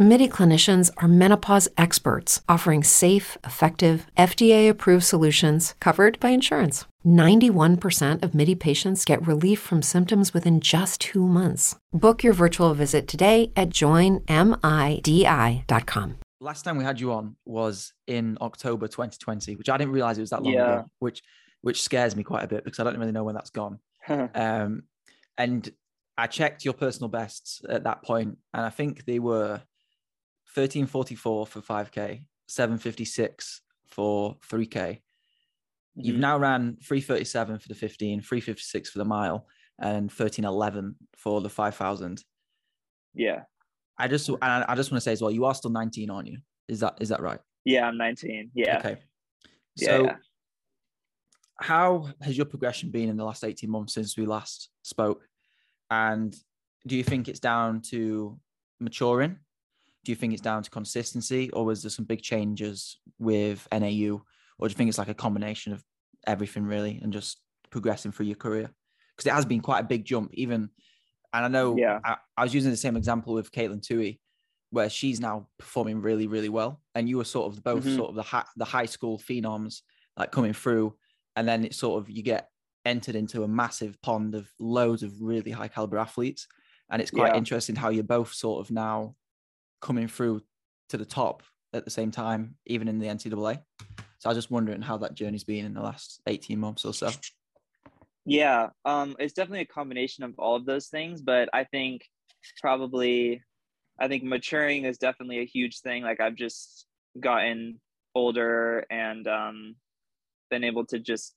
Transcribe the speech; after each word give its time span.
MIDI 0.00 0.28
clinicians 0.28 0.92
are 0.98 1.08
menopause 1.08 1.68
experts 1.76 2.40
offering 2.48 2.84
safe, 2.84 3.36
effective, 3.44 4.06
FDA 4.16 4.68
approved 4.70 5.02
solutions 5.02 5.74
covered 5.80 6.20
by 6.20 6.28
insurance. 6.28 6.84
91% 7.04 8.22
of 8.22 8.32
MIDI 8.32 8.54
patients 8.54 9.04
get 9.04 9.26
relief 9.26 9.58
from 9.58 9.82
symptoms 9.82 10.32
within 10.32 10.60
just 10.60 11.00
two 11.00 11.26
months. 11.26 11.74
Book 11.92 12.22
your 12.22 12.32
virtual 12.32 12.74
visit 12.74 13.08
today 13.08 13.50
at 13.56 13.70
joinmidi.com. 13.70 14.28
Last 16.40 16.62
time 16.62 16.78
we 16.78 16.84
had 16.84 17.00
you 17.00 17.12
on 17.12 17.34
was 17.44 17.92
in 18.06 18.38
October 18.40 18.86
2020, 18.86 19.56
which 19.56 19.68
I 19.68 19.76
didn't 19.76 19.92
realize 19.92 20.16
it 20.18 20.20
was 20.20 20.30
that 20.30 20.44
long 20.44 20.52
Yeah. 20.52 20.72
ago, 20.74 20.84
which 21.00 21.22
which 21.62 21.82
scares 21.82 22.14
me 22.14 22.22
quite 22.22 22.44
a 22.44 22.46
bit 22.46 22.62
because 22.62 22.78
I 22.78 22.84
don't 22.84 22.96
really 23.00 23.10
know 23.10 23.24
when 23.24 23.34
that's 23.34 23.50
gone. 23.50 23.80
Um, 24.08 24.84
and 25.36 25.68
I 26.16 26.28
checked 26.28 26.64
your 26.64 26.74
personal 26.74 27.08
bests 27.08 27.62
at 27.68 27.82
that 27.84 28.02
point, 28.04 28.38
and 28.54 28.64
I 28.64 28.70
think 28.70 29.04
they 29.04 29.18
were 29.18 29.60
1344 30.58 31.46
for 31.46 31.60
5k, 31.60 32.24
756 32.48 33.62
for 33.86 34.36
3k. 34.42 35.02
You've 35.94 36.16
Mhm. 36.16 36.20
now 36.20 36.38
ran 36.38 36.76
337 36.82 37.58
for 37.58 37.68
the 37.68 37.74
15, 37.74 38.20
356 38.20 38.90
for 38.90 38.98
the 38.98 39.04
mile, 39.04 39.46
and 39.78 40.10
1311 40.10 40.96
for 41.16 41.40
the 41.40 41.48
5000. 41.50 42.24
yeah. 43.14 43.44
I 44.00 44.06
just 44.06 44.28
and 44.28 44.38
I 44.40 44.64
I 44.68 44.74
just 44.76 44.92
want 44.92 44.98
to 44.98 45.04
say 45.04 45.10
as 45.12 45.20
well, 45.20 45.30
you 45.32 45.44
are 45.44 45.54
still 45.56 45.72
19, 45.72 46.08
aren't 46.08 46.28
you? 46.28 46.38
Is 46.68 46.78
that 46.80 46.98
is 47.00 47.08
that 47.08 47.20
right? 47.20 47.40
Yeah, 47.64 47.88
I'm 47.88 47.96
19. 47.96 48.52
Yeah. 48.54 48.78
Okay. 48.78 49.02
So 49.76 50.04
yeah. 50.04 50.16
how 51.60 52.08
has 52.20 52.36
your 52.36 52.46
progression 52.46 52.90
been 52.92 53.08
in 53.08 53.16
the 53.16 53.24
last 53.24 53.42
18 53.42 53.68
months 53.68 53.94
since 53.94 54.16
we 54.16 54.24
last 54.24 54.70
spoke? 54.82 55.26
And 55.90 56.32
do 56.86 56.96
you 56.96 57.02
think 57.02 57.26
it's 57.26 57.40
down 57.40 57.80
to 57.90 58.38
maturing? 58.78 59.40
Do 60.08 60.12
you 60.12 60.16
think 60.16 60.32
it's 60.32 60.40
down 60.40 60.62
to 60.62 60.70
consistency, 60.70 61.50
or 61.50 61.66
was 61.66 61.82
there 61.82 61.90
some 61.90 62.06
big 62.06 62.22
changes 62.22 62.98
with 63.18 63.68
NAU, 63.70 64.24
or 64.58 64.66
do 64.66 64.72
you 64.72 64.74
think 64.74 64.88
it's 64.88 64.96
like 64.96 65.10
a 65.10 65.12
combination 65.14 65.74
of 65.74 65.84
everything 66.26 66.64
really 66.64 66.98
and 67.02 67.12
just 67.12 67.42
progressing 67.68 68.10
through 68.10 68.24
your 68.24 68.36
career? 68.36 68.70
Because 69.14 69.26
it 69.26 69.34
has 69.34 69.44
been 69.44 69.60
quite 69.60 69.80
a 69.80 69.86
big 69.86 70.06
jump, 70.06 70.30
even. 70.32 70.70
And 71.34 71.44
I 71.44 71.48
know 71.48 71.76
Yeah. 71.76 72.00
I, 72.02 72.16
I 72.38 72.44
was 72.44 72.54
using 72.54 72.70
the 72.70 72.78
same 72.78 72.96
example 72.96 73.34
with 73.34 73.52
Katelyn 73.52 73.82
Tuohy, 73.82 74.20
where 74.70 74.88
she's 74.88 75.20
now 75.20 75.50
performing 75.58 76.00
really, 76.00 76.26
really 76.26 76.48
well, 76.48 76.82
and 76.94 77.06
you 77.06 77.18
were 77.18 77.24
sort 77.24 77.52
of 77.52 77.62
both 77.62 77.84
Mhm. 77.84 77.96
sort 77.96 78.08
of 78.08 78.14
the 78.14 78.22
high, 78.22 78.46
the 78.56 78.64
high 78.64 78.86
school 78.86 79.18
phenoms 79.18 79.82
like 80.16 80.32
coming 80.32 80.54
through, 80.54 80.96
and 81.36 81.46
then 81.46 81.66
it's 81.66 81.76
sort 81.76 82.02
of 82.02 82.08
you 82.08 82.22
get 82.22 82.48
entered 82.86 83.14
into 83.14 83.42
a 83.42 83.48
massive 83.48 84.00
pond 84.00 84.34
of 84.34 84.50
loads 84.58 85.02
of 85.02 85.20
really 85.20 85.50
high 85.50 85.68
caliber 85.68 85.98
athletes, 85.98 86.48
and 86.90 87.02
it's 87.02 87.10
quite 87.10 87.34
Yeah. 87.34 87.36
interesting 87.36 87.76
how 87.76 87.90
you're 87.90 88.04
both 88.04 88.32
sort 88.32 88.64
of 88.64 88.70
now 88.70 89.14
coming 89.80 90.08
through 90.08 90.42
to 90.88 90.96
the 90.96 91.04
top 91.04 91.42
at 91.72 91.84
the 91.84 91.90
same 91.90 92.10
time, 92.10 92.56
even 92.66 92.88
in 92.88 92.98
the 92.98 93.06
NCAA. 93.06 93.60
So 94.18 94.26
I 94.26 94.28
was 94.28 94.38
just 94.38 94.50
wondering 94.50 94.82
how 94.82 94.96
that 94.98 95.14
journey's 95.14 95.44
been 95.44 95.64
in 95.64 95.74
the 95.74 95.82
last 95.82 96.20
18 96.26 96.58
months 96.58 96.84
or 96.84 96.92
so. 96.92 97.10
Yeah, 98.24 98.70
um, 98.84 99.16
it's 99.18 99.32
definitely 99.32 99.62
a 99.62 99.66
combination 99.66 100.24
of 100.24 100.34
all 100.38 100.56
of 100.56 100.66
those 100.66 100.88
things, 100.88 101.22
but 101.22 101.48
I 101.52 101.64
think 101.64 102.02
probably, 102.60 103.42
I 104.00 104.08
think 104.08 104.24
maturing 104.24 104.84
is 104.84 104.98
definitely 104.98 105.38
a 105.38 105.46
huge 105.46 105.80
thing. 105.80 106.02
Like 106.02 106.20
I've 106.20 106.34
just 106.34 106.86
gotten 107.18 107.80
older 108.14 108.84
and 108.90 109.26
um, 109.28 109.76
been 110.50 110.64
able 110.64 110.84
to 110.86 110.98
just, 110.98 111.34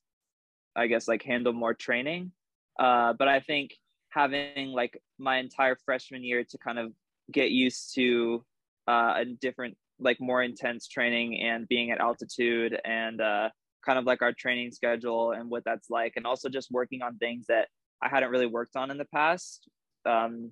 I 0.75 0.87
guess, 0.87 1.07
like 1.07 1.23
handle 1.23 1.53
more 1.53 1.73
training. 1.73 2.31
Uh, 2.79 3.13
but 3.13 3.27
I 3.27 3.39
think 3.41 3.71
having 4.09 4.69
like 4.69 5.01
my 5.17 5.37
entire 5.37 5.77
freshman 5.85 6.23
year 6.23 6.43
to 6.43 6.57
kind 6.57 6.79
of 6.79 6.91
get 7.31 7.51
used 7.51 7.93
to 7.95 8.43
uh, 8.87 9.13
a 9.17 9.25
different, 9.25 9.77
like 9.99 10.17
more 10.19 10.41
intense 10.41 10.87
training 10.87 11.41
and 11.41 11.67
being 11.67 11.91
at 11.91 11.99
altitude 11.99 12.79
and 12.85 13.21
uh, 13.21 13.49
kind 13.85 13.99
of 13.99 14.05
like 14.05 14.21
our 14.21 14.33
training 14.33 14.71
schedule 14.71 15.31
and 15.31 15.49
what 15.49 15.63
that's 15.65 15.89
like 15.89 16.13
and 16.15 16.25
also 16.25 16.49
just 16.49 16.71
working 16.71 17.01
on 17.01 17.17
things 17.17 17.45
that 17.47 17.67
i 18.01 18.09
hadn't 18.09 18.29
really 18.29 18.45
worked 18.45 18.75
on 18.75 18.91
in 18.91 18.97
the 18.97 19.05
past. 19.05 19.67
Um, 20.05 20.51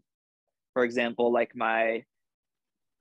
for 0.74 0.84
example 0.84 1.32
like 1.32 1.56
my 1.56 2.04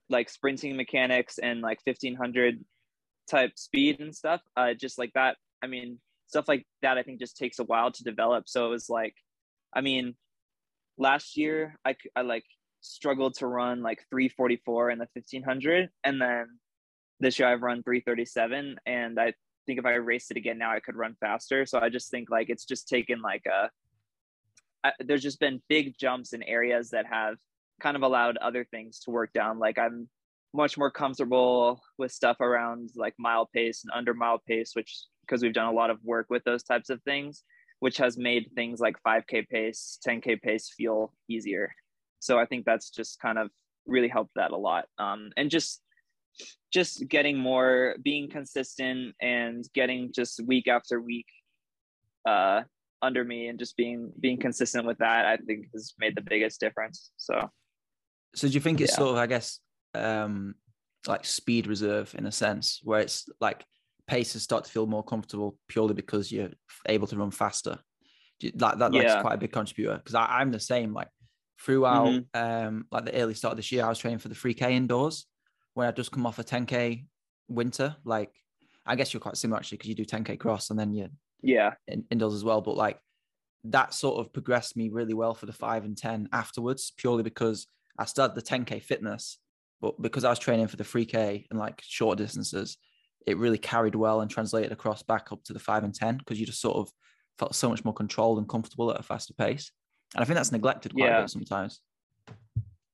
like 0.09 0.31
sprinting 0.31 0.77
mechanics 0.77 1.39
and 1.39 1.61
like 1.61 1.79
1500 1.85 2.65
type 3.31 3.53
speed 3.57 4.01
and 4.01 4.15
stuff 4.15 4.41
uh, 4.57 4.73
just 4.73 4.99
like 4.99 5.13
that. 5.15 5.37
I 5.63 5.67
mean 5.67 5.99
stuff 6.29 6.47
like 6.47 6.67
that 6.83 6.99
i 6.99 7.03
think 7.03 7.19
just 7.19 7.39
takes 7.39 7.59
a 7.59 7.65
while 7.65 7.91
to 7.91 8.05
develop. 8.05 8.49
So 8.49 8.67
it 8.67 8.71
was 8.71 8.89
like 8.89 9.15
i 9.75 9.81
mean 9.81 10.15
last 10.97 11.37
year 11.37 11.77
I, 11.85 11.95
I 12.17 12.23
like 12.23 12.45
struggled 12.81 13.35
to 13.35 13.47
run 13.47 13.83
like 13.83 14.05
344 14.11 14.91
in 14.91 14.99
the 14.99 15.07
1500 15.13 15.89
and 16.05 16.21
then 16.21 16.47
this 17.21 17.39
year 17.39 17.49
i've 17.49 17.63
run 17.63 17.83
337 17.83 18.77
and 18.87 19.19
i 19.19 19.33
think 19.69 19.79
if 19.79 19.87
I 19.87 19.95
raced 19.95 20.33
it 20.33 20.37
again 20.37 20.59
now, 20.59 20.73
I 20.73 20.81
could 20.81 20.97
run 20.97 21.15
faster. 21.21 21.67
So 21.67 21.79
I 21.79 21.91
just 21.91 22.11
think 22.11 22.31
like 22.31 22.51
it's 22.51 22.65
just 22.65 22.89
taken 22.89 23.21
like 23.23 23.45
a. 23.47 23.71
I, 24.83 24.93
there's 25.01 25.23
just 25.23 25.39
been 25.39 25.63
big 25.69 25.95
jumps 25.99 26.33
in 26.33 26.43
areas 26.43 26.91
that 26.91 27.07
have 27.07 27.37
kind 27.81 27.97
of 27.97 28.03
allowed 28.03 28.37
other 28.39 28.65
things 28.65 29.01
to 29.01 29.11
work 29.11 29.33
down. 29.33 29.59
Like 29.59 29.79
I'm 29.79 30.09
much 30.55 30.79
more 30.79 30.91
comfortable 30.91 31.81
with 31.99 32.11
stuff 32.11 32.41
around 32.41 32.91
like 32.97 33.15
mile 33.19 33.49
pace 33.55 33.85
and 33.85 33.93
under 33.95 34.15
mile 34.15 34.41
pace, 34.45 34.71
which 34.75 35.05
because 35.21 35.43
we've 35.43 35.53
done 35.53 35.69
a 35.69 35.77
lot 35.77 35.91
of 35.91 35.99
work 36.03 36.27
with 36.31 36.43
those 36.45 36.63
types 36.63 36.89
of 36.89 37.03
things, 37.03 37.45
which 37.81 37.99
has 37.99 38.17
made 38.17 38.47
things 38.55 38.81
like 38.81 38.97
5K 39.07 39.47
pace, 39.49 39.99
10K 40.07 40.41
pace 40.41 40.73
feel 40.75 41.13
easier. 41.29 41.75
So 42.21 42.39
I 42.39 42.47
think 42.47 42.65
that's 42.65 42.91
just 42.91 43.21
kind 43.21 43.39
of 43.39 43.51
really 43.87 44.09
helped 44.09 44.33
that 44.37 44.51
a 44.51 44.57
lot. 44.57 44.87
Um, 44.99 45.31
and 45.37 45.51
just 45.51 45.83
just 46.73 47.09
getting 47.09 47.37
more 47.39 47.97
being 48.03 48.29
consistent 48.31 49.15
and 49.21 49.65
getting 49.75 50.13
just 50.13 50.41
week 50.47 50.69
after 50.69 51.01
week 51.01 51.27
uh 52.29 52.63
under 53.03 53.25
me 53.25 53.49
and 53.49 53.59
just 53.59 53.77
being 53.77 54.13
being 54.21 54.39
consistent 54.39 54.87
with 54.87 54.99
that 54.99 55.25
i 55.25 55.37
think 55.37 55.67
has 55.73 55.95
made 55.99 56.15
the 56.15 56.21
biggest 56.21 56.61
difference 56.61 57.11
so 57.17 57.51
So 58.37 58.47
do 58.47 58.55
you 58.55 58.61
think 58.61 58.81
it's 58.81 58.93
Yeah. 58.93 58.99
sort 58.99 59.11
of, 59.13 59.17
I 59.17 59.27
guess, 59.27 59.61
um, 59.95 60.55
like 61.07 61.25
speed 61.25 61.67
reserve 61.67 62.15
in 62.19 62.27
a 62.27 62.31
sense, 62.33 62.81
where 62.85 63.01
it's 63.01 63.27
like 63.41 63.65
paces 64.07 64.43
start 64.43 64.65
to 64.65 64.71
feel 64.71 64.87
more 64.87 65.03
comfortable 65.03 65.59
purely 65.67 65.95
because 65.95 66.31
you're 66.31 66.53
able 66.87 67.07
to 67.09 67.17
run 67.17 67.31
faster? 67.31 67.79
Do 68.39 68.47
you- 68.49 68.53
Like 68.55 68.79
that, 68.79 68.93
that's 68.93 69.15
Yeah. 69.15 69.23
quite 69.23 69.35
a 69.35 69.39
big 69.39 69.51
contributor 69.53 69.97
because 69.97 70.15
I'm 70.15 70.53
the 70.53 70.61
same. 70.61 70.93
Like 70.93 71.09
throughout, 71.61 72.07
Mm-hmm. 72.07 72.67
um, 72.69 72.87
like 72.91 73.05
the 73.05 73.15
early 73.21 73.35
start 73.35 73.53
of 73.53 73.57
this 73.57 73.73
year, 73.73 73.85
I 73.85 73.89
was 73.89 73.99
training 73.99 74.19
for 74.19 74.29
the 74.29 74.35
3K 74.35 74.71
indoors 74.73 75.27
when 75.75 75.87
I 75.89 75.93
just 75.93 76.13
come 76.13 76.27
off 76.27 76.39
a 76.39 76.45
10K 76.45 77.07
winter. 77.49 77.97
Like 78.05 78.31
I 78.87 78.97
guess 78.97 79.13
you're 79.13 79.21
quite 79.21 79.37
similar 79.37 79.59
actually 79.59 79.79
because 79.79 79.89
you 79.91 79.95
do 79.95 80.05
10K 80.05 80.39
cross 80.39 80.71
and 80.71 80.79
then 80.79 80.93
you 80.93 81.09
yeah 81.43 81.75
in, 81.87 82.05
indoors 82.11 82.35
as 82.35 82.45
well. 82.45 82.61
But 82.61 82.77
like 82.77 82.99
that 83.65 83.93
sort 83.93 84.25
of 84.25 84.33
progressed 84.33 84.77
me 84.77 84.89
really 84.89 85.15
well 85.15 85.35
for 85.35 85.47
the 85.47 85.53
five 85.53 85.85
and 85.85 85.97
10 85.97 86.29
afterwards, 86.33 86.93
purely 86.97 87.23
because 87.23 87.67
I 87.99 88.05
started 88.05 88.35
the 88.35 88.43
10K 88.43 88.81
fitness, 88.83 89.39
but 89.81 90.01
because 90.01 90.25
I 90.25 90.31
was 90.31 90.39
training 90.39 90.69
for 90.69 90.77
the 90.77 90.85
3K 90.85 91.47
and 91.51 91.59
like 91.59 91.83
short 91.85 92.19
distances, 92.19 92.77
it 93.27 93.37
really 93.37 93.59
carried 93.59 93.95
well 93.97 94.21
and 94.21 94.31
translated 94.31 94.73
across 94.73 95.03
back 95.03 95.33
up 95.33 95.43
to 95.45 95.53
the 95.53 95.59
five 95.59 95.85
and 95.85 95.95
10 95.95 96.19
because 96.19 96.39
you 96.41 96.47
just 96.47 96.61
sort 96.61 96.77
of 96.77 96.89
felt 97.39 97.55
so 97.55 97.69
much 97.69 97.85
more 97.85 97.93
controlled 97.95 98.39
and 98.39 98.49
comfortable 98.49 98.91
at 98.91 99.01
a 99.01 99.03
faster 99.03 99.35
pace. 99.35 99.71
And 100.15 100.23
I 100.23 100.25
think 100.25 100.37
that's 100.37 100.53
neglected 100.53 100.95
quite 100.95 101.07
Yeah. 101.07 101.19
a 101.19 101.23
bit 101.23 101.31
sometimes. 101.31 101.81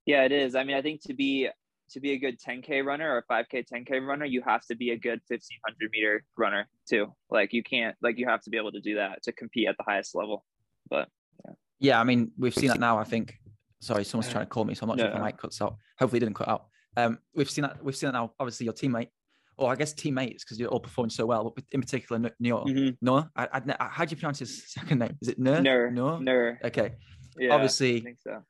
yeah 0.07 0.23
it 0.25 0.33
is 0.33 0.55
i 0.55 0.63
mean 0.65 0.77
i 0.77 0.83
think 0.83 1.01
to 1.01 1.15
be 1.15 1.49
to 1.91 1.99
be 2.01 2.11
a 2.13 2.19
good 2.19 2.37
10k 2.39 2.85
runner 2.85 3.09
or 3.17 3.25
5k 3.31 3.65
10k 3.73 4.07
runner 4.07 4.27
you 4.27 4.43
have 4.47 4.61
to 4.66 4.75
be 4.77 4.91
a 4.91 4.99
good 4.99 5.21
1500 5.28 5.91
meter 5.93 6.22
runner 6.37 6.69
too 6.89 7.07
like 7.31 7.53
you 7.55 7.63
can't 7.63 7.95
like 8.03 8.19
you 8.19 8.27
have 8.28 8.43
to 8.43 8.51
be 8.51 8.59
able 8.59 8.72
to 8.72 8.81
do 8.81 8.97
that 8.97 9.22
to 9.22 9.33
compete 9.33 9.66
at 9.69 9.77
the 9.78 9.84
highest 9.84 10.15
level 10.15 10.45
but 10.91 11.09
Yeah, 11.47 11.53
yeah 11.81 12.01
I 12.01 12.05
mean, 12.05 12.33
we've 12.39 12.55
seen 12.55 12.69
that 12.69 12.81
now. 12.81 12.99
I 12.99 13.05
think. 13.05 13.34
Sorry, 13.81 14.05
someone's 14.05 14.31
trying 14.31 14.45
to 14.45 14.51
call 14.51 14.65
me, 14.65 14.75
so 14.75 14.84
I'm 14.84 14.89
not 14.89 14.99
sure 14.99 15.09
if 15.09 15.15
No. 15.15 15.21
my 15.21 15.27
mic 15.28 15.39
cuts 15.39 15.60
out. 15.63 15.77
Hopefully, 15.99 16.19
it 16.19 16.25
didn't 16.25 16.37
cut 16.37 16.49
out. 16.49 16.63
Um, 16.97 17.19
we've 17.34 17.49
seen 17.51 17.63
that. 17.63 17.83
We've 17.84 17.97
seen 17.97 18.09
that 18.09 18.19
now. 18.21 18.33
Obviously, 18.39 18.65
your 18.65 18.72
teammate, 18.75 19.09
or 19.56 19.71
I 19.72 19.77
guess 19.77 19.92
teammates, 19.92 20.45
because 20.45 20.59
you're 20.59 20.68
all 20.68 20.80
performing 20.80 21.10
so 21.10 21.27
well. 21.27 21.51
But 21.54 21.65
in 21.72 21.80
particular, 21.80 22.30
Noah. 22.41 22.65
Mhm. 22.65 22.97
Noah. 23.01 23.30
I, 23.36 23.48
I, 23.53 23.89
how 23.89 24.04
do 24.04 24.10
you 24.10 24.16
pronounce 24.16 24.41
his 24.41 24.71
second 24.72 24.98
name? 24.98 25.16
Is 25.22 25.28
it 25.28 25.39
Nur? 25.39 25.60
Nur, 25.60 25.91
Noah. 25.91 26.21
Nur. 26.21 26.59
Okay. 26.65 26.95
yeah 27.39 27.54
Obviously, 27.54 27.98
i 27.98 28.01
think 28.01 28.18
so 28.21 28.42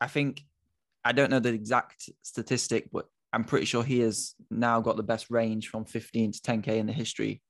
I 0.00 0.06
think 0.06 0.42
I 1.04 1.12
don't 1.12 1.30
know 1.30 1.40
the 1.40 1.52
exact 1.52 2.10
statistic, 2.22 2.90
but 2.92 3.06
I'm 3.32 3.44
pretty 3.44 3.64
sure 3.66 3.82
he 3.82 4.00
has 4.00 4.34
now 4.50 4.80
got 4.80 4.96
the 4.96 5.02
best 5.02 5.30
range 5.30 5.68
from 5.68 5.84
15 5.84 6.32
to 6.32 6.40
10k 6.40 6.68
in 6.78 6.86
the 6.86 6.92
history 6.92 7.42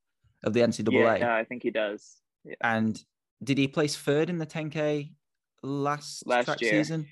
of 0.45 0.53
the 0.53 0.61
NCAA. 0.61 0.93
yeah, 0.93 1.17
yeah 1.17 1.35
i 1.35 1.45
think 1.45 1.63
he 1.63 1.71
does 1.71 2.17
yeah. 2.45 2.55
And 2.63 2.99
did 3.45 3.59
he 3.59 3.67
place 3.69 3.97
third 3.97 4.31
in 4.31 4.39
the 4.39 4.47
10k 4.47 5.13
last, 5.63 6.27
Last 6.27 6.47
track 6.47 6.61
year. 6.63 6.71
season? 6.73 7.07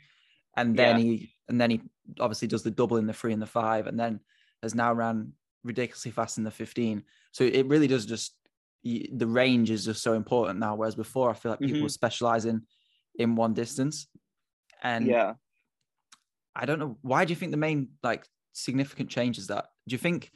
And 0.57 0.75
then 0.77 0.97
Yeah. 0.97 1.03
he 1.03 1.33
and 1.49 1.61
then 1.61 1.71
he 1.71 1.81
obviously 2.21 2.49
does 2.49 2.63
the 2.63 2.71
double 2.71 2.97
in 2.99 3.07
the 3.07 3.13
three 3.13 3.33
and 3.33 3.43
the 3.43 3.47
five, 3.47 3.87
and 3.87 3.99
then 3.99 4.21
has 4.63 4.75
now 4.75 4.93
ran 4.93 5.33
ridiculously 5.65 6.11
fast 6.11 6.39
in 6.39 6.45
the 6.45 6.51
15. 6.51 7.05
So 7.33 7.45
it 7.45 7.67
really 7.67 7.87
does 7.87 8.07
just 8.07 8.35
the 8.85 9.27
range 9.27 9.71
is 9.71 9.85
just 9.85 10.03
so 10.03 10.15
important 10.15 10.59
now. 10.61 10.75
Whereas 10.77 10.95
before, 10.95 11.31
I 11.31 11.35
feel 11.35 11.51
like 11.53 11.61
people 11.61 11.79
Mhm. 11.79 11.83
were 11.83 11.89
specializing 11.89 12.67
in 13.17 13.35
one 13.37 13.53
distance, 13.55 14.07
and 14.83 15.07
yeah. 15.07 15.35
I 16.55 16.65
don't 16.67 16.79
know 16.79 16.99
why. 17.03 17.25
Do 17.25 17.33
you 17.33 17.37
think 17.37 17.51
the 17.51 17.57
main 17.59 17.91
like 18.03 18.27
significant 18.53 19.11
change 19.11 19.39
is 19.39 19.49
that? 19.49 19.67
Do 19.87 19.95
you 19.95 19.99
think 19.99 20.31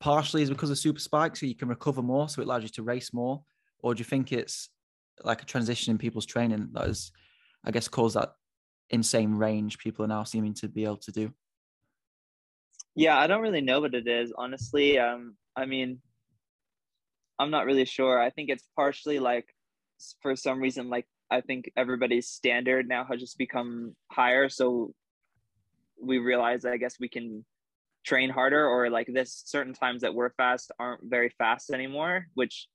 partially 0.00 0.42
is 0.42 0.50
because 0.50 0.70
of 0.70 0.78
super 0.78 1.00
spike, 1.00 1.36
so 1.36 1.46
you 1.46 1.54
can 1.54 1.68
recover 1.68 2.02
more, 2.02 2.28
so 2.28 2.40
it 2.40 2.46
allows 2.46 2.62
you 2.62 2.68
to 2.70 2.82
race 2.82 3.12
more, 3.12 3.44
or 3.80 3.94
do 3.94 4.00
you 4.00 4.04
think 4.04 4.32
it's 4.32 4.70
like 5.22 5.42
a 5.42 5.46
transition 5.46 5.90
in 5.90 5.98
people's 5.98 6.26
training 6.26 6.70
that 6.72 6.86
has, 6.86 7.12
I 7.64 7.70
guess, 7.70 7.88
caused 7.88 8.16
that 8.16 8.32
insane 8.88 9.34
range 9.34 9.78
people 9.78 10.04
are 10.04 10.08
now 10.08 10.24
seeming 10.24 10.54
to 10.54 10.68
be 10.68 10.84
able 10.84 10.96
to 10.98 11.12
do? 11.12 11.34
Yeah, 13.00 13.16
I 13.18 13.28
don't 13.28 13.40
really 13.40 13.62
know 13.62 13.80
what 13.80 13.94
it 13.94 14.06
is, 14.06 14.30
honestly. 14.36 14.98
Um, 14.98 15.34
I 15.56 15.64
mean, 15.64 16.02
I'm 17.38 17.50
not 17.50 17.64
really 17.64 17.86
sure. 17.86 18.20
I 18.20 18.28
think 18.28 18.50
it's 18.50 18.68
partially 18.76 19.18
like 19.18 19.46
for 20.20 20.36
some 20.36 20.60
reason, 20.60 20.90
like 20.90 21.06
I 21.30 21.40
think 21.40 21.72
everybody's 21.78 22.28
standard 22.28 22.86
now 22.86 23.06
has 23.10 23.18
just 23.18 23.38
become 23.38 23.96
higher. 24.12 24.50
So 24.50 24.92
we 25.98 26.18
realize 26.18 26.66
I 26.66 26.76
guess 26.76 26.96
we 27.00 27.08
can 27.08 27.46
train 28.04 28.28
harder 28.28 28.68
or 28.68 28.90
like 28.90 29.08
this 29.10 29.44
certain 29.46 29.72
times 29.72 30.02
that 30.02 30.14
we're 30.14 30.34
fast 30.34 30.70
aren't 30.78 31.00
very 31.04 31.30
fast 31.38 31.70
anymore, 31.70 32.26
which 32.34 32.68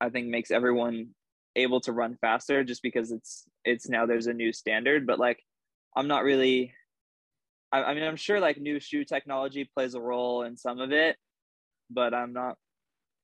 I 0.00 0.08
think 0.08 0.28
makes 0.28 0.50
everyone 0.50 1.08
able 1.54 1.82
to 1.82 1.92
run 1.92 2.16
faster 2.22 2.64
just 2.64 2.82
because 2.82 3.12
it's 3.12 3.44
it's 3.66 3.90
now 3.90 4.06
there's 4.06 4.26
a 4.26 4.32
new 4.32 4.54
standard. 4.54 5.06
But 5.06 5.18
like 5.18 5.44
I'm 5.94 6.08
not 6.08 6.24
really 6.24 6.72
I, 7.72 7.82
I 7.84 7.94
mean, 7.94 8.04
I'm 8.04 8.16
sure 8.16 8.40
like 8.40 8.58
new 8.58 8.80
shoe 8.80 9.04
technology 9.04 9.68
plays 9.74 9.94
a 9.94 10.00
role 10.00 10.42
in 10.42 10.56
some 10.56 10.80
of 10.80 10.92
it, 10.92 11.16
but 11.90 12.14
I'm 12.14 12.32
not. 12.32 12.56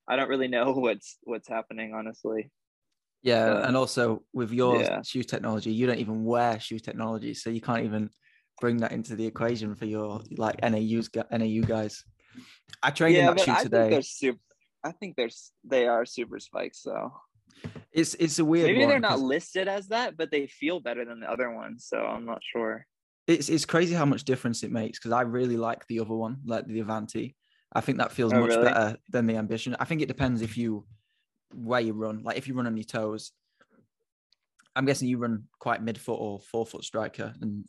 I 0.07 0.15
don't 0.15 0.29
really 0.29 0.47
know 0.47 0.71
what's 0.73 1.17
what's 1.23 1.47
happening, 1.47 1.93
honestly. 1.93 2.51
Yeah, 3.23 3.67
and 3.67 3.75
also 3.75 4.23
with 4.33 4.51
your 4.51 4.81
yeah. 4.81 5.01
shoe 5.01 5.23
technology, 5.23 5.71
you 5.71 5.87
don't 5.87 5.97
even 5.97 6.23
wear 6.23 6.59
shoe 6.59 6.79
technology, 6.79 7.33
so 7.33 7.49
you 7.49 7.61
can't 7.61 7.83
even 7.83 8.09
bring 8.61 8.77
that 8.77 8.91
into 8.91 9.15
the 9.15 9.25
equation 9.25 9.75
for 9.75 9.85
your 9.85 10.21
like 10.37 10.61
NAU's 10.61 11.09
NAU 11.31 11.61
guys. 11.61 12.03
I 12.81 12.91
trained 12.91 13.17
in 13.17 13.25
that 13.25 13.39
shoe 13.39 13.51
I 13.51 13.55
think 13.55 13.63
today. 13.63 13.89
they're 13.89 14.01
super. 14.01 14.39
I 14.83 14.91
think 14.91 15.15
they're 15.15 15.29
they 15.63 15.87
are 15.87 16.05
super 16.05 16.39
spikes. 16.39 16.81
So 16.83 17.11
It's 17.91 18.13
it's 18.13 18.39
a 18.39 18.45
weird 18.45 18.67
maybe 18.67 18.85
they're 18.85 18.99
not 18.99 19.19
listed 19.19 19.67
as 19.67 19.87
that, 19.87 20.15
but 20.15 20.31
they 20.31 20.47
feel 20.47 20.79
better 20.79 21.03
than 21.03 21.19
the 21.19 21.29
other 21.29 21.51
ones. 21.51 21.85
So 21.87 21.97
I'm 21.97 22.25
not 22.25 22.41
sure. 22.53 22.85
It's 23.27 23.49
it's 23.49 23.65
crazy 23.65 23.93
how 23.93 24.05
much 24.05 24.23
difference 24.23 24.63
it 24.63 24.71
makes 24.71 24.97
because 24.99 25.11
I 25.11 25.21
really 25.21 25.57
like 25.57 25.85
the 25.87 25.99
other 25.99 26.13
one, 26.15 26.37
like 26.45 26.65
the 26.65 26.79
Avanti. 26.79 27.35
I 27.73 27.81
think 27.81 27.97
that 27.97 28.13
feels 28.13 28.31
Oh, 28.33 28.39
much 28.39 28.49
really? 28.49 28.61
better 28.63 28.97
than 29.11 29.27
the 29.27 29.35
Ambition. 29.35 29.75
I 29.79 29.85
think 29.85 30.01
it 30.01 30.07
depends 30.07 30.41
if 30.41 30.57
you 30.57 30.85
where 31.53 31.81
you 31.81 31.93
run. 31.93 32.23
Like 32.23 32.37
if 32.37 32.47
you 32.47 32.53
run 32.53 32.67
on 32.67 32.77
your 32.77 32.85
toes, 32.85 33.33
I'm 34.75 34.85
guessing 34.85 35.09
you 35.09 35.17
run 35.17 35.43
quite 35.59 35.83
midfoot 35.83 36.17
or 36.19 36.39
forefoot 36.39 36.85
striker, 36.85 37.33
and 37.41 37.65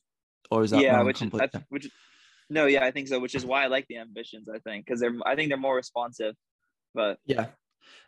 or 0.51 0.63
is 0.63 0.71
that 0.71 0.83
yeah, 0.83 1.03
which 1.03 1.23
is 1.23 1.33
which. 1.69 1.91
No, 2.51 2.65
yeah, 2.65 2.85
I 2.85 2.93
think 2.93 3.09
so. 3.09 3.19
Which 3.19 3.35
is 3.35 3.45
why 3.45 3.65
I 3.65 3.67
like 3.67 3.87
the 3.89 3.99
ambitions. 3.99 4.49
I 4.49 4.59
think 4.61 4.87
because 4.87 5.01
they're 5.01 5.15
I 5.27 5.35
think 5.35 5.49
they're 5.51 5.59
more 5.59 5.77
responsive. 5.77 6.35
But 6.95 7.19
Yeah. 7.27 7.49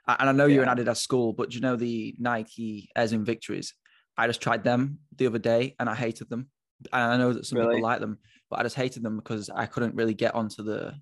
And 0.07 0.29
I 0.29 0.33
know 0.33 0.47
you're 0.47 0.65
Yeah. 0.65 0.73
an 0.73 0.79
Adidas 0.79 0.97
school, 0.99 1.33
but 1.33 1.51
do 1.51 1.57
you 1.57 1.61
know 1.61 1.77
the 1.77 2.15
Nike 2.19 2.91
Airs 2.97 3.13
Invictories? 3.13 3.73
I 4.17 4.27
just 4.27 4.41
tried 4.41 4.65
them 4.65 5.01
the 5.15 5.27
other 5.27 5.39
day 5.39 5.75
and 5.79 5.89
I 5.89 5.95
hated 5.95 6.31
them. 6.31 6.51
And 6.93 7.13
I 7.13 7.17
know 7.17 7.33
that 7.33 7.47
some 7.47 7.59
Really? 7.59 7.75
people 7.77 7.83
like 7.83 8.01
them, 8.01 8.19
but 8.49 8.59
I 8.59 8.63
just 8.63 8.77
hated 8.77 9.03
them 9.03 9.17
because 9.17 9.51
I 9.51 9.67
couldn't 9.67 9.95
really 9.95 10.15
get 10.15 10.35
onto 10.35 10.63
the 10.63 10.95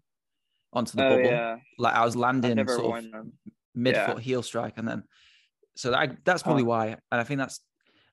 onto 0.73 0.97
the 0.97 1.05
oh 1.05 1.09
bubble. 1.09 1.31
yeah, 1.31 1.57
Like 1.79 1.95
I 1.95 2.05
was 2.05 2.17
landing 2.17 2.67
sort 2.69 2.99
of 3.05 3.11
them. 3.13 3.33
mid 3.75 3.95
yeah. 3.95 4.19
heel 4.19 4.43
strike, 4.43 4.75
and 4.77 4.87
then 4.89 5.05
so 5.77 5.91
that, 5.93 6.25
that's 6.25 6.43
probably 6.43 6.65
Huh. 6.65 6.69
why. 6.69 6.87
And 7.13 7.21
I 7.21 7.25
think 7.25 7.39
that's 7.39 7.61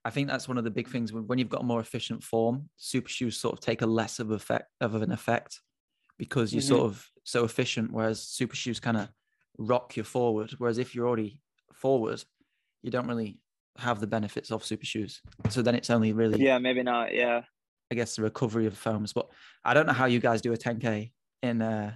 I 0.03 0.11
think 0.11 0.27
that's 0.27 0.47
one 0.47 0.57
of 0.59 0.63
the 0.63 0.69
big 0.71 0.87
things 0.87 1.11
when, 1.11 1.25
when 1.27 1.39
you've 1.39 1.49
got 1.49 1.61
a 1.61 1.65
more 1.65 1.79
efficient 1.79 2.23
form, 2.23 2.69
super 2.77 3.09
shoes 3.09 3.37
sort 3.37 3.53
of 3.53 3.59
take 3.59 3.81
a 3.81 3.87
less 3.87 4.19
of 4.19 4.29
effect 4.31 4.65
of 4.79 4.93
an 4.95 5.11
effect 5.11 5.61
because 6.17 6.53
you're 6.53 6.61
Mhm. 6.61 6.67
sort 6.67 6.83
of 6.83 7.09
so 7.23 7.43
efficient, 7.43 7.91
whereas 7.91 8.21
super 8.21 8.55
shoes 8.55 8.79
kind 8.79 8.97
of 8.97 9.09
rock 9.57 9.97
you 9.97 10.03
forward. 10.03 10.51
Whereas 10.59 10.77
if 10.77 10.93
you're 10.93 11.07
already 11.07 11.41
forward, 11.73 12.23
you 12.83 12.91
don't 12.91 13.07
really 13.07 13.39
have 13.77 13.99
the 13.99 14.07
benefits 14.07 14.51
of 14.51 14.63
super 14.63 14.85
shoes. 14.85 15.21
So 15.49 15.61
then 15.61 15.75
it's 15.75 15.89
only 15.89 16.13
really, 16.13 16.39
Yeah, 16.41 16.59
maybe 16.59 16.83
not. 16.83 17.13
Yeah. 17.13 17.41
I 17.91 17.95
guess, 17.95 18.15
the 18.15 18.23
recovery 18.23 18.65
of 18.65 18.77
foams. 18.77 19.13
But 19.13 19.27
I 19.63 19.73
don't 19.73 19.85
know 19.85 19.93
how 19.93 20.05
you 20.05 20.19
guys 20.19 20.41
do 20.41 20.53
a 20.53 20.57
10k 20.57 21.11
in 21.43 21.61
uh, 21.61 21.93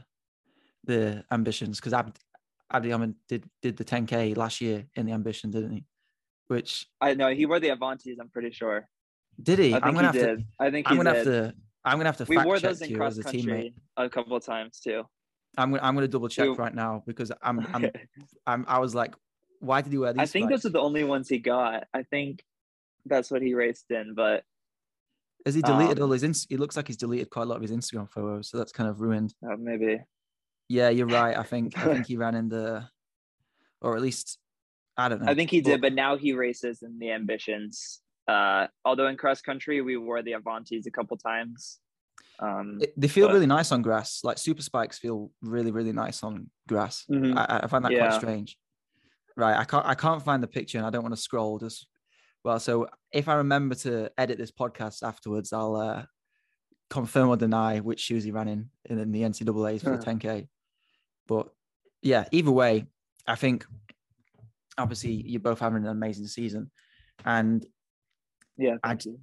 the 0.84 1.24
ambitions 1.32 1.80
because 1.80 1.94
Abd 1.94 2.20
Abdihamid 2.72 3.16
did 3.28 3.50
did 3.62 3.78
the 3.78 3.86
10k 3.86 4.38
last 4.38 4.62
year 4.62 4.86
in 4.96 5.06
the 5.06 5.12
ambition, 5.14 5.50
didn't 5.52 5.72
he? 5.72 5.86
Which 6.48 6.88
I 7.02 7.14
know 7.16 7.30
he 7.34 7.46
wore 7.46 7.60
the 7.60 7.70
Avantis. 7.70 8.18
I'm 8.20 8.30
pretty 8.30 8.52
sure. 8.52 8.88
did 9.42 9.60
he? 9.60 9.74
I 9.74 9.78
I'm 9.78 9.94
gonna 9.96 10.12
he 10.12 10.20
have 10.20 10.38
did. 10.38 10.38
to. 10.40 10.44
I 10.60 10.70
think 10.72 10.88
he 10.88 10.92
I'm 10.92 10.98
gonna 10.98 11.14
did. 11.14 11.18
have 11.18 11.26
to. 11.50 11.56
I'm 11.86 11.98
gonna 11.98 12.10
have 12.10 12.18
to 12.18 12.26
we 12.26 12.36
fact 12.36 12.46
wore 12.46 12.56
check 12.58 12.64
those 12.70 12.82
in 12.82 12.96
cross 12.96 13.14
as 13.14 13.20
a 13.20 13.24
teammate. 13.24 13.34
country 13.48 13.74
a 13.98 14.10
couple 14.10 14.36
of 14.36 14.46
times 14.46 14.80
too. 14.80 15.04
I'm 15.58 15.72
gonna 15.72 15.82
I'm 15.84 15.96
gonna 15.96 16.08
double 16.08 16.28
check 16.30 16.48
We- 16.50 16.56
right 16.56 16.74
now 16.76 17.04
because 17.08 17.32
I'm 17.42 17.66
I'm, 17.74 17.90
I'm 18.48 18.66
I 18.68 18.78
was 18.80 18.94
like, 18.94 19.16
why 19.60 19.82
did 19.82 19.92
he 19.92 19.98
wear 19.98 20.14
these? 20.14 20.22
I 20.22 20.26
think 20.28 20.50
those 20.52 20.66
are 20.66 20.70
the 20.70 20.80
only 20.80 21.04
ones 21.04 21.28
he 21.28 21.40
got. 21.40 21.86
I 21.94 22.04
think 22.04 22.44
that's 23.06 23.32
what 23.32 23.42
he 23.42 23.56
raced 23.56 23.90
in. 23.90 24.14
But 24.14 24.44
Has 25.46 25.56
he 25.56 25.62
deleted 25.62 26.00
um, 26.00 26.04
all 26.06 26.12
his? 26.12 26.24
Ins- 26.24 26.48
it 26.50 26.60
looks 26.60 26.76
like 26.76 26.88
he's 26.88 26.98
deleted 26.98 27.30
quite 27.30 27.44
a 27.44 27.46
lot 27.46 27.56
of 27.56 27.62
his 27.62 27.72
Instagram 27.72 28.10
photos, 28.10 28.50
so 28.50 28.58
that's 28.58 28.72
kind 28.72 28.90
of 28.90 29.00
ruined. 29.02 29.34
uh, 29.44 29.56
maybe 29.58 30.00
Yeah, 30.68 30.90
you're 30.90 31.08
right. 31.08 31.38
I 31.38 31.44
think 31.44 31.78
I 31.78 31.94
think 31.94 32.08
he 32.12 32.18
ran 32.18 32.36
in 32.36 32.50
the, 32.50 32.88
or 33.82 33.96
at 33.96 34.02
least, 34.02 34.38
I 34.98 35.08
don't 35.10 35.22
know. 35.24 35.32
I 35.32 35.36
think 35.36 35.50
he 35.50 35.62
did. 35.62 35.80
But 35.82 35.88
But 35.90 35.94
now 35.94 36.18
he 36.18 36.34
races 36.34 36.82
in 36.84 37.00
the 37.00 37.12
Ambitions. 37.12 38.02
Uh, 38.28 38.68
although 38.86 39.08
in 39.08 39.18
cross 39.18 39.42
country 39.42 39.82
we 39.82 39.98
wore 39.98 40.22
the 40.22 40.34
Avantis 40.34 40.86
a 40.86 40.92
couple 40.92 41.18
times. 41.18 41.80
Um, 42.40 42.80
it- 42.82 42.94
they 42.96 43.08
feel 43.08 43.28
but- 43.28 43.34
really 43.34 43.48
nice 43.48 43.72
on 43.72 43.82
grass. 43.82 44.22
Like 44.24 44.38
super 44.38 44.62
spikes 44.62 45.00
feel 45.00 45.32
really 45.42 45.72
really 45.72 45.94
nice 45.94 46.22
on 46.22 46.50
grass. 46.68 47.06
Mhm. 47.10 47.36
I, 47.38 47.62
I 47.64 47.68
find 47.68 47.84
that 47.86 47.92
Yeah. 47.92 48.08
quite 48.10 48.20
strange. 48.20 48.58
Right, 49.38 49.58
I 49.58 49.64
can't 49.64 49.86
I 49.86 49.96
can't 49.96 50.22
find 50.22 50.44
the 50.44 50.48
picture, 50.48 50.78
and 50.78 50.86
I 50.86 50.90
don't 50.90 51.02
want 51.04 51.16
to 51.16 51.22
scroll. 51.22 51.60
Just 51.60 51.88
well, 52.50 52.60
so 52.60 52.88
if 53.12 53.28
I 53.28 53.36
remember 53.36 53.76
to 53.76 54.12
edit 54.18 54.40
this 54.40 54.52
podcast 54.52 55.04
afterwards, 55.04 55.54
I'll 55.54 55.76
uh, 55.76 56.06
confirm 56.90 57.30
or 57.30 57.38
deny 57.38 57.80
which 57.80 58.00
shoes 58.00 58.24
he 58.24 58.32
ran 58.32 58.48
in 58.48 58.70
in, 58.86 59.12
the 59.12 59.22
NCAA's 59.22 59.84
for 59.84 59.96
the 59.96 60.04
10k. 60.04 60.48
But 61.28 61.50
yeah, 62.02 62.26
either 62.32 62.50
way, 62.50 62.88
I 63.28 63.36
think 63.36 63.66
obviously 64.80 65.12
you're 65.12 65.40
both 65.40 65.60
having 65.60 65.84
an 65.84 65.90
amazing 65.90 66.26
season, 66.26 66.72
and 67.24 67.64
yeah, 68.58 68.78
I 68.82 68.98
you. 69.06 69.20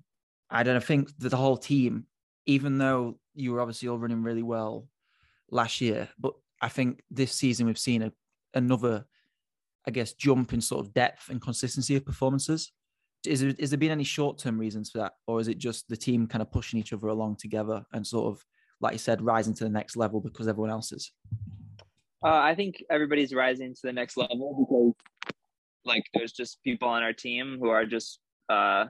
I 0.48 0.62
don't 0.62 0.84
think 0.84 1.08
that 1.18 1.30
the 1.30 1.36
whole 1.36 1.56
team, 1.56 2.06
even 2.46 2.78
though 2.78 3.18
you 3.34 3.52
were 3.52 3.60
obviously 3.60 3.88
all 3.88 3.98
running 3.98 4.22
really 4.22 4.44
well 4.44 4.86
last 5.50 5.80
year, 5.80 6.08
but 6.16 6.34
I 6.62 6.68
think 6.68 7.02
this 7.10 7.32
season 7.32 7.66
we've 7.66 7.76
seen 7.76 8.02
a, 8.02 8.12
another, 8.54 9.04
I 9.84 9.90
guess, 9.90 10.12
jump 10.12 10.52
in 10.52 10.60
sort 10.60 10.86
of 10.86 10.94
depth 10.94 11.28
and 11.28 11.42
consistency 11.42 11.96
of 11.96 12.06
performances. 12.06 12.70
Is 13.26 13.40
there, 13.40 13.54
is 13.58 13.70
there 13.70 13.78
been 13.78 13.90
any 13.90 14.04
short 14.04 14.38
term 14.38 14.58
reasons 14.58 14.90
for 14.90 14.98
that, 14.98 15.14
or 15.26 15.40
is 15.40 15.48
it 15.48 15.58
just 15.58 15.88
the 15.88 15.96
team 15.96 16.26
kind 16.26 16.42
of 16.42 16.50
pushing 16.50 16.78
each 16.78 16.92
other 16.92 17.08
along 17.08 17.36
together 17.36 17.84
and 17.92 18.06
sort 18.06 18.32
of, 18.32 18.44
like 18.80 18.92
you 18.92 18.98
said, 18.98 19.22
rising 19.22 19.54
to 19.54 19.64
the 19.64 19.70
next 19.70 19.96
level 19.96 20.20
because 20.20 20.48
everyone 20.48 20.70
else 20.70 20.92
is? 20.92 21.12
Uh, 22.24 22.28
I 22.28 22.54
think 22.54 22.82
everybody's 22.90 23.34
rising 23.34 23.74
to 23.74 23.80
the 23.84 23.92
next 23.92 24.16
level 24.16 24.66
because, 24.66 25.30
like, 25.84 26.04
there's 26.14 26.32
just 26.32 26.62
people 26.62 26.88
on 26.88 27.02
our 27.02 27.12
team 27.12 27.58
who 27.60 27.68
are 27.68 27.86
just 27.86 28.20
uh, 28.48 28.86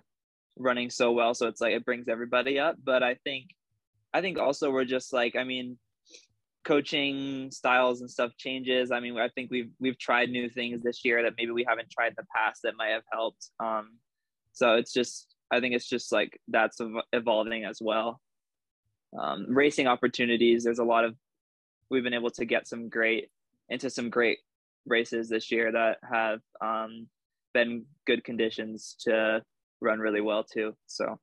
running 0.57 0.91
so 0.91 1.13
well. 1.13 1.35
So 1.35 1.47
it's 1.49 1.61
like 1.61 1.75
it 1.75 1.85
brings 1.85 2.09
everybody 2.09 2.59
up. 2.59 2.77
But 2.83 3.03
I 3.03 3.17
think, 3.25 3.51
I 4.15 4.21
think 4.21 4.39
also 4.39 4.71
we're 4.71 4.85
just 4.85 5.13
like, 5.13 5.37
I 5.37 5.45
mean, 5.45 5.79
coaching 6.65 7.51
styles 7.51 8.01
and 8.01 8.11
stuff 8.11 8.33
changes. 8.37 8.91
I 8.91 9.01
mean, 9.01 9.17
I 9.19 9.29
think 9.29 9.51
we've 9.51 9.71
we've 9.79 9.99
tried 9.99 10.31
new 10.31 10.49
things 10.49 10.83
this 10.83 11.05
year 11.05 11.23
that 11.23 11.35
maybe 11.39 11.53
we 11.53 11.65
haven't 11.67 11.91
tried 11.91 12.09
in 12.09 12.15
the 12.17 12.27
past 12.35 12.63
that 12.65 12.77
might 12.77 12.89
have 12.89 13.05
helped. 13.13 13.51
Um, 13.61 13.99
so 14.57 14.77
it's 14.77 14.91
just, 14.91 15.35
I 15.51 15.61
think 15.61 15.75
it's 15.75 15.89
just 15.89 16.11
like 16.13 16.41
that's 16.49 16.81
evolving 17.13 17.65
as 17.65 17.79
well. 17.79 18.23
Um, 19.21 19.45
racing 19.51 19.87
opportunities. 19.87 20.65
There's 20.65 20.79
a 20.79 20.85
lot 20.85 21.05
of 21.05 21.15
we've 21.91 22.03
been 22.03 22.15
able 22.15 22.31
to 22.31 22.47
get 22.47 22.67
some 22.67 22.89
great 22.89 23.29
into 23.69 23.91
some 23.91 24.09
great 24.09 24.39
races 24.87 25.29
this 25.29 25.53
year 25.53 25.71
that 25.73 25.99
have 26.11 26.41
um, 26.63 27.07
been 27.53 27.85
good 28.07 28.25
conditions 28.25 28.97
to 29.01 29.43
run 29.83 29.99
really 29.99 30.23
well 30.23 30.43
too. 30.43 30.75
So 30.87 31.19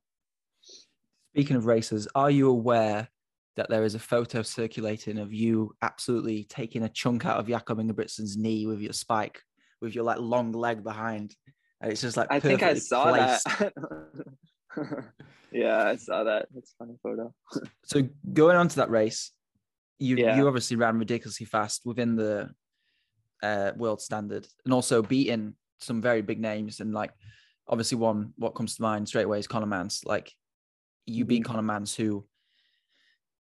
Speaking 1.32 1.56
of 1.56 1.66
races, 1.66 2.08
are 2.14 2.30
you 2.30 2.52
aware 2.52 3.08
that 3.56 3.68
there 3.68 3.84
is 3.84 3.96
a 3.96 4.00
photo 4.00 4.44
circulating 4.44 5.18
of 5.18 5.34
you 5.34 5.76
absolutely 5.82 6.44
taking 6.44 6.84
a 6.84 6.90
chunk 6.90 7.26
out 7.26 7.40
of 7.40 7.48
Jakob 7.48 7.80
Ingebrigtsen's 7.80 8.38
knee 8.38 8.68
with 8.68 8.80
your 8.80 8.94
spike, 8.94 9.42
with 9.82 9.96
your 9.96 10.04
like 10.04 10.20
long 10.20 10.52
leg 10.52 10.84
behind? 10.84 11.36
And 11.84 11.92
it's 11.92 12.00
just 12.02 12.16
like 12.16 12.28
I 12.32 12.40
think 12.40 12.64
I 12.64 12.76
saw 12.76 13.12
placed. 13.12 13.46
that. 13.60 13.74
yeah, 15.52 15.84
I 15.84 15.98
saw 15.98 16.24
that. 16.24 16.48
It's 16.56 16.72
a 16.72 16.84
funny 16.86 16.98
photo. 17.04 17.34
So 17.84 18.08
going 18.32 18.56
on 18.56 18.70
to 18.70 18.76
that 18.78 18.90
race, 18.90 19.32
you 20.00 20.16
Yeah. 20.16 20.38
you 20.38 20.48
obviously 20.48 20.78
ran 20.78 20.98
ridiculously 20.98 21.46
fast 21.46 21.82
within 21.86 22.16
the 22.16 22.52
uh, 23.44 23.74
world 23.76 24.02
standard, 24.02 24.48
and 24.64 24.74
also 24.74 25.02
beating 25.02 25.56
some 25.80 26.02
very 26.02 26.22
big 26.22 26.40
names. 26.40 26.80
And 26.80 26.94
like, 26.94 27.12
obviously, 27.68 27.98
one 27.98 28.32
what 28.38 28.56
comes 28.56 28.78
to 28.78 28.82
mind 28.82 29.10
straight 29.10 29.26
away 29.26 29.40
is 29.40 29.48
Conner 29.48 29.68
Mantz. 29.68 30.06
Like, 30.06 30.32
you 31.06 31.26
beat 31.26 31.44
Conner 31.44 31.62
Mantz, 31.62 31.94
who 31.94 32.26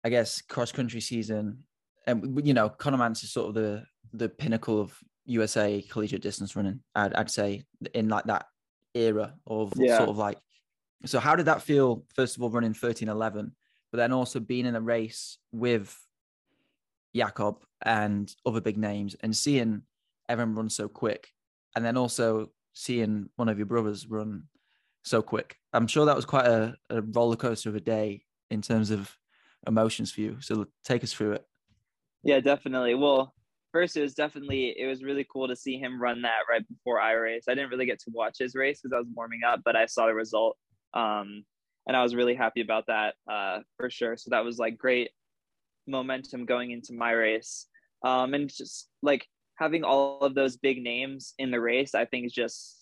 I 0.04 0.10
guess 0.10 0.42
cross 0.42 0.72
country 0.72 1.00
season, 1.00 1.64
and 2.06 2.38
you 2.46 2.52
know, 2.52 2.68
Conner 2.68 2.98
Mantz 2.98 3.24
is 3.24 3.32
sort 3.32 3.48
of 3.48 3.54
the 3.54 3.84
the 4.12 4.28
pinnacle 4.28 4.78
of 4.78 4.94
USA 5.26 5.82
collegiate 5.82 6.22
distance 6.22 6.56
running. 6.56 6.80
I'd, 6.94 7.14
I'd 7.14 7.30
say 7.30 7.64
in 7.94 8.08
like 8.08 8.24
that 8.24 8.46
era 8.94 9.34
of 9.46 9.72
Yeah. 9.76 9.98
sort 9.98 10.08
of 10.10 10.16
like. 10.18 10.38
So 11.04 11.20
how 11.20 11.36
did 11.36 11.46
that 11.46 11.62
feel? 11.62 12.04
First 12.14 12.36
of 12.36 12.42
all, 12.42 12.50
running 12.50 12.74
thirteen 12.74 13.08
eleven, 13.08 13.54
but 13.92 13.98
then 13.98 14.12
also 14.12 14.40
being 14.40 14.66
in 14.66 14.74
a 14.76 14.80
race 14.80 15.38
with 15.52 15.96
Jakob 17.14 17.64
and 17.84 18.34
other 18.44 18.60
big 18.60 18.76
names, 18.76 19.14
and 19.20 19.36
seeing 19.36 19.82
everyone 20.28 20.54
run 20.54 20.70
so 20.70 20.88
quick, 20.88 21.28
and 21.74 21.84
then 21.84 21.96
also 21.96 22.50
seeing 22.72 23.28
one 23.36 23.48
of 23.48 23.58
your 23.58 23.66
brothers 23.66 24.06
run 24.06 24.44
so 25.02 25.22
quick. 25.22 25.56
I'm 25.72 25.86
sure 25.86 26.06
that 26.06 26.16
was 26.16 26.24
quite 26.26 26.46
a, 26.46 26.74
a 26.90 27.00
roller 27.02 27.36
coaster 27.36 27.68
of 27.68 27.74
a 27.76 27.80
day 27.80 28.24
in 28.50 28.60
terms 28.60 28.90
of 28.90 29.16
emotions 29.66 30.12
for 30.12 30.20
you. 30.20 30.40
So 30.40 30.66
take 30.84 31.02
us 31.04 31.12
through 31.12 31.32
it. 31.32 31.46
Yeah, 32.22 32.40
definitely. 32.40 32.94
Well, 32.94 33.34
first 33.76 33.94
it 33.94 34.00
was 34.00 34.14
definitely 34.14 34.74
it 34.78 34.86
was 34.86 35.02
really 35.02 35.26
cool 35.30 35.46
to 35.46 35.54
see 35.54 35.76
him 35.76 36.00
run 36.00 36.22
that 36.22 36.48
right 36.48 36.66
before 36.66 36.98
I 36.98 37.12
raced. 37.12 37.46
I 37.46 37.54
didn't 37.54 37.68
really 37.68 37.84
get 37.84 37.98
to 38.00 38.10
watch 38.10 38.36
his 38.38 38.54
race 38.54 38.80
because 38.80 38.94
I 38.94 39.00
was 39.00 39.08
warming 39.14 39.40
up, 39.46 39.60
but 39.66 39.76
I 39.76 39.84
saw 39.84 40.06
the 40.06 40.14
result. 40.14 40.56
Um, 40.94 41.44
and 41.86 41.94
I 41.94 42.02
was 42.02 42.14
really 42.14 42.34
happy 42.34 42.62
about 42.62 42.84
that 42.86 43.16
uh, 43.30 43.58
for 43.76 43.90
sure. 43.90 44.16
So 44.16 44.30
that 44.30 44.46
was 44.46 44.56
like 44.56 44.78
great 44.78 45.10
momentum 45.86 46.46
going 46.46 46.70
into 46.70 46.94
my 46.94 47.10
race. 47.10 47.66
Um, 48.02 48.32
and 48.32 48.48
just 48.48 48.88
like 49.02 49.26
having 49.56 49.84
all 49.84 50.20
of 50.20 50.34
those 50.34 50.56
big 50.56 50.82
names 50.82 51.34
in 51.38 51.50
the 51.50 51.60
race, 51.60 51.94
I 51.94 52.06
think 52.06 52.32
just 52.32 52.78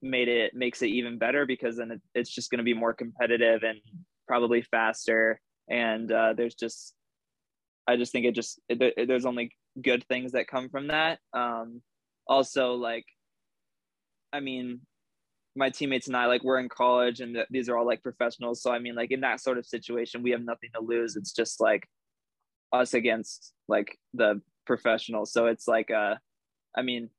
made 0.00 0.28
it 0.28 0.54
makes 0.54 0.80
it 0.80 0.90
even 0.90 1.18
better 1.18 1.44
because 1.44 1.78
then 1.78 1.90
it, 1.90 2.00
it's 2.14 2.30
just 2.30 2.52
going 2.52 2.58
to 2.58 2.64
be 2.64 2.72
more 2.72 2.94
competitive 2.94 3.64
and 3.64 3.80
probably 4.28 4.62
faster. 4.62 5.40
And 5.68 6.12
uh, 6.12 6.34
there's 6.34 6.54
just 6.54 6.94
I 7.88 7.96
just 7.96 8.12
think 8.12 8.26
it 8.26 8.34
just 8.34 8.60
it, 8.68 8.80
it- 8.82 9.08
there's 9.08 9.26
only 9.26 9.52
good 9.80 10.04
things 10.08 10.32
that 10.32 10.48
come 10.48 10.68
from 10.68 10.88
that. 10.88 11.18
Um, 11.32 11.82
also, 12.28 12.74
like, 12.74 13.04
I 14.32 14.40
mean, 14.40 14.80
my 15.56 15.70
teammates 15.70 16.06
and 16.08 16.16
I, 16.16 16.26
like, 16.26 16.44
we're 16.44 16.58
in 16.58 16.68
college, 16.68 17.20
and 17.20 17.34
th- 17.34 17.46
these 17.50 17.68
are 17.68 17.76
all 17.76 17.86
like 17.86 18.02
professionals. 18.02 18.62
So 18.62 18.70
I 18.72 18.78
mean, 18.78 18.94
like, 18.94 19.10
in 19.12 19.20
that 19.20 19.40
sort 19.40 19.58
of 19.58 19.66
situation, 19.66 20.22
we 20.22 20.30
have 20.32 20.42
nothing 20.42 20.70
to 20.74 20.80
lose. 20.82 21.16
It's 21.16 21.32
just 21.32 21.60
like 21.60 21.88
us 22.72 22.94
against 22.94 23.52
like 23.68 23.98
the 24.14 24.40
professionals. 24.66 25.32
So 25.32 25.46
it's 25.46 25.68
like, 25.68 25.90
uh, 25.90 26.16
I 26.76 26.82
mean, 26.82 27.10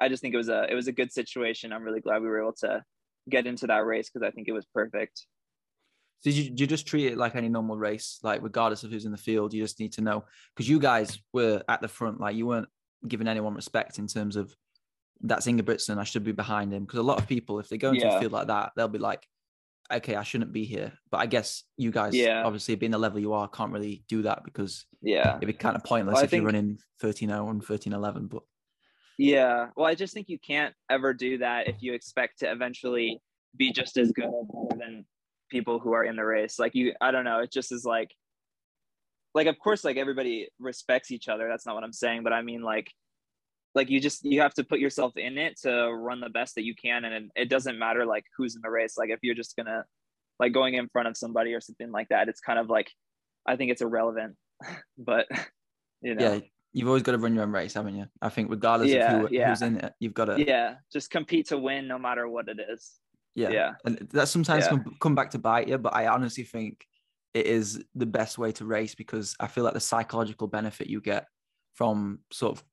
I 0.00 0.08
just 0.08 0.22
think 0.22 0.34
it 0.34 0.38
was 0.38 0.48
a 0.48 0.66
it 0.70 0.74
was 0.74 0.88
a 0.88 0.92
good 0.92 1.12
situation. 1.12 1.72
I'm 1.72 1.82
really 1.84 2.00
glad 2.00 2.22
we 2.22 2.28
were 2.28 2.40
able 2.40 2.54
to 2.60 2.84
get 3.30 3.46
into 3.46 3.66
that 3.68 3.86
race 3.86 4.10
because 4.10 4.26
I 4.26 4.30
think 4.32 4.48
it 4.48 4.52
was 4.52 4.66
perfect. 4.74 5.26
Did 6.24 6.34
you, 6.34 6.52
you 6.56 6.66
just 6.66 6.86
treat 6.86 7.06
it 7.06 7.18
like 7.18 7.36
any 7.36 7.50
normal 7.50 7.76
race, 7.76 8.18
like 8.22 8.42
regardless 8.42 8.82
of 8.82 8.90
who's 8.90 9.04
in 9.04 9.12
the 9.12 9.18
field? 9.18 9.52
You 9.52 9.62
just 9.62 9.78
need 9.78 9.92
to 9.92 10.00
know 10.00 10.24
because 10.54 10.68
you 10.68 10.80
guys 10.80 11.18
were 11.34 11.62
at 11.68 11.82
the 11.82 11.88
front, 11.88 12.18
like 12.18 12.34
you 12.34 12.46
weren't 12.46 12.68
giving 13.06 13.28
anyone 13.28 13.54
respect 13.54 13.98
in 13.98 14.06
terms 14.06 14.34
of 14.36 14.54
that's 15.20 15.46
Ingebrigtsen, 15.46 15.98
I 15.98 16.04
should 16.04 16.24
be 16.24 16.32
behind 16.32 16.72
him. 16.72 16.84
Because 16.84 16.98
a 16.98 17.02
lot 17.02 17.18
of 17.18 17.28
people, 17.28 17.58
if 17.60 17.68
they 17.68 17.76
go 17.78 17.90
into 17.90 18.10
a 18.10 18.18
field 18.20 18.32
like 18.32 18.46
that, 18.48 18.72
they'll 18.74 18.88
be 18.88 18.98
like, 18.98 19.26
okay, 19.92 20.16
I 20.16 20.22
shouldn't 20.22 20.52
be 20.52 20.64
here. 20.64 20.92
But 21.10 21.18
I 21.18 21.26
guess 21.26 21.62
you 21.76 21.90
guys, 21.90 22.14
Yeah. 22.14 22.42
obviously 22.42 22.74
being 22.74 22.92
the 22.92 22.98
level 22.98 23.20
you 23.20 23.34
are, 23.34 23.46
can't 23.46 23.70
really 23.72 24.02
do 24.08 24.22
that 24.22 24.44
because 24.44 24.86
Yeah. 25.02 25.36
it'd 25.36 25.46
be 25.46 25.52
kind 25.52 25.76
of 25.76 25.84
pointless 25.84 26.14
Well, 26.14 26.24
if 26.24 26.32
you're 26.32 26.42
running 26.42 26.78
13 27.00 27.28
0 27.28 27.48
and 27.50 27.62
13 27.62 27.92
11. 27.92 28.28
But 28.28 28.42
Yeah. 29.18 29.68
Well, 29.76 29.86
I 29.86 29.94
just 29.94 30.14
think 30.14 30.30
you 30.30 30.38
can't 30.38 30.74
ever 30.90 31.12
do 31.12 31.38
that 31.38 31.68
if 31.68 31.82
you 31.82 31.92
expect 31.92 32.38
to 32.40 32.50
eventually 32.50 33.20
be 33.56 33.72
just 33.72 33.98
as 33.98 34.10
good 34.10 34.24
or 34.24 34.46
better 34.68 34.80
than 34.80 35.04
people 35.54 35.78
who 35.78 35.92
are 35.92 36.02
in 36.02 36.16
the 36.16 36.24
race. 36.24 36.58
Like 36.58 36.74
you, 36.74 36.94
I 37.00 37.12
don't 37.12 37.24
know. 37.24 37.38
It 37.38 37.52
just 37.52 37.70
is 37.70 37.84
like, 37.84 38.10
like 39.34 39.46
of 39.46 39.56
course, 39.58 39.84
like 39.84 39.96
everybody 39.96 40.48
respects 40.58 41.12
each 41.12 41.28
other. 41.28 41.46
That's 41.48 41.64
not 41.64 41.76
what 41.76 41.84
I'm 41.84 41.92
saying, 41.92 42.24
but 42.24 42.32
I 42.32 42.42
mean 42.42 42.60
like, 42.60 42.90
like 43.76 43.88
you 43.88 44.00
just 44.00 44.24
you 44.24 44.40
have 44.40 44.54
to 44.54 44.64
put 44.64 44.80
yourself 44.80 45.16
in 45.16 45.38
it 45.38 45.60
to 45.62 45.92
run 45.92 46.20
the 46.20 46.28
best 46.28 46.56
that 46.56 46.64
you 46.64 46.74
can, 46.74 47.04
and 47.04 47.30
it, 47.36 47.48
doesn't 47.48 47.78
matter 47.78 48.04
like 48.04 48.24
who's 48.36 48.56
in 48.56 48.62
the 48.62 48.70
race. 48.70 48.94
Like 48.98 49.10
if 49.10 49.20
you're 49.22 49.36
just 49.36 49.54
gonna 49.56 49.84
like 50.40 50.52
going 50.52 50.74
in 50.74 50.88
front 50.88 51.06
of 51.06 51.16
somebody 51.16 51.54
or 51.54 51.60
something 51.60 51.92
like 51.92 52.08
that, 52.08 52.28
it's 52.28 52.40
kind 52.40 52.58
of 52.58 52.68
like, 52.68 52.90
I 53.46 53.54
think 53.54 53.70
it's 53.70 53.82
irrelevant. 53.82 54.34
but 54.98 55.26
you 56.02 56.16
know. 56.16 56.34
yeah, 56.34 56.40
you've 56.72 56.88
always 56.88 57.04
got 57.04 57.12
to 57.12 57.18
run 57.18 57.34
your 57.34 57.44
own 57.44 57.52
race, 57.52 57.74
haven't 57.74 57.96
you? 57.96 58.06
I 58.20 58.28
think 58.28 58.50
regardless 58.50 58.90
Yeah, 58.90 59.20
of 59.20 59.28
who, 59.28 59.36
yeah. 59.36 59.50
who's 59.50 59.62
in 59.62 59.76
it, 59.76 59.92
you've 60.00 60.14
got 60.14 60.26
to 60.26 60.44
yeah 60.44 60.74
just 60.92 61.10
compete 61.10 61.46
to 61.48 61.58
win 61.58 61.86
no 61.86 61.98
matter 61.98 62.28
what 62.28 62.48
it 62.48 62.58
is 62.72 62.98
Yeah. 63.34 63.50
Yeah. 63.50 63.72
And 63.84 63.98
that 64.12 64.28
sometimes 64.28 64.64
Yeah. 64.64 64.70
come, 64.70 64.96
come 65.00 65.14
back 65.14 65.30
to 65.30 65.38
bite 65.38 65.68
you, 65.68 65.78
but 65.78 65.94
I 65.94 66.06
honestly 66.06 66.44
think 66.44 66.86
it 67.34 67.46
is 67.46 67.84
the 67.94 68.06
best 68.06 68.38
way 68.38 68.52
to 68.52 68.64
race 68.64 68.94
because 68.94 69.34
I 69.40 69.48
feel 69.48 69.64
like 69.64 69.74
the 69.74 69.80
psychological 69.80 70.46
benefit 70.46 70.86
you 70.88 71.00
get 71.00 71.26
from 71.72 72.20
sort 72.30 72.56
of 72.56 72.64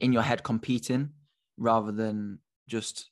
in 0.00 0.12
your 0.12 0.22
head 0.22 0.42
competing 0.42 1.10
rather 1.56 1.90
than 1.92 2.38
just 2.68 3.10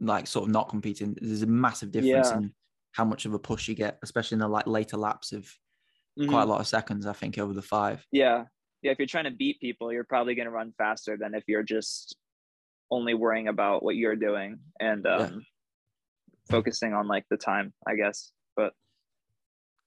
like 0.00 0.26
sort 0.26 0.46
of 0.48 0.50
not 0.52 0.68
competing. 0.68 1.16
There's 1.20 1.42
a 1.42 1.46
massive 1.46 1.92
difference 1.92 2.30
Yeah. 2.30 2.38
in 2.38 2.54
how 2.92 3.04
much 3.04 3.26
of 3.26 3.34
a 3.34 3.38
push 3.38 3.68
you 3.68 3.74
get, 3.76 3.98
especially 4.02 4.34
in 4.36 4.40
the 4.40 4.48
like 4.48 4.66
later 4.66 4.96
laps 4.96 5.30
of 5.32 5.48
Mhm. 6.18 6.28
quite 6.28 6.42
a 6.42 6.46
lot 6.46 6.60
of 6.60 6.66
seconds, 6.66 7.06
I 7.06 7.12
think, 7.12 7.38
over 7.38 7.52
the 7.52 7.62
five. 7.62 8.04
yeah 8.10 8.46
yeah 8.82 8.90
if 8.90 8.98
you're 8.98 9.06
trying 9.06 9.24
to 9.24 9.30
beat 9.30 9.60
people 9.60 9.92
you're 9.92 10.04
probably 10.04 10.34
going 10.34 10.46
to 10.46 10.50
run 10.50 10.72
faster 10.78 11.16
than 11.16 11.34
if 11.34 11.44
you're 11.46 11.62
just 11.62 12.16
only 12.90 13.12
worrying 13.14 13.46
about 13.48 13.82
what 13.82 13.94
you're 13.94 14.16
doing 14.16 14.58
and 14.80 15.06
um 15.06 15.20
Yeah. 15.20 15.38
Focusing 16.50 16.92
on 16.92 17.06
like 17.06 17.24
the 17.30 17.36
time 17.36 17.72
i 17.86 17.94
guess 17.94 18.32
but 18.56 18.74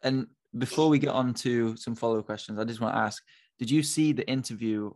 And 0.04 0.28
before 0.58 0.90
we 0.90 1.00
get 1.00 1.10
on 1.10 1.34
to 1.36 1.76
some 1.78 1.96
follow 1.96 2.20
up 2.20 2.26
questions, 2.26 2.60
I 2.60 2.64
just 2.64 2.82
want 2.82 2.94
to 2.94 3.00
ask: 3.00 3.24
Did 3.60 3.72
you 3.72 3.84
see 3.84 4.14
the 4.14 4.28
interview? 4.30 4.92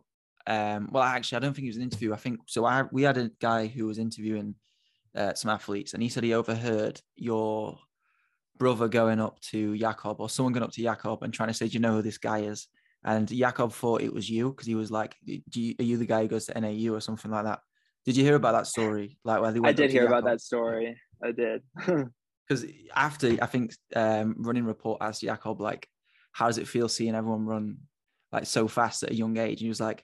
Um, 0.46 0.88
well, 0.92 1.02
actually, 1.02 1.36
I 1.36 1.40
don't 1.40 1.54
think 1.54 1.66
it 1.66 1.70
was 1.70 1.76
an 1.76 1.82
interview. 1.82 2.12
I 2.12 2.16
think 2.16 2.40
so. 2.46 2.64
I 2.64 2.84
we 2.92 3.02
had 3.02 3.16
a 3.16 3.30
guy 3.40 3.66
who 3.66 3.86
was 3.86 3.98
interviewing 3.98 4.54
uh, 5.14 5.34
some 5.34 5.50
athletes, 5.50 5.94
and 5.94 6.02
he 6.02 6.08
said 6.08 6.24
he 6.24 6.34
overheard 6.34 7.00
your 7.16 7.78
brother 8.58 8.88
going 8.88 9.20
up 9.20 9.40
to 9.40 9.76
Jakob 9.76 10.20
or 10.20 10.28
someone 10.28 10.52
going 10.52 10.64
up 10.64 10.72
to 10.72 10.82
Jakob 10.82 11.22
and 11.22 11.32
trying 11.32 11.48
to 11.48 11.54
say, 11.54 11.66
"Do 11.66 11.74
you 11.74 11.80
know 11.80 11.96
who 11.96 12.02
this 12.02 12.18
guy 12.18 12.40
is?" 12.40 12.68
And 13.04 13.28
Jakob 13.28 13.72
thought 13.72 14.02
it 14.02 14.12
was 14.12 14.28
you 14.28 14.50
because 14.50 14.66
he 14.66 14.74
was 14.74 14.90
like, 14.90 15.16
you, 15.24 15.74
"Are 15.78 15.84
you 15.84 15.96
the 15.96 16.06
guy 16.06 16.22
who 16.22 16.28
goes 16.28 16.46
to 16.46 16.60
NAU 16.60 16.94
or 16.94 17.00
something 17.00 17.30
like 17.30 17.44
that?" 17.44 17.60
Did 18.08 18.16
you 18.16 18.24
hear 18.24 18.36
about 18.36 18.52
that 18.52 18.66
story? 18.66 19.18
Like, 19.22 19.42
where 19.42 19.52
they 19.52 19.58
i 19.58 19.60
went 19.60 19.74
up 19.74 19.76
did 19.76 19.90
hear 19.90 20.06
about 20.06 20.24
that 20.24 20.40
story 20.40 20.96
i 21.22 21.30
did 21.30 21.62
because 22.48 22.64
after 22.94 23.36
I 23.42 23.46
think 23.46 23.74
um, 23.94 24.34
running 24.38 24.64
report 24.64 25.02
asked 25.02 25.20
Jakob 25.20 25.60
like, 25.60 25.86
how 26.32 26.46
does 26.46 26.58
it 26.58 26.66
feel 26.66 26.88
seeing 26.88 27.14
everyone 27.14 27.44
run 27.44 27.76
like 28.32 28.46
so 28.46 28.68
fast 28.68 29.02
at 29.02 29.10
a 29.10 29.14
young 29.14 29.36
age? 29.36 29.60
And 29.60 29.66
he 29.66 29.68
was 29.68 29.80
like, 29.80 30.02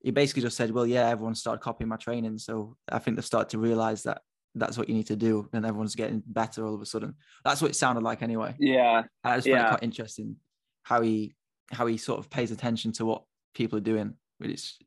he 0.00 0.10
basically 0.10 0.42
just 0.42 0.56
said, 0.56 0.70
well, 0.70 0.86
yeah, 0.86 1.08
everyone 1.08 1.34
started 1.34 1.62
copying 1.62 1.88
my 1.88 1.96
training, 1.96 2.36
so 2.38 2.76
I 2.90 2.98
think 2.98 3.16
they 3.16 3.22
started 3.22 3.48
to 3.50 3.58
realize 3.58 4.02
that 4.02 4.20
that's 4.54 4.76
what 4.76 4.88
you 4.88 4.94
need 4.94 5.06
to 5.06 5.16
do, 5.16 5.48
and 5.52 5.64
everyone's 5.64 5.94
getting 5.94 6.22
better 6.26 6.66
all 6.66 6.74
of 6.74 6.82
a 6.82 6.86
sudden. 6.86 7.14
That's 7.44 7.62
what 7.62 7.70
it 7.70 7.74
sounded 7.74 8.04
like 8.04 8.22
anyway. 8.22 8.54
yeah 8.58 9.04
I 9.24 9.36
just 9.36 9.48
find 9.48 9.60
it 9.64 9.68
quite 9.68 9.82
interesting 9.82 10.36
how 10.82 11.00
he 11.00 11.34
how 11.70 11.86
he 11.86 11.96
sort 11.96 12.18
of 12.18 12.30
pays 12.30 12.50
attention 12.50 12.92
to 12.92 13.04
what 13.06 13.22
people 13.54 13.78
are 13.78 13.82
doing. 13.82 14.14
It's 14.40 14.78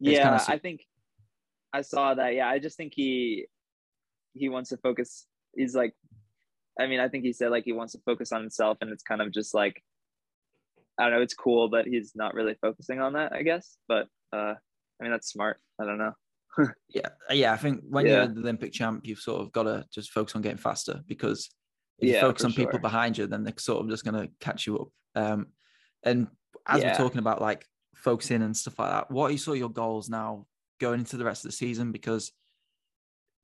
It's 0.00 0.18
yeah 0.18 0.22
kinda 0.22 0.44
i 0.48 0.58
think 0.58 0.84
i 1.72 1.80
saw 1.82 2.14
that 2.14 2.34
yeah 2.34 2.48
i 2.48 2.58
just 2.58 2.76
think 2.76 2.92
he 2.94 3.46
he 4.34 4.48
wants 4.48 4.70
to 4.70 4.76
focus 4.78 5.26
he's 5.54 5.74
like 5.74 5.94
i 6.78 6.86
mean 6.86 7.00
i 7.00 7.08
think 7.08 7.24
he 7.24 7.32
said 7.32 7.50
like 7.50 7.64
he 7.64 7.72
wants 7.72 7.92
to 7.92 8.00
focus 8.04 8.32
on 8.32 8.40
himself 8.40 8.78
and 8.80 8.90
it's 8.90 9.02
kind 9.02 9.20
of 9.20 9.32
just 9.32 9.54
like 9.54 9.82
i 10.98 11.04
don't 11.04 11.12
know 11.12 11.22
it's 11.22 11.34
cool 11.34 11.68
but 11.68 11.86
he's 11.86 12.12
not 12.14 12.34
really 12.34 12.56
focusing 12.60 13.00
on 13.00 13.12
that 13.14 13.32
i 13.32 13.42
guess 13.42 13.76
but 13.88 14.06
uh 14.32 14.54
i 14.54 15.02
mean 15.02 15.10
that's 15.10 15.28
smart 15.28 15.60
i 15.80 15.84
don't 15.84 15.98
know 15.98 16.12
yeah, 16.88 17.08
yeah. 17.30 17.52
I 17.52 17.56
think 17.56 17.82
when 17.88 18.06
Yeah. 18.06 18.24
you're 18.24 18.26
the 18.28 18.40
Olympic 18.40 18.72
champ, 18.72 19.02
you've 19.04 19.20
sort 19.20 19.40
of 19.40 19.52
got 19.52 19.64
to 19.64 19.84
just 19.92 20.10
focus 20.10 20.34
on 20.34 20.42
getting 20.42 20.58
faster 20.58 21.02
because 21.06 21.48
if 22.00 22.08
you 22.08 22.18
focus 22.18 22.44
on 22.44 22.52
people 22.52 22.80
behind 22.80 23.16
you, 23.16 23.26
then 23.26 23.44
they're 23.44 23.54
sort 23.58 23.84
of 23.84 23.90
just 23.90 24.04
going 24.04 24.20
to 24.20 24.32
catch 24.40 24.66
you 24.66 24.78
up. 24.78 24.88
Um, 25.14 25.46
and 26.02 26.26
as 26.66 26.82
Yeah. 26.82 26.90
we're 26.90 26.96
talking 26.96 27.20
about 27.20 27.40
like 27.40 27.64
focusing 27.94 28.42
and 28.42 28.56
stuff 28.56 28.78
like 28.78 28.90
that, 28.90 29.10
what 29.10 29.32
are 29.32 29.38
sort 29.38 29.56
of 29.56 29.60
your 29.60 29.70
goals 29.70 30.08
now 30.08 30.46
going 30.78 31.00
into 31.00 31.16
the 31.16 31.24
rest 31.24 31.44
of 31.44 31.50
the 31.50 31.56
season? 31.56 31.92
Because 31.92 32.32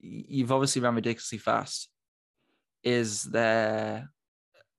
you've 0.01 0.53
obviously 0.53 0.83
ran 0.83 0.95
ridiculously 0.95 1.39
fast. 1.39 1.89
Is 2.83 3.23
there 3.25 4.09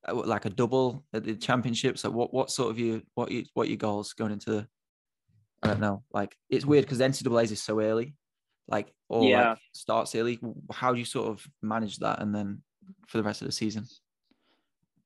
like 0.08 0.46
a 0.46 0.50
double 0.50 1.04
at 1.14 1.24
the 1.24 1.36
championships? 1.36 2.04
Like 2.04 2.14
what 2.14 2.34
what 2.34 2.52
sort 2.52 2.70
of 2.72 2.80
you 2.80 3.02
what 3.16 3.32
you 3.32 3.46
what 3.54 3.68
your 3.68 3.78
goals 3.78 4.14
going 4.14 4.32
into? 4.32 4.52
The, 4.52 4.68
I 5.64 5.68
don't 5.70 5.80
know. 5.80 6.04
Like 6.14 6.36
it's 6.50 6.66
weird 6.66 6.86
because 6.86 7.00
NCAA's 7.00 7.52
is 7.52 7.62
so 7.64 7.80
early, 7.82 8.16
like 8.68 8.94
or 9.10 9.28
Yeah. 9.30 9.50
like 9.50 9.58
starts 9.74 10.14
early. 10.16 10.40
How 10.72 10.94
do 10.94 11.00
you 11.00 11.06
sort 11.06 11.30
of 11.30 11.46
manage 11.64 11.98
that 12.00 12.22
and 12.22 12.34
then 12.36 12.62
for 13.08 13.18
the 13.18 13.24
rest 13.24 13.42
of 13.42 13.48
the 13.48 13.52
season? 13.52 13.86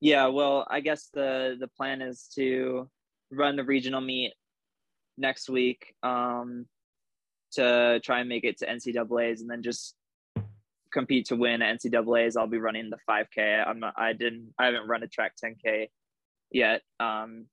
Yeah, 0.02 0.28
well, 0.28 0.66
I 0.70 0.80
guess 0.82 1.10
the 1.14 1.56
the 1.60 1.68
plan 1.68 2.02
is 2.02 2.28
to 2.36 2.90
run 3.32 3.56
the 3.56 3.64
regional 3.64 4.02
meet 4.02 4.34
next 5.18 5.50
week 5.50 5.94
um, 6.04 6.66
to 7.54 8.00
try 8.04 8.20
and 8.20 8.30
make 8.30 8.44
it 8.44 8.60
to 8.60 8.68
NCAA's, 8.68 9.42
and 9.42 9.50
then 9.50 9.64
just 9.64 9.96
compete 10.92 11.28
to 11.28 11.36
win 11.36 11.62
NCAA's. 11.62 12.36
I'll 12.36 12.48
be 12.48 12.58
running 12.58 12.90
the 12.90 12.98
5K. 13.10 13.68
I'm 13.68 13.80
not, 13.80 13.94
I 13.98 14.14
didn't 14.14 14.54
I 14.58 14.66
haven't 14.66 14.88
run 14.88 15.04
a 15.04 15.08
track 15.08 15.34
10K 15.44 15.88
yet 16.52 16.82
um, 17.00 17.46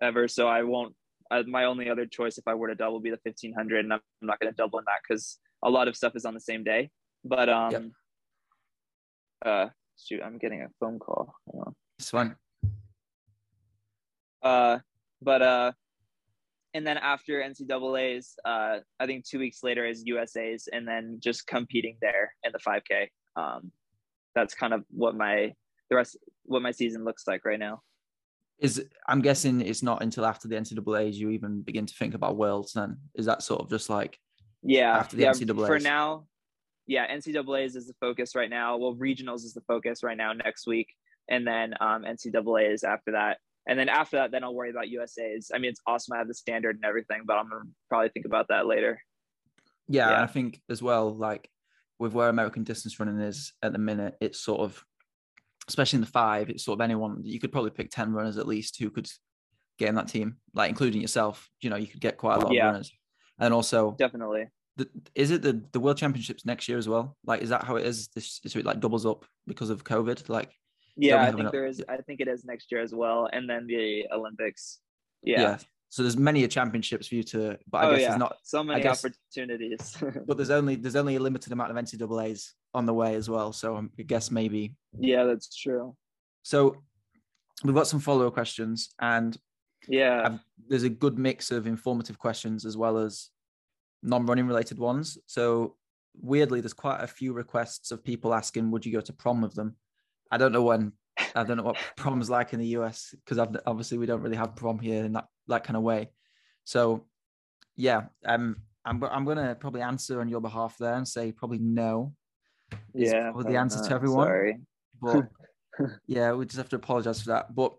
ever, 0.00 0.28
so 0.28 0.48
I 0.48 0.62
won't. 0.62 0.94
Uh, 1.30 1.42
my 1.46 1.64
only 1.64 1.88
other 1.88 2.04
choice 2.04 2.36
if 2.36 2.46
I 2.46 2.54
were 2.54 2.68
to 2.68 2.74
double 2.74 3.00
be 3.00 3.10
the 3.10 3.18
1500, 3.22 3.84
and 3.84 3.92
I'm, 3.94 4.00
I'm 4.20 4.26
not 4.26 4.38
going 4.38 4.52
to 4.52 4.56
double 4.56 4.78
in 4.78 4.84
that 4.86 5.00
because 5.06 5.38
a 5.62 5.70
lot 5.70 5.88
of 5.88 5.96
stuff 5.96 6.14
is 6.14 6.24
on 6.24 6.34
the 6.34 6.40
same 6.40 6.62
day. 6.62 6.90
But 7.24 7.48
um, 7.48 7.72
yep. 7.72 7.82
uh, 9.46 9.66
shoot, 9.98 10.20
I'm 10.22 10.38
getting 10.38 10.62
a 10.62 10.68
phone 10.78 10.98
call. 10.98 11.34
It's 11.98 12.10
fine. 12.10 12.36
Uh, 14.42 14.80
but 15.22 15.42
uh, 15.42 15.72
and 16.74 16.86
then 16.86 16.96
after 16.96 17.42
NCAA's, 17.42 18.36
uh, 18.44 18.78
I 18.98 19.06
think 19.06 19.26
two 19.26 19.38
weeks 19.38 19.62
later 19.62 19.86
is 19.86 20.04
USA's, 20.06 20.68
and 20.72 20.88
then 20.88 21.18
just 21.22 21.46
competing 21.46 21.96
there 22.00 22.32
in 22.44 22.52
the 22.52 22.58
5K. 22.58 23.08
Um, 23.36 23.72
that's 24.34 24.54
kind 24.54 24.72
of 24.72 24.84
what 24.90 25.14
my 25.14 25.52
the 25.90 25.96
rest 25.96 26.16
what 26.44 26.62
my 26.62 26.70
season 26.70 27.04
looks 27.04 27.26
like 27.26 27.44
right 27.44 27.58
now. 27.58 27.82
Is 28.58 28.84
I'm 29.06 29.20
guessing 29.20 29.60
it's 29.60 29.82
not 29.82 30.02
until 30.02 30.24
after 30.24 30.48
the 30.48 30.56
NCAA's 30.56 31.18
you 31.18 31.30
even 31.30 31.62
begin 31.62 31.84
to 31.84 31.94
think 31.94 32.14
about 32.14 32.36
worlds. 32.36 32.72
Then 32.72 32.96
is 33.14 33.26
that 33.26 33.42
sort 33.42 33.60
of 33.60 33.68
just 33.68 33.90
like 33.90 34.18
yeah 34.62 34.96
after 34.96 35.16
the 35.16 35.24
yeah, 35.24 35.32
NCAA's? 35.32 35.66
For 35.66 35.78
now, 35.78 36.26
yeah, 36.86 37.12
NCAA's 37.14 37.76
is 37.76 37.86
the 37.86 37.94
focus 38.00 38.34
right 38.34 38.50
now. 38.50 38.78
Well, 38.78 38.94
regionals 38.94 39.44
is 39.44 39.52
the 39.52 39.62
focus 39.62 40.02
right 40.02 40.16
now 40.16 40.32
next 40.32 40.66
week, 40.66 40.94
and 41.28 41.46
then 41.46 41.74
um, 41.80 42.04
NCAA's 42.04 42.84
after 42.84 43.12
that. 43.12 43.38
And 43.68 43.78
then 43.78 43.88
after 43.88 44.16
that, 44.16 44.32
then 44.32 44.42
I'll 44.42 44.54
worry 44.54 44.70
about 44.70 44.88
USA's. 44.88 45.50
I 45.54 45.58
mean, 45.58 45.70
it's 45.70 45.80
awesome. 45.86 46.14
I 46.14 46.18
have 46.18 46.28
the 46.28 46.34
standard 46.34 46.76
and 46.76 46.84
everything, 46.84 47.22
but 47.24 47.36
I'm 47.36 47.48
gonna 47.48 47.64
probably 47.88 48.08
think 48.08 48.26
about 48.26 48.48
that 48.48 48.66
later. 48.66 49.00
Yeah, 49.88 50.10
yeah. 50.10 50.22
I 50.22 50.26
think 50.26 50.60
as 50.68 50.82
well, 50.82 51.14
like 51.14 51.48
with 51.98 52.12
where 52.12 52.28
American 52.28 52.64
distance 52.64 52.98
running 52.98 53.20
is 53.20 53.52
at 53.62 53.72
the 53.72 53.78
minute, 53.78 54.16
it's 54.20 54.40
sort 54.40 54.60
of, 54.60 54.82
especially 55.68 55.98
in 55.98 56.00
the 56.02 56.08
five, 56.08 56.50
it's 56.50 56.64
sort 56.64 56.78
of 56.78 56.80
anyone. 56.82 57.20
You 57.22 57.38
could 57.38 57.52
probably 57.52 57.70
pick 57.70 57.90
ten 57.90 58.12
runners 58.12 58.38
at 58.38 58.48
least 58.48 58.78
who 58.78 58.90
could 58.90 59.08
get 59.78 59.88
in 59.88 59.94
that 59.94 60.08
team, 60.08 60.36
like 60.54 60.68
including 60.68 61.00
yourself. 61.00 61.48
You 61.60 61.70
know, 61.70 61.76
you 61.76 61.86
could 61.86 62.00
get 62.00 62.16
quite 62.16 62.36
a 62.36 62.44
lot 62.44 62.52
yeah. 62.52 62.68
of 62.68 62.72
runners, 62.72 62.92
and 63.38 63.54
also 63.54 63.94
definitely. 63.98 64.48
The, 64.76 64.88
is 65.14 65.30
it 65.30 65.42
the 65.42 65.62
the 65.72 65.80
World 65.80 65.98
Championships 65.98 66.46
next 66.46 66.68
year 66.68 66.78
as 66.78 66.88
well? 66.88 67.16
Like, 67.24 67.42
is 67.42 67.50
that 67.50 67.64
how 67.64 67.76
it 67.76 67.86
is? 67.86 68.08
This 68.08 68.40
is 68.44 68.56
it 68.56 68.64
like 68.64 68.80
doubles 68.80 69.06
up 69.06 69.24
because 69.46 69.70
of 69.70 69.84
COVID? 69.84 70.28
Like, 70.28 70.50
yeah, 70.96 71.22
I 71.22 71.32
think 71.32 71.50
there 71.50 71.66
is. 71.66 71.82
I 71.88 71.96
think 71.98 72.20
it 72.20 72.28
is 72.28 72.44
next 72.44 72.70
year 72.70 72.80
as 72.80 72.94
well, 72.94 73.28
and 73.32 73.48
then 73.48 73.66
the 73.66 74.04
Olympics. 74.12 74.80
Yeah. 75.22 75.40
yeah. 75.40 75.58
So 75.88 76.02
there's 76.02 76.16
many 76.16 76.46
championships 76.48 77.08
for 77.08 77.16
you 77.16 77.22
to, 77.24 77.58
but 77.70 77.78
I 77.78 77.86
oh, 77.86 77.90
guess 77.90 78.00
yeah. 78.00 78.08
there's 78.08 78.18
not 78.18 78.36
so 78.42 78.64
many 78.64 78.82
guess, 78.82 79.04
opportunities. 79.04 79.96
but 80.26 80.36
there's 80.36 80.50
only 80.50 80.76
there's 80.76 80.96
only 80.96 81.16
a 81.16 81.20
limited 81.20 81.52
amount 81.52 81.70
of 81.70 81.76
NCAA's 81.76 82.54
on 82.74 82.86
the 82.86 82.94
way 82.94 83.14
as 83.14 83.28
well. 83.28 83.52
So 83.52 83.76
I 83.76 84.02
guess 84.02 84.30
maybe. 84.30 84.74
Yeah, 84.98 85.24
that's 85.24 85.54
true. 85.54 85.94
So 86.42 86.82
we've 87.62 87.74
got 87.74 87.86
some 87.86 88.00
follow 88.00 88.26
up 88.26 88.34
questions, 88.34 88.94
and 89.00 89.36
yeah, 89.88 90.22
I've, 90.24 90.40
there's 90.68 90.82
a 90.82 90.88
good 90.88 91.18
mix 91.18 91.50
of 91.50 91.66
informative 91.66 92.18
questions 92.18 92.64
as 92.64 92.76
well 92.76 92.98
as 92.98 93.28
non 94.02 94.26
running 94.26 94.46
related 94.46 94.78
ones. 94.78 95.18
So 95.26 95.76
weirdly, 96.20 96.60
there's 96.60 96.72
quite 96.72 97.02
a 97.02 97.06
few 97.06 97.32
requests 97.32 97.90
of 97.90 98.04
people 98.04 98.34
asking, 98.34 98.70
"Would 98.70 98.86
you 98.86 98.92
go 98.92 99.00
to 99.00 99.12
prom 99.12 99.42
with 99.42 99.54
them?" 99.54 99.76
I 100.32 100.38
don't 100.38 100.52
know 100.52 100.62
when. 100.62 100.92
I 101.36 101.44
don't 101.44 101.58
know 101.58 101.62
what 101.62 101.76
prom's 101.96 102.30
like 102.30 102.54
in 102.54 102.58
the 102.58 102.68
US 102.78 103.14
because 103.24 103.38
obviously 103.66 103.98
we 103.98 104.06
don't 104.06 104.22
really 104.22 104.36
have 104.36 104.56
prom 104.56 104.78
here 104.78 105.04
in 105.04 105.12
that 105.12 105.26
that 105.48 105.62
kind 105.62 105.76
of 105.76 105.82
way. 105.82 106.10
So, 106.64 107.04
yeah, 107.76 108.04
um, 108.24 108.56
I'm 108.84 109.04
I'm 109.04 109.24
gonna 109.24 109.54
probably 109.54 109.82
answer 109.82 110.20
on 110.20 110.28
your 110.28 110.40
behalf 110.40 110.76
there 110.78 110.94
and 110.94 111.06
say 111.06 111.30
probably 111.30 111.58
no. 111.58 112.14
Yeah, 112.94 113.32
the 113.36 113.56
answer 113.56 113.84
to 113.84 113.94
everyone. 113.94 114.26
Sorry, 114.26 114.58
but 115.00 115.28
yeah, 116.06 116.32
we 116.32 116.46
just 116.46 116.56
have 116.56 116.70
to 116.70 116.76
apologize 116.76 117.20
for 117.20 117.30
that. 117.30 117.54
But 117.54 117.74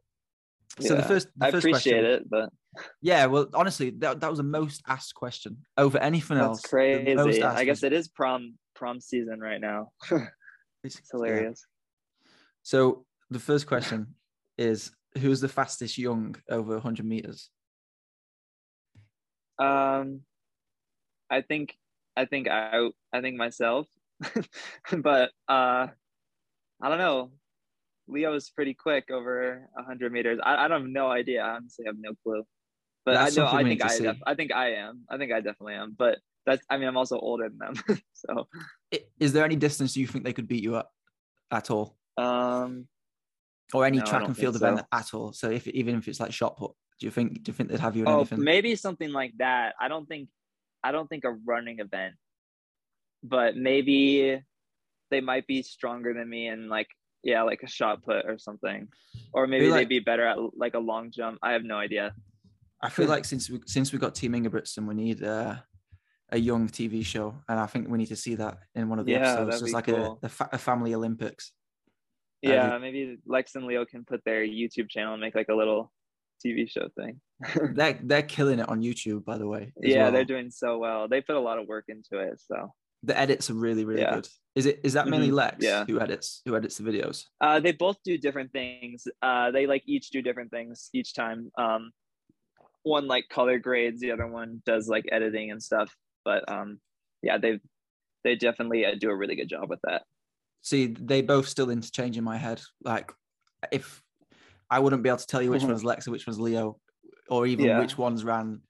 so 0.79 0.93
yeah, 0.93 1.01
the 1.01 1.07
first, 1.07 1.27
the 1.35 1.45
I 1.47 1.51
first 1.51 1.65
appreciate 1.65 2.01
question, 2.01 2.05
it, 2.05 2.29
but 2.29 2.49
yeah, 3.01 3.25
well, 3.25 3.47
honestly, 3.53 3.91
that, 3.99 4.21
that 4.21 4.29
was 4.29 4.37
the 4.37 4.43
most 4.43 4.81
asked 4.87 5.13
question 5.15 5.57
over 5.77 5.97
anything 5.97 6.37
That's 6.37 6.47
else. 6.47 6.61
Crazy. 6.61 7.43
I 7.43 7.65
guess 7.65 7.83
it 7.83 7.93
is 7.93 8.07
prom 8.07 8.55
prom 8.75 8.99
season 8.99 9.39
right 9.39 9.61
now. 9.61 9.91
it's 10.83 11.01
hilarious. 11.11 11.65
So 12.63 13.05
the 13.29 13.39
first 13.39 13.67
question 13.67 14.15
is 14.57 14.91
who's 15.19 15.41
the 15.41 15.49
fastest 15.49 15.97
young 15.97 16.35
over 16.49 16.73
100 16.73 17.05
meters? 17.05 17.49
Um, 19.59 20.21
I 21.29 21.41
think 21.41 21.77
I 22.15 22.25
think 22.25 22.47
I 22.47 22.89
I 23.11 23.21
think 23.21 23.37
myself, 23.37 23.87
but 24.91 25.31
uh, 25.47 25.87
I 26.81 26.89
don't 26.89 26.97
know. 26.97 27.31
Leo 28.07 28.33
is 28.33 28.49
pretty 28.49 28.73
quick 28.73 29.09
over 29.11 29.69
100 29.73 30.11
meters. 30.11 30.39
I, 30.43 30.65
I 30.65 30.67
don't 30.67 30.81
have 30.81 30.89
no 30.89 31.09
idea. 31.09 31.41
I 31.41 31.55
honestly 31.55 31.85
have 31.85 31.95
no 31.97 32.11
clue. 32.23 32.43
But 33.05 33.13
that's 33.13 33.37
I 33.37 33.41
know 33.41 33.47
I 33.47 33.63
think 33.63 33.83
I 33.83 33.97
def- 33.97 34.23
I 34.25 34.35
think 34.35 34.51
I 34.53 34.73
am. 34.75 35.03
I 35.09 35.17
think 35.17 35.31
I 35.31 35.39
definitely 35.39 35.75
am. 35.75 35.95
But 35.97 36.19
that's 36.45 36.65
I 36.69 36.77
mean 36.77 36.87
I'm 36.87 36.97
also 36.97 37.19
older 37.19 37.49
than 37.49 37.57
them. 37.59 37.99
so 38.13 38.47
is 39.19 39.33
there 39.33 39.45
any 39.45 39.55
distance 39.55 39.95
you 39.95 40.07
think 40.07 40.23
they 40.23 40.33
could 40.33 40.47
beat 40.47 40.63
you 40.63 40.77
at 40.77 40.85
at 41.51 41.69
all? 41.69 41.97
Um 42.17 42.87
or 43.73 43.85
any 43.85 43.97
no, 43.97 44.05
track 44.05 44.25
and 44.25 44.37
field 44.37 44.55
event 44.55 44.79
so. 44.79 44.85
at 44.91 45.13
all. 45.13 45.33
So 45.33 45.49
if 45.49 45.67
even 45.67 45.95
if 45.97 46.07
it's 46.07 46.19
like 46.19 46.31
shot 46.33 46.57
put, 46.57 46.71
do 46.99 47.07
you 47.07 47.11
think 47.11 47.43
do 47.43 47.49
you 47.49 47.53
think 47.53 47.69
they'd 47.69 47.79
have 47.79 47.95
you 47.95 48.03
in 48.03 48.09
oh, 48.09 48.17
anything? 48.17 48.43
Maybe 48.43 48.75
something 48.75 49.11
like 49.11 49.33
that. 49.39 49.73
I 49.79 49.87
don't 49.87 50.07
think 50.07 50.29
I 50.83 50.91
don't 50.91 51.07
think 51.07 51.23
a 51.23 51.31
running 51.31 51.79
event, 51.79 52.15
but 53.23 53.55
maybe 53.55 54.41
they 55.09 55.21
might 55.21 55.47
be 55.47 55.61
stronger 55.63 56.13
than 56.13 56.29
me 56.29 56.47
and 56.47 56.69
like 56.69 56.87
yeah, 57.23 57.43
like 57.43 57.61
a 57.63 57.67
shot 57.67 58.03
put 58.03 58.25
or 58.25 58.37
something, 58.37 58.89
or 59.31 59.47
maybe 59.47 59.69
like, 59.69 59.81
they'd 59.81 59.89
be 59.89 59.99
better 59.99 60.27
at 60.27 60.37
like 60.55 60.73
a 60.73 60.79
long 60.79 61.09
jump. 61.09 61.39
I 61.41 61.53
have 61.53 61.63
no 61.63 61.77
idea. 61.77 62.13
I 62.81 62.89
feel 62.89 63.07
like 63.07 63.23
since 63.23 63.49
we 63.49 63.61
since 63.65 63.93
we 63.93 63.99
got 63.99 64.13
Team 64.13 64.33
Ingebrigtsen, 64.33 64.85
we 64.85 64.93
need 64.93 65.23
uh, 65.23 65.55
a 66.29 66.37
young 66.37 66.67
TV 66.67 67.05
show, 67.05 67.35
and 67.47 67.59
I 67.59 67.65
think 67.65 67.87
we 67.87 67.97
need 67.97 68.07
to 68.07 68.17
see 68.17 68.35
that 68.35 68.57
in 68.75 68.89
one 68.89 68.99
of 68.99 69.05
the 69.05 69.13
yeah, 69.13 69.33
episodes. 69.33 69.61
It's 69.61 69.73
like 69.73 69.85
cool. 69.85 70.19
a, 70.21 70.25
a, 70.25 70.29
fa- 70.29 70.49
a 70.51 70.57
family 70.57 70.93
Olympics. 70.93 71.53
Yeah, 72.43 72.77
maybe 72.77 73.17
Lex 73.25 73.55
and 73.55 73.65
Leo 73.65 73.85
can 73.85 74.03
put 74.03 74.21
their 74.25 74.45
YouTube 74.45 74.89
channel 74.89 75.13
and 75.13 75.21
make 75.21 75.35
like 75.35 75.49
a 75.49 75.55
little 75.55 75.91
TV 76.45 76.69
show 76.69 76.89
thing. 76.95 77.21
they're 77.75 77.99
they're 78.03 78.23
killing 78.23 78.59
it 78.59 78.67
on 78.67 78.81
YouTube, 78.81 79.23
by 79.23 79.37
the 79.37 79.47
way. 79.47 79.71
Yeah, 79.81 80.03
well. 80.03 80.11
they're 80.11 80.25
doing 80.25 80.51
so 80.51 80.77
well. 80.77 81.07
They 81.07 81.21
put 81.21 81.35
a 81.35 81.39
lot 81.39 81.57
of 81.57 81.67
work 81.67 81.85
into 81.87 82.19
it. 82.19 82.41
So 82.45 82.73
the 83.03 83.17
edits 83.17 83.49
are 83.49 83.53
really 83.53 83.85
really 83.85 84.01
yeah. 84.01 84.15
good. 84.15 84.27
Is 84.55 84.65
it 84.65 84.81
is 84.83 84.93
that 84.93 85.07
mainly 85.07 85.27
mm-hmm. 85.27 85.35
Lex 85.37 85.57
yeah. 85.59 85.85
who 85.85 85.99
edits 85.99 86.41
who 86.45 86.55
edits 86.55 86.77
the 86.77 86.83
videos? 86.83 87.25
Uh, 87.41 87.59
they 87.59 87.71
both 87.71 87.97
do 88.03 88.17
different 88.17 88.51
things. 88.51 89.07
Uh, 89.21 89.51
they 89.51 89.65
like 89.65 89.83
each 89.85 90.09
do 90.09 90.21
different 90.21 90.51
things 90.51 90.89
each 90.93 91.13
time. 91.13 91.51
Um, 91.57 91.91
one 92.83 93.07
like 93.07 93.29
color 93.29 93.57
grades, 93.57 94.01
the 94.01 94.11
other 94.11 94.27
one 94.27 94.61
does 94.65 94.87
like 94.87 95.05
editing 95.11 95.51
and 95.51 95.63
stuff. 95.63 95.93
But 96.25 96.49
um, 96.51 96.79
yeah, 97.21 97.37
they 97.37 97.59
they 98.23 98.35
definitely 98.35 98.85
uh, 98.85 98.95
do 98.99 99.09
a 99.09 99.15
really 99.15 99.35
good 99.35 99.49
job 99.49 99.69
with 99.69 99.79
that 99.85 100.03
see 100.63 100.87
they 100.87 101.21
both 101.21 101.47
still 101.47 101.69
interchange 101.69 102.17
in 102.17 102.23
my 102.23 102.37
head. 102.37 102.61
Like 102.83 103.11
if 103.71 104.01
I 104.69 104.79
wouldn't 104.79 105.03
be 105.03 105.09
able 105.09 105.19
to 105.19 105.27
tell 105.27 105.41
you 105.41 105.51
which 105.51 105.61
uh-huh. 105.61 105.73
one's 105.73 105.83
Lexa, 105.83 106.07
which 106.07 106.25
one's 106.25 106.39
Leo, 106.39 106.79
or 107.29 107.45
even 107.45 107.65
yeah. 107.65 107.79
which 107.79 107.97
ones 107.97 108.23
ran 108.23 108.61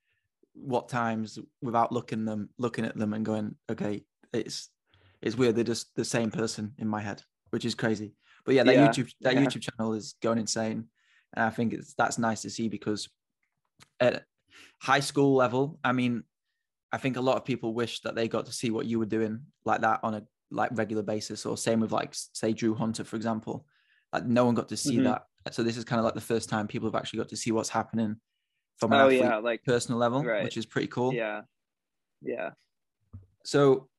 what 0.53 0.89
times 0.89 1.39
without 1.61 1.91
looking 1.91 2.25
them 2.25 2.49
looking 2.57 2.85
at 2.85 2.97
them 2.97 3.13
and 3.13 3.25
going, 3.25 3.55
okay, 3.71 4.03
it's 4.33 4.69
it's 5.21 5.37
weird. 5.37 5.55
They're 5.55 5.63
just 5.63 5.95
the 5.95 6.03
same 6.03 6.31
person 6.31 6.73
in 6.77 6.87
my 6.87 6.99
head, 6.99 7.23
which 7.51 7.63
is 7.63 7.75
crazy. 7.75 8.15
But 8.45 8.55
yeah, 8.55 8.63
that 8.63 8.75
yeah. 8.75 8.87
YouTube 8.87 9.11
that 9.21 9.35
yeah. 9.35 9.41
YouTube 9.41 9.61
channel 9.61 9.93
is 9.93 10.15
going 10.21 10.39
insane, 10.39 10.87
and 11.33 11.45
I 11.45 11.49
think 11.51 11.73
it's 11.73 11.93
that's 11.93 12.17
nice 12.17 12.41
to 12.41 12.49
see 12.49 12.67
because 12.67 13.07
at 13.99 14.23
high 14.81 14.99
school 14.99 15.35
level, 15.35 15.79
I 15.83 15.93
mean, 15.93 16.23
I 16.91 16.97
think 16.97 17.17
a 17.17 17.21
lot 17.21 17.37
of 17.37 17.45
people 17.45 17.73
wish 17.73 18.01
that 18.01 18.15
they 18.15 18.27
got 18.27 18.47
to 18.47 18.51
see 18.51 18.71
what 18.71 18.85
you 18.87 18.99
were 18.99 19.05
doing 19.05 19.41
like 19.63 19.81
that 19.81 20.01
on 20.03 20.15
a 20.15 20.23
like 20.53 20.69
regular 20.73 21.03
basis 21.03 21.45
or 21.45 21.57
same 21.57 21.79
with 21.79 21.91
like 21.91 22.11
say 22.13 22.53
drew 22.53 22.73
hunter 22.75 23.03
for 23.03 23.15
example. 23.15 23.65
Like 24.11 24.25
no 24.25 24.45
one 24.45 24.55
got 24.55 24.69
to 24.69 24.77
see 24.77 24.97
mm-hmm. 24.97 25.05
that. 25.05 25.23
So 25.51 25.63
this 25.63 25.75
is 25.75 25.83
kind 25.83 25.99
of 25.99 26.05
like 26.05 26.13
the 26.13 26.21
first 26.21 26.47
time 26.47 26.67
people 26.67 26.87
have 26.87 26.95
actually 26.95 27.19
got 27.19 27.29
to 27.29 27.37
see 27.37 27.51
what's 27.51 27.69
happening 27.69 28.17
from 28.77 28.93
an 28.93 29.01
oh, 29.01 29.09
yeah, 29.09 29.37
like 29.37 29.63
personal 29.65 29.99
level 29.99 30.23
right. 30.23 30.43
which 30.43 30.57
is 30.57 30.65
pretty 30.65 30.87
cool. 30.87 31.13
Yeah. 31.13 31.41
Yeah. 32.21 32.51
So 33.43 33.89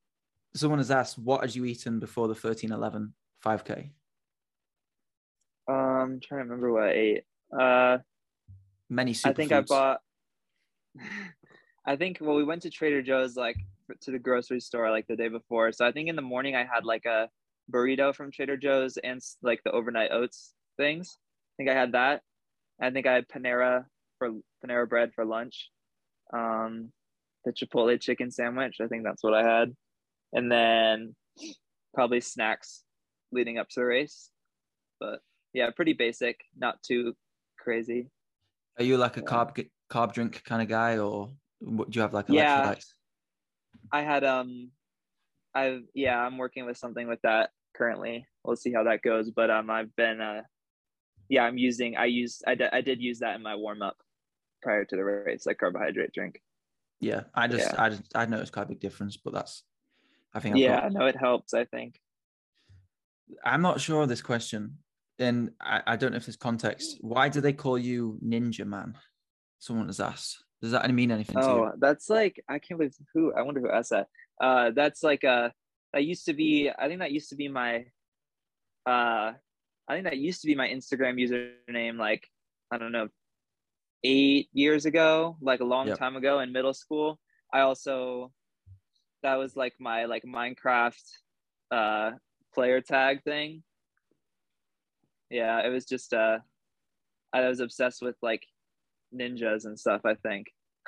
someone 0.55 0.79
has 0.79 0.89
asked 0.89 1.19
what 1.19 1.41
had 1.41 1.53
you 1.53 1.65
eaten 1.65 1.99
before 1.99 2.27
the 2.27 2.33
1311 2.33 3.13
5k 3.45 3.89
um 5.67 5.75
I'm 5.75 6.19
trying 6.19 6.39
to 6.39 6.43
remember 6.45 6.71
what 6.71 6.83
i 6.83 6.91
ate. 6.91 7.23
Uh 7.57 7.97
many 8.89 9.11
i 9.25 9.33
think 9.33 9.51
foods. 9.51 9.71
i 9.71 9.75
bought 9.75 9.99
i 11.85 11.95
think 11.95 12.19
well 12.21 12.35
we 12.35 12.43
went 12.43 12.61
to 12.61 12.69
trader 12.69 13.01
joe's 13.01 13.35
like 13.35 13.57
to 14.01 14.11
the 14.11 14.19
grocery 14.19 14.59
store 14.59 14.89
like 14.91 15.07
the 15.07 15.15
day 15.15 15.27
before. 15.27 15.71
So 15.71 15.85
I 15.85 15.91
think 15.91 16.09
in 16.09 16.15
the 16.15 16.21
morning 16.21 16.55
I 16.55 16.65
had 16.65 16.85
like 16.85 17.05
a 17.05 17.29
burrito 17.71 18.13
from 18.15 18.31
Trader 18.31 18.57
Joe's 18.57 18.97
and 18.97 19.21
like 19.41 19.61
the 19.63 19.71
overnight 19.71 20.11
oats 20.11 20.53
things. 20.77 21.17
I 21.17 21.53
think 21.57 21.69
I 21.69 21.79
had 21.79 21.93
that. 21.93 22.21
I 22.81 22.91
think 22.91 23.07
I 23.07 23.13
had 23.13 23.27
Panera 23.27 23.85
for 24.19 24.31
Panera 24.63 24.87
bread 24.87 25.11
for 25.13 25.25
lunch. 25.25 25.69
um, 26.33 26.91
the 27.45 27.51
Chipotle 27.51 27.99
chicken 28.01 28.31
sandwich. 28.31 28.77
I 28.81 28.87
think 28.87 29.03
that's 29.03 29.23
what 29.23 29.33
I 29.33 29.43
had, 29.43 29.73
and 30.33 30.51
then 30.51 31.15
probably 31.93 32.19
snacks 32.19 32.83
leading 33.31 33.57
up 33.57 33.69
to 33.69 33.79
the 33.81 33.85
race. 33.85 34.31
But 34.99 35.19
yeah, 35.53 35.69
pretty 35.69 35.93
basic, 35.93 36.39
not 36.57 36.81
too 36.81 37.15
crazy. 37.59 38.09
Are 38.79 38.83
you 38.83 38.97
like 38.97 39.17
a 39.17 39.21
carb 39.21 39.67
carb 39.91 40.13
drink 40.13 40.43
kind 40.43 40.61
of 40.61 40.67
guy, 40.67 40.97
or 40.97 41.31
do 41.61 41.85
you 41.91 42.01
have 42.01 42.13
like 42.13 42.25
Yeah. 42.29 42.75
I 43.95 44.01
had 44.01 44.25
um, 44.25 44.71
I've 45.53 45.83
yeah, 45.93 46.19
I'm 46.19 46.37
working 46.37 46.65
with 46.65 46.77
something 46.77 47.07
with 47.07 47.21
that 47.21 47.51
currently. 47.77 48.25
We'll 48.43 48.57
see 48.57 48.73
how 48.73 48.83
that 48.83 49.01
goes. 49.01 49.31
But 49.31 49.49
um, 49.49 49.69
I've 49.69 49.95
been 49.95 50.19
uh, 50.19 50.41
yeah, 51.29 51.43
I'm 51.43 51.57
using. 51.57 51.95
I 51.95 52.05
used. 52.05 52.43
I 52.45 52.55
did. 52.55 52.69
I 52.73 52.81
did 52.81 53.01
use 53.01 53.19
that 53.19 53.35
in 53.35 53.41
my 53.41 53.55
warm 53.55 53.81
up 53.81 53.95
prior 54.61 54.83
to 54.83 54.95
the 54.97 55.03
race, 55.03 55.45
like 55.45 55.59
carbohydrate 55.59 56.11
drink. 56.13 56.41
Yeah, 56.99 57.21
I 57.33 57.47
just 57.47 57.71
Yeah. 57.71 57.81
I 57.81 57.89
just 57.89 58.03
I 58.13 58.25
noticed 58.25 58.51
quite 58.51 58.63
a 58.63 58.69
big 58.69 58.81
difference, 58.81 59.15
but 59.15 59.33
that's 59.33 59.63
I 60.33 60.41
think 60.41 60.55
I've 60.55 60.61
yeah, 60.61 60.81
got- 60.81 60.91
no, 60.91 61.05
it 61.05 61.15
helps. 61.15 61.53
I 61.53 61.63
think. 61.63 61.97
I'm 63.45 63.61
not 63.61 63.79
sure 63.79 64.03
of 64.03 64.09
this 64.09 64.21
question, 64.21 64.79
and 65.19 65.51
I, 65.61 65.81
I 65.87 65.95
don't 65.95 66.11
know 66.11 66.17
if 66.17 66.25
there's 66.25 66.35
context. 66.35 66.97
Why 66.99 67.29
do 67.29 67.39
they 67.41 67.53
call 67.53 67.77
you 67.77 68.19
Ninja 68.23 68.67
Man? 68.67 68.97
Someone 69.57 69.87
has 69.87 69.99
asked. 69.99 70.44
Does 70.61 70.71
that 70.71 70.89
mean 70.91 71.11
anything 71.11 71.39
to 71.41 71.53
you? 71.53 71.63
Oh, 71.67 71.71
that's 71.77 72.09
like 72.09 72.43
I 72.49 72.59
can't 72.59 72.79
believe 72.79 72.95
who. 73.13 73.33
I 73.33 73.41
wonder 73.43 73.61
who 73.61 73.69
asked 73.69 73.91
that. 73.91 74.07
Uh, 74.41 74.71
that's 74.71 75.03
like 75.03 75.23
uh 75.23 75.49
that 75.93 76.03
used 76.03 76.25
to 76.25 76.33
be. 76.33 76.69
I 76.77 76.87
think 76.87 76.99
that 76.99 77.11
used 77.11 77.29
to 77.29 77.35
be 77.35 77.47
my. 77.47 77.85
Uh, 78.85 79.33
I 79.87 79.93
think 79.93 80.05
that 80.05 80.17
used 80.17 80.41
to 80.41 80.47
be 80.47 80.55
my 80.55 80.67
Instagram 80.67 81.19
username. 81.19 81.97
Like 81.97 82.27
I 82.71 82.77
don't 82.77 82.91
know, 82.91 83.09
eight 84.03 84.49
years 84.53 84.85
ago, 84.85 85.37
like 85.41 85.59
a 85.59 85.65
long 85.65 85.87
Yep. 85.87 85.97
time 85.97 86.15
ago 86.15 86.39
in 86.39 86.51
middle 86.51 86.73
school. 86.73 87.19
I 87.53 87.61
also, 87.61 88.31
that 89.23 89.35
was 89.35 89.55
like 89.55 89.73
my 89.79 90.05
like 90.05 90.23
Minecraft, 90.23 91.01
uh, 91.71 92.11
player 92.53 92.81
tag 92.81 93.23
thing. 93.23 93.63
Yeah, 95.29 95.65
it 95.65 95.69
was 95.69 95.85
just 95.85 96.13
uh, 96.13 96.39
I 97.33 97.47
was 97.47 97.59
obsessed 97.59 98.01
with 98.01 98.15
like 98.21 98.45
ninjas 99.15 99.65
and 99.65 99.79
stuff. 99.79 100.01
I 100.05 100.15
think. 100.15 100.47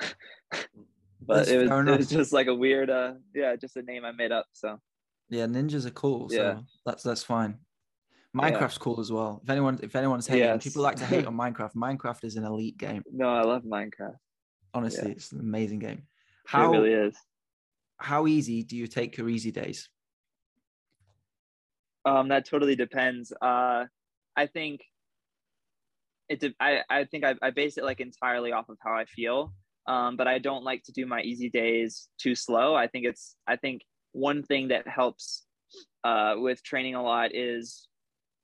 but 1.20 1.48
it 1.48 1.58
was, 1.58 1.70
it 1.70 1.98
was 1.98 2.08
just 2.08 2.32
like 2.32 2.46
a 2.46 2.54
weird 2.54 2.88
uh 2.90 3.14
yeah 3.34 3.56
just 3.56 3.76
a 3.76 3.82
name 3.82 4.04
i 4.04 4.12
made 4.12 4.30
up 4.30 4.46
so 4.52 4.78
Yeah, 5.28 5.46
ninjas 5.46 5.84
are 5.86 5.90
cool. 5.90 6.28
So 6.28 6.36
Yeah. 6.36 6.60
that's 6.86 7.02
that's 7.02 7.24
fine. 7.24 7.58
Minecraft's 8.36 8.78
cool 8.78 9.00
as 9.00 9.10
well. 9.10 9.40
If 9.42 9.50
anyone 9.50 9.78
if 9.82 9.96
anyone's 9.96 10.26
hating, 10.28 10.44
Yes. 10.44 10.62
people 10.62 10.82
like 10.82 10.96
to 10.96 11.04
hate 11.06 11.26
on 11.26 11.34
Minecraft. 11.44 11.74
Minecraft 11.74 12.22
is 12.24 12.36
an 12.36 12.44
elite 12.44 12.78
game. 12.78 13.02
no 13.12 13.28
i 13.28 13.42
love 13.42 13.64
minecraft 13.64 14.16
Honestly, 14.72 15.08
Yeah. 15.08 15.14
it's 15.16 15.32
an 15.32 15.40
amazing 15.40 15.80
game. 15.80 16.02
it 16.54 16.56
really 16.58 16.92
is 16.92 17.16
how 17.98 18.26
easy 18.28 18.62
do 18.62 18.76
you 18.76 18.86
take 18.86 19.16
your 19.18 19.28
easy 19.28 19.50
days? 19.50 19.88
um 22.04 22.28
that 22.28 22.44
totally 22.46 22.76
depends 22.76 23.32
uh 23.42 23.84
i 24.36 24.46
think 24.46 24.80
it 26.28 26.54
I, 26.60 26.82
I 26.90 27.04
think 27.04 27.24
I, 27.24 27.34
I 27.42 27.50
base 27.50 27.78
it 27.78 27.84
like 27.84 28.00
entirely 28.00 28.52
off 28.52 28.68
of 28.68 28.76
how 28.84 28.94
i 28.94 29.04
feel 29.04 29.52
um 29.86 30.16
but 30.16 30.26
i 30.28 30.38
don't 30.38 30.64
like 30.64 30.82
to 30.84 30.92
do 30.92 31.06
my 31.06 31.20
easy 31.22 31.48
days 31.50 32.08
too 32.20 32.34
slow. 32.34 32.74
I 32.74 32.86
think 32.86 33.06
it's 33.06 33.36
i 33.46 33.56
think 33.56 33.82
one 34.12 34.42
thing 34.42 34.68
that 34.68 34.86
helps 34.88 35.46
uh 36.04 36.34
with 36.36 36.62
training 36.62 36.94
a 36.94 37.02
lot 37.02 37.34
is 37.34 37.88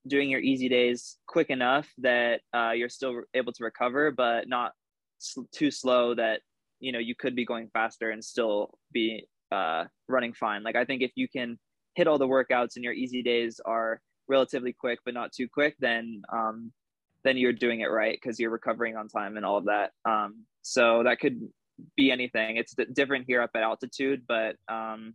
doing 0.06 0.28
your 0.28 0.40
easy 0.40 0.68
days 0.68 1.16
quick 1.26 1.48
enough 1.48 1.88
that 1.98 2.42
uh, 2.52 2.72
you're 2.72 2.90
still 2.90 3.22
able 3.32 3.52
to 3.52 3.64
recover 3.64 4.10
but 4.10 4.46
not 4.48 4.72
s- 5.20 5.38
too 5.50 5.70
slow 5.70 6.14
that 6.14 6.40
you 6.80 6.92
know 6.92 6.98
you 6.98 7.14
could 7.14 7.34
be 7.34 7.46
going 7.46 7.68
faster 7.72 8.10
and 8.10 8.22
still 8.22 8.78
be 8.92 9.26
uh, 9.52 9.84
running 10.08 10.32
fine. 10.34 10.62
Like 10.62 10.76
i 10.76 10.84
think 10.84 11.02
if 11.02 11.12
you 11.14 11.28
can 11.28 11.58
hit 11.94 12.06
all 12.06 12.18
the 12.18 12.28
workouts 12.28 12.76
and 12.76 12.84
your 12.84 12.92
easy 12.92 13.22
days 13.22 13.60
are 13.64 14.00
relatively 14.28 14.72
quick 14.72 14.98
but 15.04 15.14
not 15.14 15.32
too 15.32 15.48
quick 15.52 15.74
then 15.78 16.22
um, 16.32 16.72
then 17.24 17.36
you're 17.36 17.52
doing 17.52 17.80
it 17.80 17.90
right 17.90 18.18
because 18.20 18.38
you're 18.38 18.50
recovering 18.50 18.96
on 18.96 19.08
time 19.08 19.36
and 19.36 19.44
all 19.44 19.56
of 19.56 19.64
that 19.66 19.90
um, 20.04 20.44
so 20.62 21.02
that 21.02 21.18
could 21.20 21.40
be 21.96 22.10
anything 22.10 22.56
it's 22.56 22.74
different 22.92 23.24
here 23.26 23.42
up 23.42 23.50
at 23.54 23.62
altitude 23.62 24.22
but 24.28 24.56
um, 24.68 25.14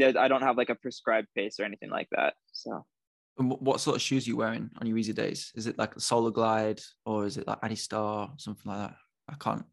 i 0.00 0.28
don't 0.28 0.42
have 0.42 0.56
like 0.56 0.70
a 0.70 0.74
prescribed 0.74 1.28
pace 1.34 1.58
or 1.58 1.64
anything 1.64 1.90
like 1.90 2.08
that 2.12 2.34
so 2.52 2.84
And 3.38 3.50
what 3.50 3.80
sort 3.80 3.96
of 3.96 4.02
shoes 4.02 4.26
are 4.26 4.30
you 4.30 4.36
wearing 4.36 4.70
on 4.80 4.86
your 4.86 4.96
easy 4.96 5.12
days? 5.12 5.52
Is 5.54 5.66
it 5.66 5.76
like 5.76 5.94
a 5.96 6.00
Solar 6.00 6.30
Glide 6.30 6.80
or 7.04 7.26
is 7.26 7.36
it 7.36 7.46
like 7.46 7.60
Adistar, 7.60 8.30
something 8.40 8.72
like 8.72 8.88
that? 8.88 8.96
I 9.28 9.34
can't. 9.34 9.64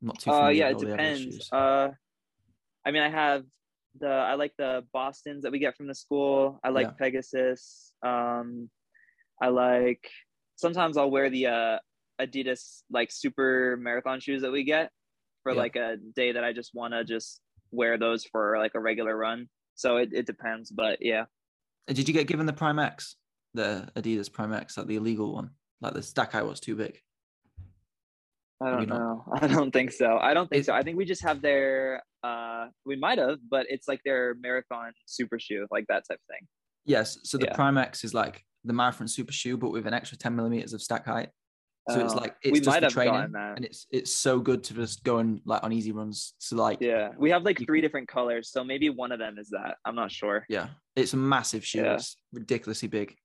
I'm 0.00 0.06
not 0.08 0.18
too 0.18 0.30
uh 0.30 0.48
yeah 0.48 0.68
it 0.68 0.74
all 0.74 0.80
the 0.80 0.86
other 0.94 0.96
depends 0.96 1.48
uh 1.52 1.88
i 2.86 2.90
mean 2.90 3.02
i 3.02 3.10
have 3.10 3.44
the 4.00 4.08
i 4.08 4.34
like 4.34 4.52
the 4.56 4.84
bostons 4.92 5.42
that 5.42 5.52
we 5.52 5.58
get 5.58 5.76
from 5.76 5.86
the 5.86 5.94
school 5.94 6.58
i 6.64 6.68
like 6.68 6.88
Yeah. 6.88 6.92
pegasus 6.98 7.92
um 8.02 8.70
i 9.42 9.48
like 9.48 10.08
sometimes 10.60 10.96
i'll 10.96 11.10
wear 11.10 11.28
the 11.30 11.46
uh 11.46 11.78
adidas 12.20 12.82
like 12.90 13.10
super 13.10 13.76
marathon 13.80 14.20
shoes 14.20 14.42
that 14.42 14.52
we 14.52 14.62
get 14.62 14.90
for 15.42 15.52
Yeah. 15.52 15.58
like 15.58 15.76
a 15.76 15.96
day 16.14 16.32
that 16.32 16.44
i 16.44 16.52
just 16.52 16.70
want 16.74 16.92
to 16.94 17.02
just 17.04 17.40
wear 17.72 17.96
those 17.98 18.24
for 18.24 18.58
like 18.58 18.72
a 18.74 18.80
regular 18.80 19.16
run 19.16 19.48
so 19.74 19.96
it, 19.96 20.10
it 20.12 20.26
depends 20.26 20.70
but 20.70 20.98
yeah 21.00 21.24
And 21.88 21.96
did 21.96 22.06
you 22.08 22.14
get 22.14 22.26
given 22.28 22.46
the 22.46 22.52
Prime 22.52 22.78
X, 22.78 23.16
the 23.54 23.88
Adidas 23.96 24.30
Prime 24.30 24.52
X, 24.52 24.76
like 24.76 24.86
the 24.86 24.96
illegal 24.96 25.28
one? 25.34 25.50
Like 25.80 25.94
the 25.94 26.02
stack 26.02 26.34
I 26.34 26.42
was 26.42 26.60
too 26.60 26.76
big. 26.76 26.94
I 28.62 28.70
don't 28.70 28.88
not. 28.88 28.98
know. 28.98 29.24
I 29.42 29.46
don't 29.46 29.72
think 29.72 29.90
so. 29.90 30.18
I 30.20 30.34
don't 30.34 30.48
think 30.50 30.64
so. 30.66 30.74
I 30.74 30.82
think 30.82 30.98
we 30.98 31.04
just 31.06 31.22
have 31.22 31.40
their 31.40 32.02
uh 32.22 32.66
we 32.84 32.96
might 32.96 33.18
have, 33.18 33.38
but 33.54 33.64
it's 33.70 33.88
like 33.88 34.02
their 34.04 34.34
marathon 34.44 34.92
super 35.06 35.38
shoe, 35.40 35.66
like 35.70 35.86
that 35.88 36.02
type 36.08 36.20
of 36.22 36.28
thing. 36.34 36.46
Yes. 36.84 37.18
So 37.24 37.38
the 37.38 37.46
Yeah. 37.46 37.54
Prime 37.54 37.78
X 37.78 38.04
is 38.04 38.12
like 38.12 38.44
the 38.64 38.72
marathon 38.72 39.08
super 39.08 39.32
shoe, 39.32 39.56
but 39.56 39.70
with 39.70 39.86
an 39.86 39.94
extra 39.94 40.16
10 40.18 40.34
millimeters 40.36 40.72
of 40.72 40.82
stack 40.82 41.06
height. 41.06 41.30
So 41.88 41.98
it's 42.04 42.12
Oh, 42.12 42.18
like 42.18 42.36
it's 42.42 42.52
we 42.52 42.58
just 42.60 42.68
might 42.68 42.82
have 42.82 42.92
training, 42.92 43.32
that. 43.32 43.56
and 43.56 43.64
it's 43.64 43.86
it's 43.90 44.12
so 44.12 44.38
good 44.38 44.62
to 44.64 44.74
just 44.74 45.02
go 45.02 45.18
and 45.18 45.40
like 45.46 45.64
on 45.64 45.72
easy 45.72 45.92
runs. 45.92 46.34
So 46.38 46.54
like 46.56 46.78
Yeah. 46.80 47.08
We 47.18 47.30
have 47.30 47.42
like 47.42 47.58
three 47.66 47.80
different 47.80 48.06
colors, 48.06 48.50
so 48.52 48.62
maybe 48.62 48.90
one 48.90 49.10
of 49.12 49.18
them 49.18 49.38
is 49.38 49.48
that. 49.50 49.78
I'm 49.84 49.94
not 49.96 50.12
sure. 50.12 50.44
Yeah, 50.48 50.68
it's 50.94 51.14
a 51.14 51.16
massive 51.16 51.64
shoe. 51.64 51.80
Yeah. 51.82 51.94
It's 51.94 52.16
ridiculously 52.32 52.86
big, 52.88 53.16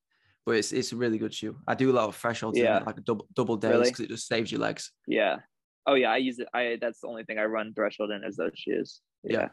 but 0.45 0.55
it's 0.55 0.71
it's 0.71 0.93
a 0.93 0.95
really 0.95 1.17
good 1.17 1.33
shoe. 1.33 1.57
I 1.67 1.75
do 1.75 1.91
a 1.91 1.93
lot 1.93 2.07
of 2.07 2.15
thresholds, 2.15 2.57
Yeah. 2.57 2.79
yeah, 2.79 2.83
like 2.85 3.03
double 3.03 3.27
double 3.35 3.57
days 3.57 3.71
Really? 3.71 3.83
because 3.89 3.99
it 3.99 4.09
just 4.09 4.27
saves 4.27 4.51
your 4.51 4.61
legs. 4.61 4.91
Yeah. 5.05 5.39
Oh 5.85 5.93
yeah, 5.95 6.11
I 6.11 6.17
use 6.17 6.39
it. 6.39 6.47
I 6.53 6.77
that's 6.81 7.01
the 7.01 7.07
only 7.07 7.25
thing 7.25 7.37
I 7.37 7.43
run 7.45 7.73
threshold 7.75 8.09
in 8.11 8.23
is 8.23 8.37
those 8.37 8.53
shoes. 8.55 9.01
Yeah. 9.23 9.49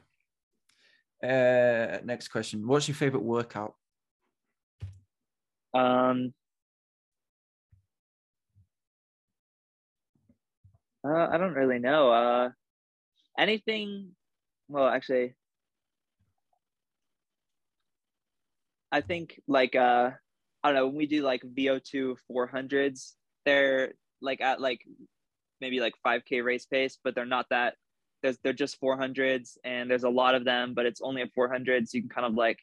Uh, 1.22 1.98
next 2.04 2.28
question: 2.28 2.66
What's 2.66 2.88
your 2.88 2.94
favorite 2.94 3.22
workout? 3.24 3.74
Um 5.74 6.34
uh, 11.04 11.28
I 11.30 11.38
don't 11.38 11.54
really 11.54 11.78
know. 11.78 12.10
Uh 12.12 12.50
anything 13.38 14.12
well 14.68 14.88
actually 14.88 15.34
I 18.92 19.00
think 19.00 19.40
like 19.48 19.74
uh 19.74 20.10
I 20.62 20.68
don't 20.68 20.74
know, 20.76 20.86
when 20.86 20.96
we 20.96 21.06
do 21.06 21.22
like 21.22 21.42
VO2 21.42 22.16
400s, 22.30 23.14
they're 23.44 23.94
like 24.20 24.40
at 24.40 24.60
like 24.60 24.80
maybe 25.60 25.80
like 25.80 25.94
5k 26.06 26.44
race 26.44 26.66
pace, 26.66 26.98
but 27.02 27.14
they're 27.14 27.26
not 27.26 27.46
that 27.50 27.76
there's 28.22 28.38
they're 28.44 28.52
just 28.52 28.78
400s 28.80 29.58
and 29.64 29.90
there's 29.90 30.04
a 30.04 30.10
lot 30.10 30.34
of 30.36 30.44
them, 30.44 30.74
but 30.74 30.86
it's 30.86 31.00
only 31.02 31.22
a 31.22 31.28
400 31.34 31.88
so 31.88 31.96
you 31.96 32.02
can 32.02 32.10
kind 32.10 32.26
of 32.26 32.34
like 32.34 32.58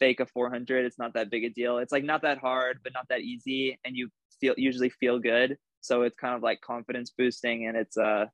fake 0.00 0.18
a 0.18 0.26
400 0.26 0.84
it's 0.84 0.98
not 0.98 1.14
that 1.14 1.30
big 1.30 1.44
a 1.44 1.50
deal. 1.50 1.78
It's 1.78 1.92
like 1.92 2.04
not 2.04 2.22
that 2.22 2.38
hard 2.38 2.80
but 2.82 2.92
not 2.92 3.06
that 3.10 3.20
easy 3.20 3.78
and 3.84 3.96
you 3.96 4.08
feel 4.40 4.54
usually 4.56 4.90
feel 4.90 5.18
good. 5.20 5.56
So 5.82 6.02
it's 6.02 6.16
kind 6.16 6.34
of 6.34 6.42
like 6.42 6.60
confidence 6.60 7.12
boosting 7.16 7.66
and 7.68 7.76
it's 7.76 7.96
uh, 7.96 8.26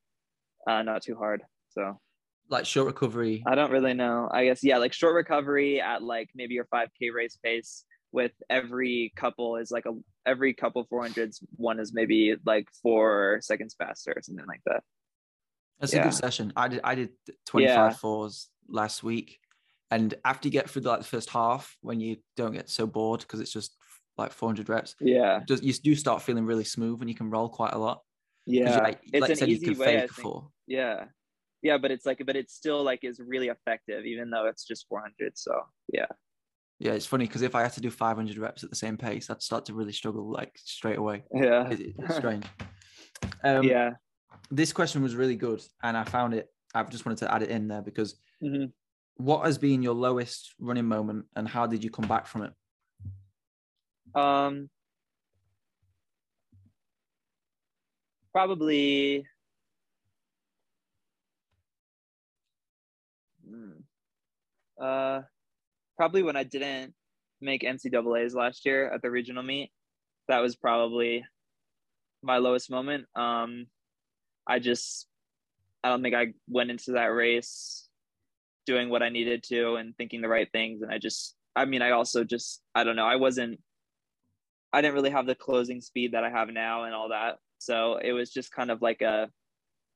uh 0.66 0.83
not 0.83 1.02
too 1.02 1.16
hard 1.16 1.42
so. 1.70 2.00
Like 2.48 2.64
short 2.64 2.87
recovery. 2.87 3.42
i 3.44 3.57
don't 3.57 3.72
really 3.72 3.92
know. 3.94 4.29
I 4.33 4.44
guess 4.46 4.62
yeah 4.62 4.79
like 4.79 4.92
short 4.94 5.14
recovery 5.14 5.81
at 5.81 6.02
like 6.02 6.31
maybe 6.35 6.55
your 6.55 6.66
5k 6.72 7.12
race 7.12 7.37
pace 7.44 7.85
with 8.12 8.33
every 8.48 9.12
couple 9.16 9.57
is 9.57 9.70
like 9.70 9.85
a 9.87 9.92
every 10.24 10.55
couple 10.55 10.87
400s 10.87 11.42
one 11.57 11.81
is 11.81 11.92
maybe 11.92 12.35
like 12.46 12.68
four 12.83 13.40
seconds 13.42 13.74
faster 13.76 14.12
or 14.16 14.22
something 14.22 14.46
like 14.46 14.62
that. 14.66 14.83
That's 15.81 15.92
a 15.92 15.98
good 16.00 16.14
session. 16.14 16.52
I 16.57 16.68
did 16.68 16.81
I 16.85 16.94
did 16.94 17.11
25 17.46 17.68
Yeah. 17.70 17.90
fours 17.90 18.48
last 18.68 19.02
week, 19.02 19.38
and 19.90 20.14
after 20.25 20.49
you 20.49 20.53
get 20.53 20.68
through 20.68 20.83
like 20.83 20.99
the 21.01 21.05
first 21.07 21.31
half, 21.31 21.77
when 21.81 22.01
you 22.01 22.16
don't 22.37 22.53
get 22.53 22.68
so 22.68 22.87
bored 22.87 23.20
because 23.20 23.40
it's 23.40 23.53
just 23.53 23.77
like 24.18 24.33
400 24.33 24.68
reps, 24.68 24.94
yeah 25.01 25.40
just 25.46 25.62
you 25.62 25.72
do 25.72 25.94
start 25.94 26.22
feeling 26.22 26.46
really 26.46 26.64
smooth 26.64 27.01
and 27.01 27.11
you 27.11 27.14
can 27.16 27.31
roll 27.31 27.49
quite 27.49 27.72
a 27.75 27.79
lot. 27.79 28.03
yeah 28.46 28.79
like, 28.83 29.01
it's 29.12 29.20
like 29.20 29.31
an 29.31 29.37
said, 29.37 29.49
easy 29.49 29.66
can 29.75 29.79
way 29.79 30.09
yeah 30.66 31.05
yeah 31.62 31.79
but 31.79 31.90
it's 31.90 32.05
like 32.07 32.22
but 32.27 32.37
it's 32.37 32.55
still 32.55 32.83
like 32.83 33.05
is 33.05 33.20
really 33.20 33.49
effective 33.49 34.05
even 34.05 34.31
though 34.31 34.46
it's 34.46 34.64
just 34.64 34.87
400 34.88 35.37
so 35.38 35.53
yeah 35.92 36.07
Yeah, 36.79 36.92
it's 36.92 37.07
funny 37.07 37.27
because 37.27 37.42
if 37.42 37.55
I 37.55 37.62
had 37.62 37.72
to 37.75 37.81
do 37.81 37.90
500 37.90 38.37
reps 38.38 38.62
at 38.64 38.70
the 38.70 38.77
same 38.77 38.96
pace, 38.99 39.31
I'd 39.31 39.40
start 39.42 39.64
to 39.66 39.75
really 39.75 39.92
struggle 39.92 40.31
like 40.31 40.53
straight 40.57 40.99
away. 40.99 41.25
yeah 41.33 41.70
It- 41.70 41.81
it- 41.81 41.94
it's 41.99 42.16
strange. 42.22 42.44
Um, 43.44 43.64
yeah 43.64 43.90
this 44.51 44.72
question 44.72 45.03
was 45.03 45.14
really 45.16 45.37
good, 45.37 45.62
and 45.83 45.96
I 45.96 46.05
found 46.05 46.35
it. 46.35 46.46
I 46.75 46.83
just 46.85 47.05
wanted 47.07 47.18
to 47.25 47.33
add 47.35 47.42
it 47.42 47.51
in 47.51 47.68
there 47.68 47.83
because 47.83 48.16
Mhm. 48.42 48.72
What 49.16 49.46
has 49.46 49.59
been 49.59 49.83
your 49.83 49.94
lowest 49.94 50.55
running 50.59 50.85
moment, 50.85 51.26
and 51.35 51.48
how 51.48 51.66
did 51.66 51.83
you 51.83 51.90
come 51.90 52.07
back 52.07 52.26
from 52.26 52.42
it? 52.42 52.52
Um, 54.14 54.68
probably. 58.33 59.26
Hmm. 63.48 63.70
Uh, 64.81 65.22
probably 65.96 66.22
when 66.22 66.37
I 66.37 66.42
didn't 66.42 66.92
make 67.40 67.62
NCAA's 67.62 68.35
last 68.35 68.66
year 68.66 68.90
at 68.92 69.02
the 69.02 69.11
regional 69.11 69.42
meet. 69.42 69.70
That 70.29 70.40
was 70.40 70.57
probably 70.57 71.24
my 72.22 72.38
lowest 72.38 72.70
moment. 72.70 73.07
Um, 73.14 73.66
I 74.46 74.59
just, 74.59 75.07
I 75.83 75.88
don't 75.88 76.02
think 76.02 76.14
I 76.14 76.33
went 76.48 76.70
into 76.70 76.92
that 76.92 77.07
race 77.07 77.86
doing 78.66 78.90
what 78.90 79.02
I 79.02 79.09
needed 79.09 79.42
to 79.44 79.76
and 79.76 79.96
thinking 79.96 80.20
the 80.20 80.29
right 80.29 80.50
things. 80.52 80.83
And 80.83 80.92
I 80.92 80.98
just, 80.98 81.35
I 81.55 81.64
mean, 81.64 81.83
I 81.83 81.92
also 81.92 82.24
just, 82.24 82.61
I 82.74 82.85
don't 82.85 82.96
know, 82.96 83.07
I 83.07 83.16
wasn't 83.16 83.61
I 84.72 84.83
didn't 84.83 84.94
really 84.94 85.11
have 85.11 85.26
the 85.26 85.35
closing 85.35 85.81
speed 85.81 86.12
that 86.12 86.24
I 86.24 86.29
have 86.29 86.48
now 86.48 86.85
and 86.85 86.94
all 86.94 87.09
that. 87.09 87.38
So 87.59 87.96
it 87.96 88.12
was 88.12 88.31
just 88.31 88.52
kind 88.52 88.70
of 88.70 88.83
like 88.83 89.00
a, 89.00 89.31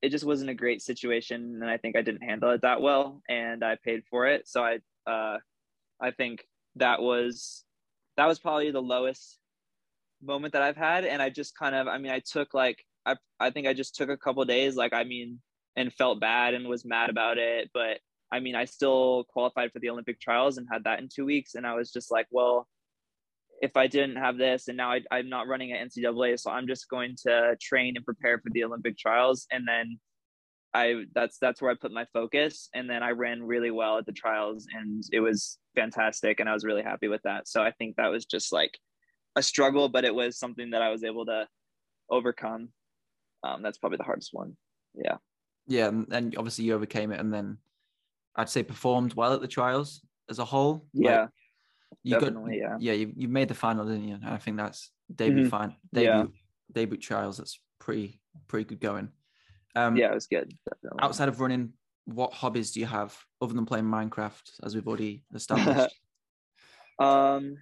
it 0.00 0.09
just 0.09 0.24
wasn't 0.24 0.48
a 0.48 0.54
great 0.54 0.80
situation, 0.80 1.59
and 1.61 1.68
I 1.68 1.76
think 1.76 1.96
I 1.96 2.02
didn't 2.02 2.22
handle 2.22 2.50
it 2.50 2.62
that 2.62 2.80
well, 2.80 3.20
and 3.28 3.62
I 3.62 3.76
paid 3.85 4.04
for 4.09 4.26
it. 4.26 4.48
So 4.48 4.64
I, 4.64 4.78
uh, 5.06 5.37
I 6.00 6.12
think 6.12 6.46
that 6.76 7.02
was, 7.02 7.64
that 8.16 8.26
was 8.26 8.38
probably 8.38 8.70
the 8.70 8.80
lowest 8.80 9.38
moment 10.22 10.54
that 10.54 10.62
I've 10.62 10.78
had, 10.78 11.04
and 11.04 11.20
I 11.20 11.28
just 11.28 11.54
kind 11.54 11.74
of, 11.74 11.87
I 11.87 11.98
mean, 11.98 12.12
I 12.12 12.20
took 12.20 12.54
like, 12.54 12.83
I, 13.04 13.16
I 13.38 13.50
think 13.50 13.66
I 13.66 13.74
just 13.74 13.94
took 13.94 14.09
a 14.09 14.16
couple 14.16 14.42
days, 14.46 14.76
like 14.76 14.94
I 14.94 15.04
mean, 15.04 15.40
and 15.76 15.92
felt 15.92 16.20
bad 16.20 16.54
and 16.54 16.66
was 16.68 16.87
mad 16.87 17.11
about 17.11 17.37
it, 17.37 17.70
but 17.74 17.98
I 18.32 18.40
mean, 18.40 18.54
I 18.54 18.64
still 18.64 19.24
qualified 19.32 19.72
for 19.72 19.80
the 19.80 19.90
Olympic 19.90 20.20
trials 20.20 20.58
and 20.58 20.66
had 20.70 20.84
that 20.84 21.00
in 21.00 21.08
two 21.12 21.24
weeks, 21.24 21.54
and 21.54 21.66
I 21.66 21.74
was 21.74 21.90
just 21.90 22.10
like, 22.10 22.26
well 22.30 22.68
if 23.60 23.76
I 23.76 23.86
didn't 23.86 24.16
have 24.16 24.38
this 24.38 24.68
and 24.68 24.76
now 24.76 24.90
I, 24.92 25.00
I'm 25.10 25.28
not 25.28 25.46
running 25.46 25.72
at 25.72 25.86
NCAA, 25.86 26.40
so 26.40 26.50
I'm 26.50 26.66
just 26.66 26.88
going 26.88 27.14
to 27.26 27.56
train 27.60 27.94
and 27.96 28.04
prepare 28.04 28.38
for 28.38 28.50
the 28.50 28.64
Olympic 28.64 28.96
trials. 28.96 29.46
And 29.52 29.68
then 29.68 29.98
I 30.72 31.04
that's 31.14 31.36
that's 31.38 31.60
where 31.60 31.70
I 31.70 31.74
put 31.74 31.92
my 31.92 32.06
focus. 32.12 32.70
And 32.74 32.88
then 32.88 33.02
I 33.02 33.10
ran 33.10 33.42
really 33.42 33.70
well 33.70 33.98
at 33.98 34.06
the 34.06 34.12
trials 34.12 34.66
and 34.72 35.04
it 35.12 35.20
was 35.20 35.58
fantastic. 35.74 36.40
And 36.40 36.48
I 36.48 36.54
was 36.54 36.64
really 36.64 36.82
happy 36.82 37.08
with 37.08 37.20
that. 37.24 37.48
So 37.48 37.62
I 37.62 37.70
think 37.72 37.96
that 37.96 38.10
was 38.10 38.24
just 38.24 38.50
like 38.52 38.78
a 39.36 39.42
struggle, 39.42 39.88
but 39.88 40.04
it 40.04 40.14
was 40.14 40.38
something 40.38 40.70
that 40.70 40.82
I 40.82 40.90
was 40.90 41.04
able 41.04 41.26
to 41.26 41.46
overcome. 42.10 42.70
Um, 43.44 43.62
that's 43.62 43.78
probably 43.78 43.98
the 43.98 44.04
hardest 44.04 44.30
one. 44.32 44.56
Yeah. 44.94 45.16
Yeah, 45.66 45.88
and, 45.88 46.06
and 46.10 46.36
obviously 46.36 46.64
you 46.64 46.74
overcame 46.74 47.12
it, 47.12 47.20
and 47.20 47.32
then 47.32 47.58
I'd 48.36 48.48
say 48.48 48.62
performed 48.62 49.14
well 49.14 49.32
at 49.34 49.40
the 49.40 49.48
trials 49.48 50.04
as 50.28 50.38
a 50.38 50.44
whole. 50.44 50.86
Like, 50.94 51.04
Yeah. 51.04 51.26
you 52.04 52.18
definitely, 52.18 52.60
got 52.60 52.80
yeah. 52.80 52.92
yeah 52.92 52.92
you, 52.92 53.12
you 53.16 53.28
made 53.28 53.48
the 53.48 53.54
final 53.54 53.84
didn't 53.84 54.08
you 54.08 54.14
and 54.14 54.24
i 54.24 54.38
think 54.38 54.56
that's 54.56 54.90
debut 55.14 55.44
Mhm. 55.44 55.50
fine 55.50 55.76
debut 55.92 56.08
Yeah. 56.08 56.26
debut 56.72 56.96
trials 56.98 57.36
that's 57.36 57.60
pretty 57.78 58.20
pretty 58.46 58.64
good 58.64 58.80
going 58.80 59.08
um 59.74 59.96
yeah, 59.96 60.10
it 60.10 60.14
was 60.14 60.26
good. 60.28 60.56
Definitely. 60.68 61.02
outside 61.02 61.28
of 61.28 61.40
running 61.40 61.72
what 62.06 62.32
hobbies 62.32 62.70
do 62.72 62.80
you 62.80 62.86
have 62.86 63.18
other 63.42 63.52
than 63.54 63.66
playing 63.66 63.84
minecraft 63.84 64.50
as 64.62 64.74
we've 64.74 64.86
already 64.88 65.24
established 65.34 65.94
Um, 66.98 67.56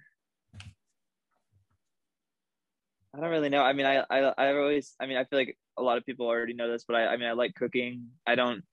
I 3.15 3.19
don't 3.19 3.29
really 3.31 3.49
know. 3.49 3.63
I 3.63 3.73
mean, 3.73 3.85
I, 3.85 4.03
I, 4.09 4.19
I 4.37 4.53
always, 4.55 4.95
I 4.99 5.05
mean, 5.07 5.17
I 5.17 5.23
feel 5.23 5.39
like 5.39 5.57
a 5.77 5.81
lot 5.81 5.97
of 5.97 6.05
people 6.05 6.27
already 6.27 6.53
know 6.53 6.69
this, 6.69 6.83
but 6.85 6.95
I, 6.95 7.07
I 7.07 7.17
mean, 7.17 7.27
I 7.27 7.31
like 7.31 7.55
cooking. 7.55 8.09
I 8.27 8.35
don't, 8.35 8.63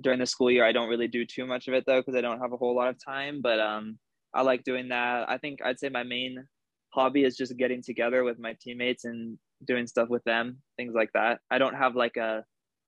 during 0.00 0.18
the 0.18 0.26
school 0.26 0.50
year, 0.50 0.64
I 0.64 0.72
don't 0.72 0.88
really 0.88 1.08
do 1.08 1.24
too 1.24 1.46
much 1.46 1.68
of 1.68 1.74
it 1.74 1.84
though, 1.86 2.00
because 2.00 2.16
I 2.16 2.20
don't 2.20 2.40
have 2.40 2.52
a 2.52 2.56
whole 2.56 2.74
lot 2.74 2.88
of 2.88 2.96
time, 3.02 3.40
but, 3.42 3.60
um, 3.60 3.98
I 4.34 4.42
like 4.42 4.64
doing 4.64 4.88
that. 4.88 5.30
I 5.30 5.38
think 5.38 5.60
I'd 5.64 5.78
say 5.78 5.88
my 5.88 6.02
main 6.02 6.44
hobby 6.90 7.24
is 7.24 7.36
just 7.36 7.56
getting 7.56 7.82
together 7.82 8.24
with 8.24 8.38
my 8.38 8.56
teammates 8.60 9.04
and 9.04 9.38
doing 9.64 9.86
stuff 9.86 10.08
with 10.08 10.24
them, 10.24 10.58
things 10.76 10.94
like 10.94 11.10
that. 11.14 11.40
I 11.50 11.58
don't 11.58 11.74
have 11.74 11.94
like 11.94 12.16
a, 12.16 12.44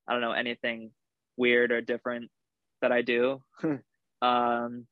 I 0.08 0.12
don't 0.12 0.20
know, 0.20 0.32
anything 0.32 0.90
weird 1.36 1.72
or 1.72 1.80
different 1.80 2.30
that 2.82 2.92
I 2.92 3.02
do. 3.02 3.42
um, 4.22 4.86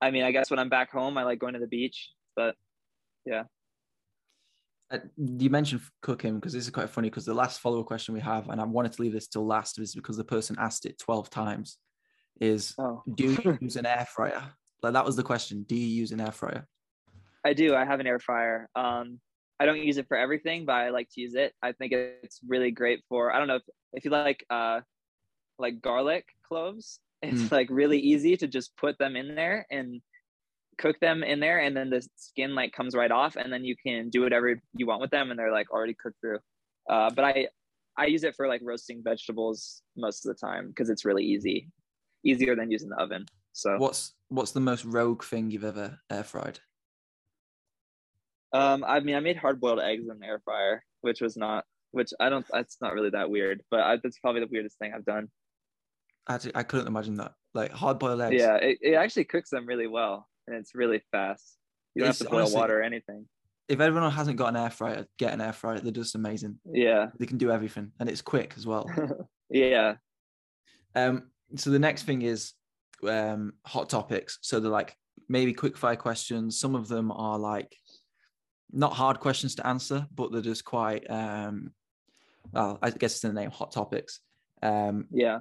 I 0.00 0.10
mean, 0.10 0.24
I 0.24 0.32
guess 0.32 0.50
when 0.50 0.58
I'm 0.58 0.68
back 0.68 0.90
home, 0.90 1.16
I 1.16 1.22
like 1.22 1.38
going 1.38 1.54
to 1.54 1.60
the 1.60 1.66
beach, 1.66 2.10
but 2.34 2.54
Uh, 4.90 4.98
you 5.16 5.50
mentioned 5.50 5.80
cooking 6.00 6.36
because 6.36 6.52
this 6.52 6.64
is 6.64 6.70
quite 6.70 6.88
funny 6.88 7.10
because 7.10 7.24
the 7.24 7.34
last 7.34 7.60
follow-up 7.60 7.86
question 7.86 8.14
we 8.14 8.20
have 8.20 8.48
and 8.50 8.60
i 8.60 8.64
wanted 8.64 8.92
to 8.92 9.02
leave 9.02 9.12
this 9.12 9.26
till 9.26 9.44
last 9.44 9.80
is 9.80 9.96
because 9.96 10.16
the 10.16 10.22
person 10.22 10.54
asked 10.60 10.86
it 10.86 10.96
12 11.00 11.28
times 11.28 11.78
is 12.40 12.72
oh, 12.78 13.02
do 13.16 13.32
you 13.32 13.58
use 13.60 13.74
an 13.74 13.84
air 13.84 14.06
fryer 14.14 14.42
like 14.84 14.92
that 14.92 15.04
was 15.04 15.16
the 15.16 15.24
question 15.24 15.64
do 15.68 15.74
you 15.74 15.88
use 15.88 16.12
an 16.12 16.20
air 16.20 16.30
fryer 16.30 16.64
I 17.44 17.52
do. 17.52 17.76
I 17.76 17.84
have 17.84 18.00
an 18.00 18.08
air 18.08 18.18
fryer. 18.18 18.68
Um, 18.74 19.20
I 19.60 19.66
don't 19.66 19.80
use 19.80 19.98
it 19.98 20.08
for 20.08 20.16
everything, 20.16 20.64
but 20.66 20.72
I 20.74 20.88
like 20.90 21.08
to 21.14 21.20
use 21.20 21.36
it. 21.36 21.52
I 21.62 21.70
think 21.70 21.92
it's 21.92 22.40
really 22.46 22.72
great 22.72 23.04
for. 23.08 23.32
I 23.32 23.38
don't 23.38 23.46
know 23.46 23.56
if, 23.56 23.62
if 23.92 24.04
you 24.04 24.10
like 24.10 24.44
uh, 24.50 24.80
like 25.56 25.80
garlic 25.80 26.24
cloves. 26.48 26.98
It's 27.22 27.42
Mm. 27.42 27.52
like 27.52 27.68
really 27.70 28.00
easy 28.00 28.36
to 28.36 28.48
just 28.48 28.76
put 28.76 28.98
them 28.98 29.14
in 29.14 29.36
there 29.36 29.64
and 29.70 30.00
cook 30.78 30.98
them 31.00 31.22
in 31.22 31.40
there, 31.40 31.60
and 31.60 31.76
then 31.76 31.90
the 31.90 32.06
skin 32.16 32.54
like 32.54 32.72
comes 32.72 32.94
right 32.94 33.10
off, 33.10 33.36
and 33.36 33.52
then 33.52 33.64
you 33.64 33.74
can 33.76 34.08
do 34.10 34.22
whatever 34.22 34.60
you 34.74 34.86
want 34.86 35.00
with 35.00 35.10
them, 35.10 35.30
and 35.30 35.38
they're 35.38 35.52
like 35.52 35.70
already 35.70 35.94
cooked 35.94 36.20
through. 36.20 36.38
Uh, 36.88 37.10
but 37.10 37.24
I 37.24 37.48
I 37.96 38.06
use 38.06 38.24
it 38.24 38.34
for 38.36 38.46
like 38.46 38.60
roasting 38.62 39.02
vegetables 39.02 39.82
most 39.96 40.26
of 40.26 40.34
the 40.34 40.46
time 40.46 40.68
because 40.68 40.90
it's 40.90 41.04
really 41.04 41.24
easy, 41.24 41.68
easier 42.24 42.54
than 42.54 42.70
using 42.70 42.90
the 42.90 42.96
oven. 42.96 43.24
So 43.52 43.76
what's 43.78 44.14
what's 44.28 44.52
the 44.52 44.60
most 44.60 44.84
rogue 44.84 45.24
thing 45.24 45.50
you've 45.50 45.64
ever 45.64 45.98
air 46.10 46.24
fried 46.24 46.60
Um, 48.52 48.84
I 48.86 49.00
mean, 49.00 49.16
I 49.16 49.20
made 49.20 49.36
hard 49.36 49.60
boiled 49.60 49.80
eggs 49.80 50.08
in 50.10 50.18
the 50.18 50.26
air 50.26 50.40
fryer, 50.44 50.84
which 51.00 51.20
was 51.20 51.36
not, 51.36 51.64
which 51.92 52.10
I 52.20 52.28
don't, 52.28 52.44
that's 52.52 52.76
not 52.82 52.92
really 52.92 53.10
that 53.10 53.30
weird, 53.30 53.62
but 53.70 53.80
I, 53.80 53.96
that's 54.02 54.18
probably 54.18 54.42
the 54.42 54.48
weirdest 54.50 54.78
thing 54.78 54.92
I've 54.94 55.04
done. 55.04 55.28
I, 56.28 56.38
I 56.54 56.62
couldn't 56.64 56.86
imagine 56.88 57.16
that 57.16 57.32
like 57.54 57.72
hard-boiled 57.72 58.20
eggs 58.20 58.42
Yeah, 58.42 58.56
it, 58.56 58.78
it 58.82 58.94
actually 58.94 59.24
cooks 59.24 59.50
them 59.50 59.64
really 59.64 59.86
well 59.86 60.28
and 60.46 60.56
it's 60.56 60.74
really 60.74 61.02
fast. 61.12 61.58
You 61.94 62.02
don't 62.02 62.10
It's 62.10 62.18
have 62.20 62.26
to 62.26 62.30
boil 62.30 62.40
honestly- 62.40 62.60
water 62.60 62.78
or 62.80 62.82
anything. 62.82 63.26
if 63.68 63.80
everyone 63.80 64.10
hasn't 64.12 64.36
got 64.36 64.48
an 64.48 64.56
air 64.56 64.70
fryer, 64.70 65.06
get 65.18 65.32
an 65.32 65.40
air 65.40 65.52
fryer. 65.52 65.78
They're 65.80 65.90
just 65.92 66.14
amazing. 66.14 66.58
Yeah. 66.70 67.06
They 67.18 67.26
can 67.26 67.38
do 67.38 67.50
everything, 67.50 67.92
and 67.98 68.08
it's 68.08 68.22
quick 68.22 68.54
as 68.56 68.66
well. 68.66 68.88
yeah. 69.50 69.96
um, 70.94 71.30
so 71.56 71.70
the 71.70 71.78
next 71.78 72.02
thing 72.04 72.22
is 72.22 72.52
um, 73.06 73.52
hot 73.64 73.88
topics. 73.90 74.38
So 74.42 74.60
they're 74.60 74.70
like 74.70 74.96
maybe 75.28 75.52
quick 75.52 75.76
fire 75.76 75.96
questions. 75.96 76.58
Some 76.58 76.74
of 76.74 76.88
them 76.88 77.10
are 77.12 77.38
like 77.38 77.74
not 78.72 78.92
hard 78.92 79.20
questions 79.20 79.54
to 79.56 79.66
answer, 79.66 80.06
but 80.14 80.32
they're 80.32 80.42
just 80.42 80.64
quite. 80.64 81.08
Um, 81.10 81.72
well, 82.52 82.78
I 82.82 82.90
guess 82.90 83.14
it's 83.16 83.24
in 83.24 83.34
the 83.34 83.40
name, 83.40 83.50
hot 83.50 83.72
topics. 83.72 84.20
Um, 84.62 85.06
Yeah. 85.10 85.40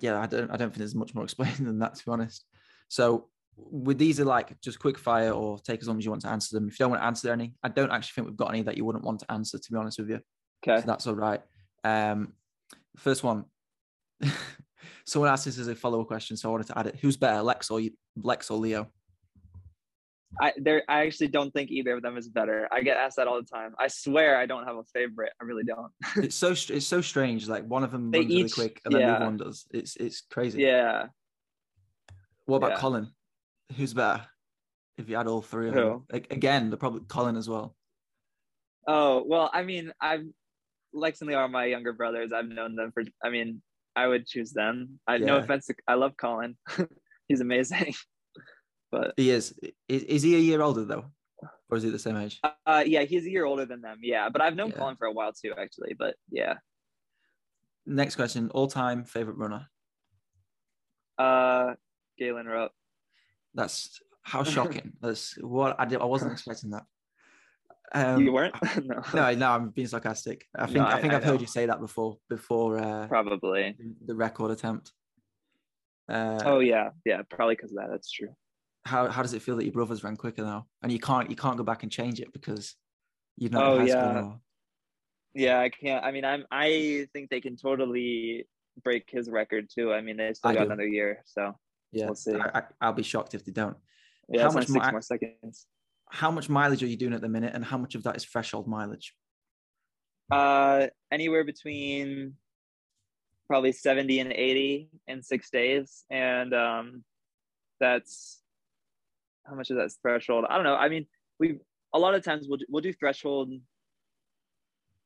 yeah, 0.00 0.20
I 0.20 0.26
don't, 0.26 0.50
I 0.50 0.56
don't 0.56 0.68
think 0.70 0.78
there's 0.78 0.94
much 0.94 1.14
more 1.14 1.24
explaining 1.28 1.64
than 1.64 1.78
that, 1.80 1.94
to 1.96 2.04
be 2.04 2.10
honest. 2.10 2.44
So 2.88 3.28
with 3.56 3.98
these 3.98 4.20
are 4.20 4.24
like 4.24 4.60
just 4.60 4.78
quick 4.78 4.98
fire 4.98 5.30
or 5.30 5.58
take 5.58 5.80
as 5.80 5.88
long 5.88 5.98
as 5.98 6.04
you 6.04 6.10
want 6.10 6.22
to 6.22 6.28
answer 6.28 6.56
them. 6.56 6.68
If 6.68 6.78
you 6.78 6.84
don't 6.84 6.90
want 6.90 7.02
to 7.02 7.06
answer 7.06 7.32
any, 7.32 7.54
I 7.62 7.68
don't 7.68 7.90
actually 7.90 8.12
think 8.14 8.28
we've 8.28 8.36
got 8.36 8.50
any 8.50 8.62
that 8.62 8.76
you 8.76 8.84
wouldn't 8.84 9.04
want 9.04 9.20
to 9.20 9.32
answer, 9.32 9.58
to 9.58 9.72
be 9.72 9.76
honest 9.76 9.98
with 9.98 10.10
you. 10.10 10.20
Okay. 10.66 10.80
So 10.80 10.86
that's 10.86 11.06
all 11.06 11.14
right. 11.14 11.40
Um, 11.84 12.32
first 12.96 13.22
one. 13.22 13.44
Someone 15.04 15.30
asked 15.30 15.44
this 15.44 15.58
as 15.58 15.68
a 15.68 15.74
follow-up 15.74 16.06
question, 16.06 16.36
so 16.36 16.48
I 16.48 16.52
wanted 16.52 16.68
to 16.68 16.78
add 16.78 16.86
it. 16.86 16.96
Who's 17.00 17.16
better, 17.16 17.42
Lex 17.42 17.70
or 17.70 17.80
Lex 18.16 18.50
or 18.50 18.58
Leo? 18.58 18.88
I 20.40 20.52
there 20.56 20.82
I 20.88 21.04
actually 21.04 21.28
don't 21.28 21.52
think 21.52 21.70
either 21.70 21.94
of 21.94 22.02
them 22.02 22.16
is 22.16 22.28
better. 22.28 22.68
I 22.72 22.82
get 22.82 22.96
asked 22.96 23.16
that 23.16 23.26
all 23.26 23.36
the 23.36 23.46
time. 23.46 23.74
I 23.78 23.88
swear 23.88 24.38
I 24.38 24.46
don't 24.46 24.64
have 24.64 24.76
a 24.76 24.84
favorite. 24.84 25.32
I 25.40 25.44
really 25.44 25.64
don't. 25.64 25.92
It's 26.24 26.36
so 26.36 26.52
it's 26.52 26.86
so 26.86 27.00
strange. 27.00 27.48
Like 27.48 27.66
one 27.66 27.84
of 27.84 27.90
them 27.90 28.10
They 28.10 28.20
runs 28.20 28.30
really 28.30 28.48
quick, 28.48 28.80
and 28.84 28.94
then 28.94 29.02
the 29.02 29.08
other 29.08 29.24
one 29.26 29.36
does. 29.36 29.66
It's 29.72 29.96
it's 29.96 30.22
crazy. 30.22 30.62
Yeah. 30.62 31.06
What 32.46 32.58
about 32.58 32.72
yeah. 32.72 32.78
Colin? 32.78 33.08
Who's 33.76 33.94
better? 33.94 34.26
If 34.98 35.08
you 35.08 35.16
add 35.16 35.26
all 35.26 35.42
three 35.42 35.68
of 35.68 35.74
them, 35.74 35.84
Who? 35.84 36.04
A- 36.12 36.16
again, 36.34 36.70
they're 36.70 36.76
probably 36.76 37.00
Colin 37.08 37.36
as 37.36 37.48
well. 37.48 37.74
Oh, 38.86 39.24
well, 39.26 39.50
I 39.52 39.62
mean, 39.62 39.92
I've 40.00 40.24
Lex 40.92 41.20
and 41.22 41.28
Leo 41.30 41.38
are 41.38 41.48
my 41.48 41.64
younger 41.64 41.92
brothers. 41.92 42.32
I've 42.32 42.48
known 42.48 42.74
them 42.76 42.90
for 42.92 43.02
I 43.24 43.30
mean, 43.30 43.62
I 43.96 44.06
would 44.06 44.26
choose 44.26 44.52
them. 44.52 45.00
I 45.06 45.18
no 45.18 45.36
offense 45.38 45.66
to 45.66 45.74
I 45.88 45.94
love 45.94 46.16
Colin. 46.16 46.56
He's 47.28 47.40
amazing. 47.40 47.94
but 48.92 49.14
He 49.16 49.30
is. 49.30 49.54
Is, 49.88 50.02
is 50.02 50.22
he 50.22 50.36
a 50.36 50.38
year 50.40 50.60
older 50.60 50.84
though, 50.84 51.06
or 51.70 51.76
is 51.78 51.82
he 51.82 51.90
the 51.90 51.98
same 51.98 52.16
age? 52.16 52.38
uh 52.66 52.84
yeah, 52.86 53.02
he's 53.04 53.24
a 53.24 53.30
year 53.30 53.46
older 53.46 53.64
than 53.64 53.80
them. 53.80 53.98
Yeah. 54.02 54.28
But 54.28 54.42
I've 54.42 54.56
known 54.56 54.70
Yeah. 54.70 54.76
Colin 54.78 54.96
for 54.96 55.06
a 55.06 55.12
while 55.12 55.32
too, 55.32 55.54
actually. 55.56 55.94
But 55.98 56.16
yeah. 56.30 56.54
Next 57.86 58.16
question: 58.16 58.50
all-time 58.50 59.04
favorite 59.04 59.36
runner. 59.38 59.66
Uh 61.16 61.74
Galen 62.18 62.46
Rupp. 62.46 62.72
That's 63.54 64.00
how 64.22 64.42
shocking. 64.54 64.92
That's 65.00 65.36
what 65.40 65.76
I 65.78 65.84
did. 65.84 66.00
I 66.00 66.04
wasn't 66.04 66.32
expecting 66.32 66.70
that. 66.70 66.84
Um, 67.94 68.22
you 68.22 68.32
weren't? 68.32 68.54
no. 68.84 69.02
no, 69.14 69.34
no, 69.34 69.50
I'm 69.50 69.68
being 69.70 69.86
sarcastic. 69.88 70.46
I 70.56 70.64
think 70.66 70.76
No, 70.78 70.84
I, 70.84 70.92
I- 70.94 71.00
think 71.00 71.12
I 71.12 71.16
I've 71.16 71.24
heard 71.24 71.40
you 71.40 71.46
say 71.46 71.66
that 71.66 71.80
before 71.80 72.16
before 72.28 72.78
uh, 72.78 73.06
Probably. 73.08 73.76
the 74.06 74.14
record 74.14 74.50
attempt. 74.50 74.92
Uh, 76.08 76.40
Oh 76.44 76.58
yeah, 76.60 76.90
yeah. 77.04 77.22
Probably 77.28 77.54
because 77.54 77.70
of 77.72 77.76
that. 77.78 77.88
That's 77.90 78.10
true. 78.10 78.30
how 78.86 79.08
how 79.08 79.22
does 79.22 79.34
it 79.34 79.42
feel 79.42 79.56
that 79.56 79.64
your 79.64 79.72
brothers 79.72 80.02
ran 80.02 80.16
quicker 80.16 80.42
now, 80.42 80.66
and 80.82 80.90
you 80.90 80.98
can't 80.98 81.28
you 81.30 81.36
can't 81.36 81.56
go 81.56 81.62
back 81.64 81.82
and 81.82 81.92
change 81.92 82.18
it 82.20 82.32
because 82.32 82.74
you've 83.36 83.52
not 83.52 83.62
Oh, 83.64 83.82
yeah. 83.84 84.32
Yeah, 85.34 85.60
I 85.60 85.68
can't. 85.70 86.04
I 86.04 86.10
mean, 86.12 86.24
I'm. 86.26 86.44
I 86.50 87.06
think 87.14 87.30
they 87.30 87.40
can 87.40 87.56
totally 87.56 88.46
break 88.84 89.04
his 89.10 89.30
record 89.30 89.68
too. 89.74 89.92
I 89.92 90.00
mean, 90.02 90.16
they 90.18 90.32
still 90.34 90.50
I 90.50 90.54
got 90.54 90.60
do. 90.64 90.66
another 90.66 90.86
year, 90.86 91.22
so 91.24 91.54
Yeah, 91.92 92.06
We'll 92.06 92.14
see. 92.14 92.34
I, 92.34 92.58
I, 92.58 92.62
I'll 92.80 92.92
be 92.92 93.02
shocked 93.02 93.34
if 93.34 93.44
they 93.44 93.52
don't. 93.52 93.76
yeah, 94.28 94.42
How 94.42 94.50
much 94.50 94.66
six 94.66 94.84
mi- 94.84 94.90
more 94.90 95.02
seconds. 95.02 95.66
How 96.10 96.30
much 96.30 96.48
mileage 96.48 96.82
are 96.82 96.86
you 96.86 96.96
doing 96.96 97.12
at 97.14 97.20
the 97.20 97.28
minute, 97.28 97.52
and 97.54 97.64
how 97.64 97.78
much 97.78 97.94
of 97.94 98.02
that 98.04 98.16
is 98.16 98.24
threshold 98.24 98.66
mileage? 98.66 99.14
Uh, 100.30 100.86
anywhere 101.10 101.44
between 101.44 102.34
probably 103.46 103.72
seventy 103.72 104.20
and 104.20 104.32
eighty 104.32 104.88
in 105.06 105.22
six 105.22 105.50
days, 105.50 106.04
and 106.10 106.52
um, 106.54 107.04
that's 107.80 108.40
how 109.46 109.54
much 109.54 109.70
is 109.70 109.76
that 109.76 109.90
threshold? 110.02 110.44
I 110.48 110.54
don't 110.56 110.64
know. 110.64 110.76
I 110.76 110.88
mean, 110.88 111.06
we 111.38 111.58
a 111.94 111.98
lot 111.98 112.14
of 112.14 112.22
times 112.22 112.46
we'll 112.48 112.58
do, 112.58 112.66
we'll 112.68 112.82
do 112.82 112.92
threshold. 112.92 113.52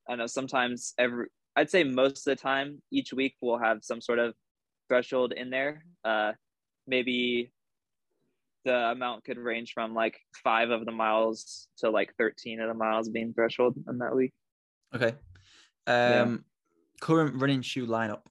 I 0.09 0.13
don't 0.13 0.19
know 0.19 0.27
sometimes 0.27 0.95
every. 0.99 1.27
I'd 1.57 1.71
say 1.71 1.85
most 1.85 2.27
of 2.27 2.37
the 2.37 2.37
time 2.37 2.83
each 2.93 3.13
week 3.13 3.35
we'll 3.41 3.59
have 3.59 3.79
some 3.83 4.01
sort 4.01 4.19
of 4.19 4.35
threshold 4.89 5.33
in 5.33 5.51
there. 5.51 5.85
Uh, 6.05 6.33
maybe 6.87 7.53
the 8.65 8.75
amount 8.75 9.25
could 9.25 9.39
range 9.39 9.73
from 9.73 9.95
like 9.95 10.19
five 10.43 10.71
of 10.71 10.85
the 10.85 10.93
miles 10.93 11.69
to 11.79 11.91
like 11.91 12.13
13 12.19 12.61
of 12.61 12.69
the 12.69 12.75
miles 12.75 13.09
being 13.09 13.33
threshold 13.33 13.77
in 13.89 13.99
that 13.99 14.15
week. 14.15 14.33
Okay. 14.95 15.15
Yeah. 15.87 16.23
Um, 16.23 16.45
current 17.01 17.41
running 17.41 17.63
shoe 17.63 17.87
lineup. 17.87 18.23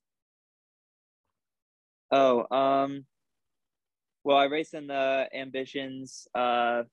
Oh, 2.11 2.45
um, 2.55 3.05
well, 4.23 4.37
I 4.37 4.45
race 4.45 4.73
in 4.73 4.87
the 4.87 5.27
Ambitions, 5.33 6.27
uh, 6.35 6.83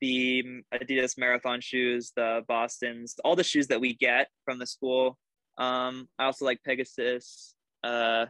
the 0.00 0.62
Adidas 0.72 1.18
Marathon 1.18 1.60
shoes, 1.60 2.12
the 2.14 2.42
Boston's, 2.46 3.16
all 3.24 3.36
the 3.36 3.44
shoes 3.44 3.66
that 3.68 3.80
we 3.80 3.94
get 3.94 4.28
from 4.44 4.58
the 4.58 4.66
school. 4.66 5.18
Um, 5.58 6.08
I 6.18 6.24
also 6.24 6.44
like 6.44 6.60
Pegasus. 6.64 7.54
Uh, 7.82 8.26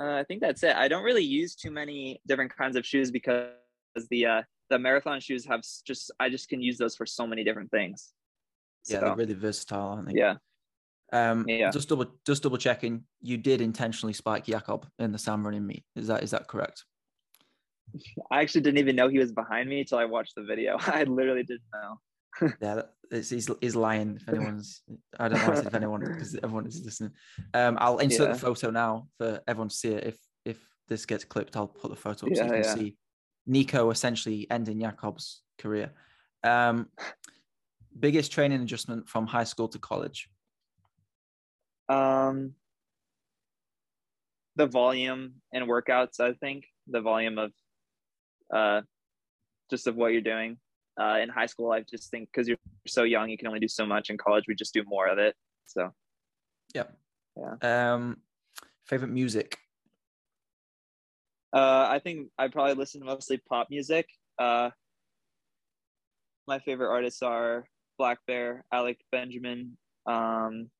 uh, 0.00 0.14
I 0.14 0.24
think 0.24 0.40
that's 0.40 0.62
it. 0.62 0.76
I 0.76 0.88
don't 0.88 1.04
really 1.04 1.24
use 1.24 1.54
too 1.54 1.70
many 1.70 2.20
different 2.26 2.56
kinds 2.56 2.76
of 2.76 2.84
shoes 2.84 3.10
because 3.10 3.50
the 4.10 4.26
uh, 4.26 4.42
the 4.70 4.78
marathon 4.78 5.20
shoes 5.20 5.46
have 5.46 5.62
just 5.86 6.10
I 6.20 6.28
just 6.28 6.48
can 6.48 6.60
use 6.60 6.78
those 6.78 6.96
for 6.96 7.06
so 7.06 7.26
many 7.26 7.44
different 7.44 7.70
things. 7.70 8.12
Yeah, 8.86 9.00
So, 9.00 9.06
they're 9.06 9.16
really 9.16 9.34
versatile, 9.34 9.88
aren't 9.88 10.08
they? 10.08 10.14
yeah. 10.14 10.34
Um, 11.12 11.44
Yeah. 11.48 11.70
Just 11.70 11.88
double, 11.88 12.06
just 12.26 12.42
double 12.42 12.58
checking. 12.58 13.04
You 13.20 13.36
did 13.36 13.60
intentionally 13.60 14.12
spike 14.12 14.44
Jakob 14.44 14.86
in 14.98 15.12
the 15.12 15.18
Sound 15.18 15.44
Running 15.44 15.66
meet. 15.66 15.84
Is 15.94 16.08
that 16.08 16.22
is 16.22 16.32
that 16.32 16.48
correct? 16.48 16.84
I 18.30 18.40
actually 18.40 18.62
didn't 18.62 18.78
even 18.78 18.96
know 18.96 19.08
he 19.08 19.18
was 19.18 19.32
behind 19.32 19.68
me 19.68 19.80
until 19.80 19.98
I 19.98 20.04
watched 20.04 20.34
the 20.34 20.42
video. 20.42 20.76
I 20.80 21.04
literally 21.04 21.44
didn't 21.44 21.62
know. 21.72 22.00
Yeah, 22.60 22.82
it's, 23.10 23.30
he's, 23.30 23.48
he's 23.60 23.76
lying. 23.76 24.16
If 24.20 24.28
anyone's, 24.28 24.82
I 25.18 25.28
don't 25.28 25.46
know 25.46 25.52
if 25.54 25.74
anyone 25.74 26.00
because 26.04 26.34
everyone 26.36 26.66
is 26.66 26.84
listening. 26.84 27.12
Um, 27.54 27.78
I'll 27.80 27.98
insert 27.98 28.28
Yeah. 28.28 28.32
the 28.34 28.38
photo 28.38 28.70
now 28.70 29.08
for 29.18 29.40
everyone 29.46 29.68
to 29.68 29.74
see 29.74 29.90
it. 29.90 30.04
If 30.04 30.18
if 30.44 30.58
this 30.88 31.06
gets 31.06 31.24
clipped, 31.24 31.56
I'll 31.56 31.68
put 31.68 31.90
the 31.90 31.96
photo 31.96 32.26
up 32.26 32.36
so 32.36 32.44
you 32.44 32.50
can 32.50 32.62
yeah. 32.62 32.74
see 32.74 32.96
Nico 33.46 33.90
essentially 33.90 34.46
ending 34.50 34.80
Jakob's 34.80 35.42
career. 35.58 35.92
Um, 36.42 36.88
biggest 37.98 38.32
training 38.32 38.62
adjustment 38.62 39.08
from 39.08 39.26
high 39.26 39.44
school 39.44 39.68
to 39.68 39.78
college. 39.78 40.28
Um, 41.88 42.54
the 44.56 44.66
volume 44.66 45.34
and 45.52 45.68
workouts, 45.68 46.20
I 46.20 46.32
think 46.32 46.66
the 46.86 47.00
volume 47.00 47.38
of, 47.38 47.52
uh, 48.52 48.82
just 49.70 49.86
of 49.86 49.96
what 49.96 50.12
you're 50.12 50.20
doing. 50.20 50.58
Uh, 50.98 51.18
in 51.22 51.28
high 51.28 51.46
school, 51.46 51.72
I 51.72 51.82
just 51.82 52.10
think 52.10 52.30
because 52.32 52.48
you're 52.48 52.56
so 52.86 53.02
young, 53.02 53.28
you 53.28 53.36
can 53.36 53.46
only 53.48 53.60
do 53.60 53.68
so 53.68 53.84
much. 53.84 54.08
In 54.08 54.16
college, 54.16 54.44
we 54.48 54.54
just 54.54 54.72
do 54.72 54.82
more 54.86 55.06
of 55.08 55.18
it. 55.18 55.34
So, 55.66 55.92
yeah, 56.74 56.84
yeah. 57.36 57.92
Um, 57.94 58.18
favorite 58.86 59.10
music. 59.10 59.58
uh, 61.52 61.88
I 61.90 62.00
think 62.02 62.28
I 62.38 62.48
probably 62.48 62.74
listen 62.74 63.00
to 63.00 63.06
mostly 63.06 63.38
pop 63.48 63.68
music. 63.70 64.06
Uh, 64.38 64.70
my 66.46 66.58
favorite 66.60 66.90
artists 66.90 67.22
are 67.22 67.64
Black 67.98 68.18
Bear, 68.26 68.64
Alec 68.72 68.98
Benjamin. 69.10 69.76
Um, 70.06 70.70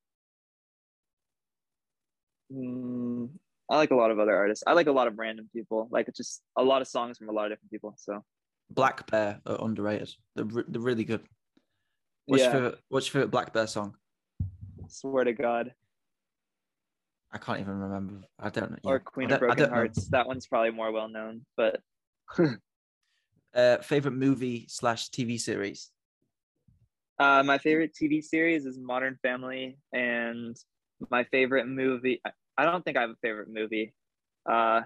mm, 2.52 3.29
I 3.70 3.76
like 3.76 3.90
a 3.90 3.96
lot 3.96 4.11
of 4.11 4.18
other 4.18 4.37
artists. 4.37 4.64
I 4.66 4.72
like 4.72 4.87
a 4.87 4.92
lot 4.92 5.09
of 5.09 5.18
random 5.18 5.48
people. 5.52 5.88
Like 5.90 6.09
it's 6.09 6.16
just 6.16 6.42
a 6.57 6.62
lot 6.62 6.83
of 6.83 6.88
songs 6.88 7.18
from 7.18 7.29
a 7.29 7.33
lot 7.33 7.46
of 7.46 7.52
different 7.52 7.70
people. 7.70 7.94
So 7.96 8.22
Black 8.70 9.09
Bear 9.11 9.40
are 9.46 9.64
underrated. 9.64 10.12
They're, 10.35 10.64
they're 10.68 10.81
really 10.81 11.05
good. 11.05 11.22
What's 12.26 12.42
yeah, 12.42 12.46
your 12.46 12.52
favorite? 12.62 12.81
What's 12.88 13.07
your 13.07 13.12
favorite 13.12 13.31
Black 13.31 13.52
Bear 13.52 13.66
song? 13.66 13.94
swear 14.88 15.24
to 15.24 15.33
God. 15.33 15.72
I 17.33 17.38
can't 17.38 17.61
even 17.61 17.79
remember. 17.79 18.26
I 18.38 18.50
don't 18.50 18.70
know. 18.70 18.76
Or. 18.85 19.00
Queen 19.00 19.31
of 19.33 19.40
Broken 19.40 19.59
don't 19.59 19.68
know. 19.70 19.74
Hearts. 19.74 20.09
That 20.09 20.26
one's 20.26 20.46
probably 20.46 20.70
more 20.70 20.92
well 20.92 21.09
known. 21.09 21.44
But 21.57 21.81
Uh, 23.55 23.79
favorite 23.79 24.12
movie 24.12 24.66
slash 24.68 25.09
TV 25.09 25.40
series. 25.40 25.90
uh, 27.18 27.42
my 27.42 27.57
favorite 27.57 27.92
TV 27.94 28.22
series 28.22 28.66
is 28.66 28.79
Modern 28.79 29.16
Family, 29.22 29.79
and 29.94 30.55
my 31.11 31.24
favorite 31.24 31.66
movie. 31.66 32.20
I- 32.24 32.33
I 32.59 32.64
don't 32.64 32.85
think 32.85 32.96
I 32.96 33.02
have 33.02 33.11
a 33.11 33.16
favorite 33.22 33.48
movie. 33.50 33.94
Uh, 34.50 34.83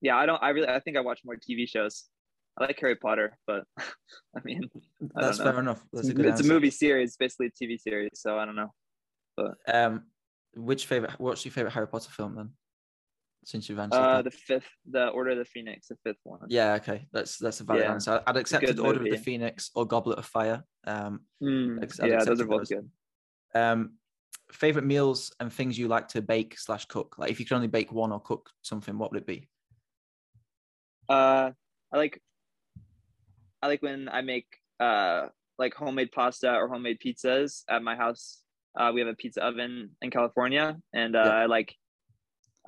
yeah, 0.00 0.16
I 0.16 0.26
don't. 0.26 0.42
I 0.42 0.50
really. 0.50 0.68
I 0.68 0.80
think 0.80 0.96
I 0.96 1.00
watch 1.00 1.20
more 1.24 1.36
TV 1.36 1.68
shows. 1.68 2.08
I 2.58 2.64
like 2.64 2.78
Harry 2.80 2.96
Potter, 2.96 3.38
but 3.46 3.64
I 3.78 4.40
mean, 4.44 4.68
I 5.16 5.22
That's 5.22 5.38
fair 5.38 5.58
enough. 5.60 5.84
That's 5.92 6.08
it's, 6.08 6.10
a 6.10 6.14
good 6.14 6.26
it's 6.26 6.40
a 6.40 6.44
movie 6.44 6.70
series, 6.70 7.16
basically 7.16 7.46
a 7.46 7.50
TV 7.50 7.80
series. 7.80 8.10
So 8.14 8.38
I 8.38 8.44
don't 8.44 8.56
know. 8.56 8.72
But 9.36 9.54
um, 9.72 10.04
which 10.56 10.86
favorite? 10.86 11.12
What's 11.18 11.44
your 11.44 11.52
favorite 11.52 11.72
Harry 11.72 11.86
Potter 11.86 12.10
film 12.10 12.34
then? 12.34 12.50
Since 13.44 13.68
you've 13.68 13.78
answered 13.78 13.98
Uh, 14.00 14.16
that. 14.16 14.24
the 14.24 14.30
fifth, 14.32 14.68
the 14.90 15.08
Order 15.08 15.30
of 15.30 15.38
the 15.38 15.44
Phoenix, 15.44 15.88
the 15.88 15.96
fifth 16.04 16.18
one. 16.24 16.40
Yeah, 16.48 16.74
okay, 16.74 17.06
that's 17.12 17.38
that's 17.38 17.60
a 17.60 17.64
valid 17.64 17.82
Yeah. 17.82 17.92
answer. 17.92 18.22
I'd 18.26 18.36
accepted 18.36 18.80
Order 18.80 19.02
of 19.02 19.10
the. 19.10 19.16
Phoenix 19.16 19.70
or 19.74 19.86
Goblet 19.86 20.18
of 20.18 20.26
Fire. 20.26 20.64
Um, 20.86 21.20
Mm, 21.42 21.78
yeah, 22.04 22.24
those 22.24 22.40
are 22.40 22.46
both 22.46 22.68
those. 22.68 22.70
good. 22.70 22.90
um, 23.54 23.92
favorite 24.50 24.84
meals 24.84 25.32
and 25.38 25.52
things 25.52 25.78
you 25.78 25.86
like 25.86 26.08
to 26.08 26.22
bake 26.22 26.58
slash 26.58 26.86
cook. 26.86 27.14
Like 27.18 27.30
if 27.30 27.38
you 27.38 27.46
could 27.46 27.54
only 27.54 27.68
bake 27.68 27.92
one 27.92 28.10
or 28.12 28.20
cook 28.20 28.50
something, 28.62 28.98
what 28.98 29.12
would 29.12 29.20
it 29.20 29.26
be? 29.26 29.48
Uh, 31.08 31.52
I 31.92 31.96
like, 31.96 32.20
I 33.62 33.66
like 33.68 33.82
when 33.82 34.08
I 34.08 34.22
make 34.22 34.46
uh 34.80 35.26
like 35.58 35.74
homemade 35.74 36.12
pasta 36.12 36.54
or 36.54 36.68
homemade 36.68 36.98
pizzas 37.04 37.64
at 37.68 37.82
my 37.82 37.96
house. 37.96 38.42
Uh, 38.78 38.92
we 38.94 39.00
have 39.00 39.08
a 39.08 39.14
pizza 39.14 39.42
oven 39.44 39.90
in 40.02 40.10
California, 40.10 40.76
and 40.92 41.16
uh, 41.16 41.22
Yeah. 41.24 41.30
I 41.30 41.46
like. 41.46 41.74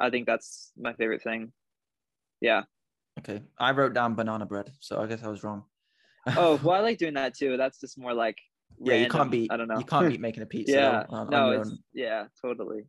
I 0.01 0.11
think 0.11 0.27
that's 0.27 0.73
my 0.77 0.93
favorite 0.95 1.23
thing. 1.23 1.53
Yeah. 2.41 2.63
Okay, 3.19 3.43
I 3.59 3.71
wrote 3.73 3.93
down 3.95 4.15
banana 4.15 4.47
bread, 4.47 4.73
so 4.81 4.99
I 5.01 5.07
guess 5.07 5.23
I 5.23 5.29
was 5.29 5.45
wrong. 5.45 5.65
Oh, 6.37 6.59
well, 6.65 6.75
I 6.77 6.81
like 6.81 6.99
doing 6.99 7.15
that 7.15 7.35
too. 7.35 7.57
That's 7.57 7.79
just 7.79 7.99
more 7.99 8.15
like. 8.15 8.39
yeah, 8.83 8.95
you 8.95 9.09
can't 9.09 9.31
beat. 9.31 9.53
I 9.53 9.57
don't 9.57 9.69
know. 9.69 9.79
You 9.79 9.85
can't 9.85 10.09
beat 10.09 10.21
making 10.29 10.43
a 10.43 10.47
pizza. 10.47 10.73
yeah. 10.73 11.05
on- 11.11 11.27
on 11.27 11.31
no, 11.31 11.51
it's 11.51 11.69
own. 11.71 11.79
yeah, 11.93 12.25
totally. 12.43 12.83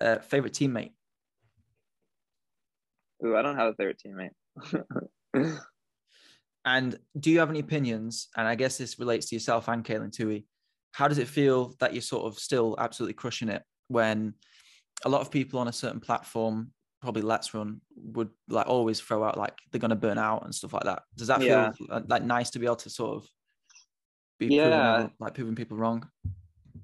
Uh, 0.00 0.18
favorite 0.20 0.54
teammate. 0.54 0.92
Ooh, 3.24 3.36
I 3.36 3.42
don't 3.42 3.56
have 3.56 3.68
a 3.68 3.74
favorite 3.74 4.00
teammate. 4.04 4.34
And 6.66 6.98
do 7.18 7.30
you 7.30 7.38
have 7.38 7.48
any 7.48 7.60
opinions? 7.60 8.28
And 8.36 8.46
I 8.46 8.56
guess 8.56 8.76
this 8.76 8.98
relates 8.98 9.26
to 9.26 9.36
yourself 9.36 9.68
and 9.68 9.84
Katelyn 9.84 10.10
Tuohy. 10.10 10.44
How 10.92 11.06
does 11.06 11.18
it 11.18 11.28
feel 11.28 11.74
that 11.78 11.94
you're 11.94 12.02
sort 12.02 12.26
of 12.26 12.38
still 12.38 12.74
absolutely 12.78 13.14
crushing 13.14 13.48
it 13.48 13.62
when 13.88 14.34
a 15.04 15.08
lot 15.08 15.20
of 15.20 15.30
people 15.30 15.60
on 15.60 15.68
a 15.68 15.72
certain 15.72 16.00
platform, 16.00 16.72
probably 17.00 17.22
LetsRun, 17.22 17.78
would 17.96 18.30
like 18.48 18.66
always 18.66 19.00
throw 19.00 19.22
out 19.22 19.38
like 19.38 19.54
they're 19.70 19.78
going 19.80 19.90
to 19.90 19.94
burn 19.96 20.18
out 20.18 20.44
and 20.44 20.54
stuff 20.54 20.72
like 20.72 20.84
that? 20.84 21.02
Does 21.16 21.28
that 21.28 21.40
Yeah. 21.42 21.70
feel 21.72 21.88
like, 21.88 22.04
like 22.08 22.22
nice 22.24 22.50
to 22.50 22.58
be 22.58 22.66
able 22.66 22.76
to 22.76 22.90
sort 22.90 23.16
of 23.16 23.28
be 24.38 24.48
Yeah. 24.48 24.96
proven, 24.96 25.10
like 25.20 25.34
proving 25.34 25.54
people 25.54 25.76
wrong? 25.76 26.08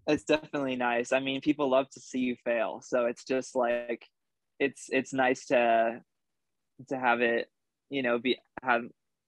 it's 0.06 0.24
definitely 0.24 0.76
nice. 0.76 1.12
I 1.12 1.20
mean, 1.20 1.40
people 1.40 1.70
love 1.70 1.88
to 1.90 2.00
see 2.00 2.18
you 2.18 2.36
fail, 2.44 2.80
so 2.82 3.06
it's 3.06 3.24
just 3.24 3.54
like 3.54 4.04
it's 4.58 4.88
it's 4.90 5.12
nice 5.12 5.46
to 5.46 6.02
to 6.88 6.98
have 6.98 7.20
it, 7.20 7.48
you 7.88 8.02
know, 8.02 8.18
be 8.18 8.38
have 8.62 8.82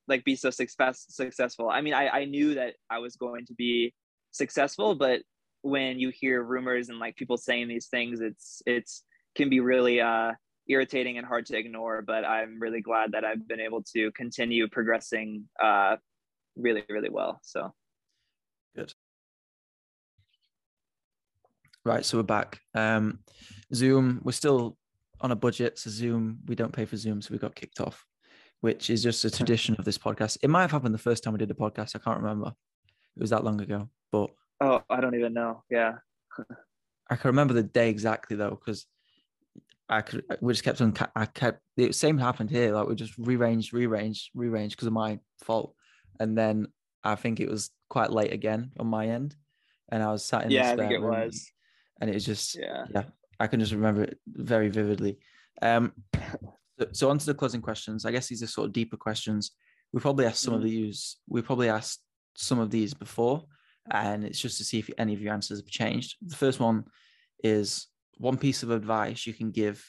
like 0.09 0.25
be 0.25 0.37
so 0.37 0.51
success 0.51 1.07
successful. 1.09 1.69
I 1.69 1.81
mean, 1.81 1.95
I 1.95 2.09
I 2.09 2.25
knew 2.25 2.55
that 2.55 2.75
I 2.91 2.99
was 2.99 3.17
going 3.17 3.47
to 3.47 3.55
be 3.55 3.95
successful, 4.33 4.95
but 4.95 5.23
when 5.63 5.99
you 5.99 6.11
hear 6.11 6.43
rumors 6.43 6.89
and 6.89 6.99
like 6.99 7.17
people 7.17 7.37
saying 7.37 7.69
these 7.69 7.87
things, 7.87 8.21
it's 8.21 8.63
it's 8.67 9.05
can 9.35 9.49
be 9.49 9.61
really 9.61 10.01
uh 10.01 10.33
irritating 10.69 11.19
and 11.19 11.27
hard 11.27 11.47
to 11.47 11.59
ignore, 11.59 12.03
but 12.03 12.25
I'm 12.25 12.59
really 12.61 12.81
glad 12.81 13.13
that 13.13 13.25
I've 13.25 13.47
been 13.47 13.61
able 13.61 13.83
to 13.95 14.11
continue 14.13 14.69
progressing 14.69 15.49
uh, 15.63 15.97
really, 16.57 16.85
really 16.89 17.11
well. 17.11 17.41
So 17.43 17.73
good. 18.75 18.93
Right, 21.85 22.05
so 22.05 22.19
we're 22.19 22.23
back. 22.23 22.61
Um, 22.75 23.19
Zoom, 23.75 24.21
we're 24.25 24.33
still 24.33 24.79
on 25.21 25.33
a 25.33 25.37
budget, 25.37 25.79
so 25.79 25.91
Zoom, 25.91 26.39
we 26.47 26.55
don't 26.55 26.73
pay 26.73 26.87
for 26.87 26.97
Zoom, 26.97 27.21
so 27.21 27.33
we 27.33 27.39
got 27.39 27.55
kicked 27.55 27.81
off, 27.81 28.05
which 28.65 28.89
is 28.89 29.03
just 29.03 29.23
a 29.27 29.31
tradition 29.31 29.77
of 29.79 29.85
this 29.85 29.99
podcast. 29.99 30.39
It 30.43 30.49
might 30.49 30.63
have 30.63 30.71
happened 30.71 30.95
the 30.95 30.99
first 30.99 31.23
time 31.23 31.35
we 31.35 31.39
did 31.39 31.51
a 31.51 31.55
podcast. 31.55 31.95
I 31.95 31.99
can't 31.99 32.23
remember. 32.23 32.55
It 33.15 33.21
was 33.21 33.29
that 33.29 33.45
long 33.45 33.61
ago, 33.61 33.91
but 34.11 34.31
oh, 34.63 34.83
I 34.89 35.03
don't 35.03 35.15
even 35.15 35.35
know. 35.35 35.63
Yeah, 35.69 35.97
I 37.11 37.17
can 37.17 37.29
remember 37.29 37.53
the 37.53 37.63
day 37.63 37.91
exactly 37.91 38.39
though, 38.39 38.59
because 38.59 38.87
I 39.91 40.01
could 40.01 40.25
we 40.41 40.55
just 40.55 40.65
kept 40.65 40.81
on 40.81 40.95
I 41.15 41.27
kept 41.27 41.61
the 41.77 41.93
same 41.93 42.17
happened 42.17 42.49
here 42.49 42.75
like 42.75 42.89
we 42.89 42.95
just 42.95 43.13
rearranged 43.19 43.75
rearranged 43.75 44.31
rearranged 44.33 44.77
because 44.77 44.87
of 44.87 44.95
my 44.95 45.19
fault 45.43 45.75
and 46.19 46.37
then 46.37 46.69
I 47.05 47.17
think 47.17 47.41
it 47.41 47.51
was 47.51 47.71
quite 47.91 48.13
late 48.13 48.33
again 48.33 48.71
on 48.81 48.87
my 48.87 49.09
end 49.09 49.37
and 49.91 50.03
I 50.03 50.11
was 50.11 50.25
sat 50.25 50.45
in 50.45 50.51
yeah 50.51 50.71
I 50.71 50.77
think 50.77 50.91
it 50.91 51.03
was 51.03 51.53
and 52.01 52.09
it 52.09 52.15
was 52.15 52.25
just 52.25 52.57
yeah 52.59 52.87
yeah 52.95 53.05
I 53.39 53.47
can 53.47 53.61
just 53.61 53.73
remember 53.73 54.05
it 54.05 54.19
very 54.27 54.71
vividly 54.71 55.19
um 55.61 55.93
so, 56.79 56.87
so 56.93 57.11
on 57.11 57.19
to 57.19 57.27
the 57.27 57.35
closing 57.35 57.61
questions. 57.61 58.05
I 58.05 58.13
guess 58.13 58.29
these 58.29 58.43
are 58.43 58.47
sort 58.47 58.67
of 58.67 58.73
deeper 58.73 58.97
questions. 58.97 59.53
We 59.93 60.01
probably 60.01 60.27
asked 60.27 60.43
some 60.43 60.55
mm-hmm. 60.55 60.65
of 60.65 60.71
these 60.71 61.17
we 61.29 61.43
probably 61.43 61.69
asked 61.69 62.01
some 62.35 62.59
of 62.59 62.71
these 62.71 62.95
before 62.95 63.45
and 63.91 64.25
it's 64.25 64.41
just 64.41 64.59
to 64.59 64.65
see 64.65 64.79
if 64.79 64.91
any 64.99 65.15
of 65.15 65.21
your 65.21 65.33
answers 65.33 65.59
have 65.59 65.69
changed. 65.69 66.17
The 66.27 66.37
first 66.37 66.59
one 66.59 66.85
is 67.43 67.87
one 68.17 68.39
piece 68.39 68.63
of 68.63 68.71
advice 68.71 69.27
you 69.27 69.35
can 69.35 69.51
give 69.51 69.85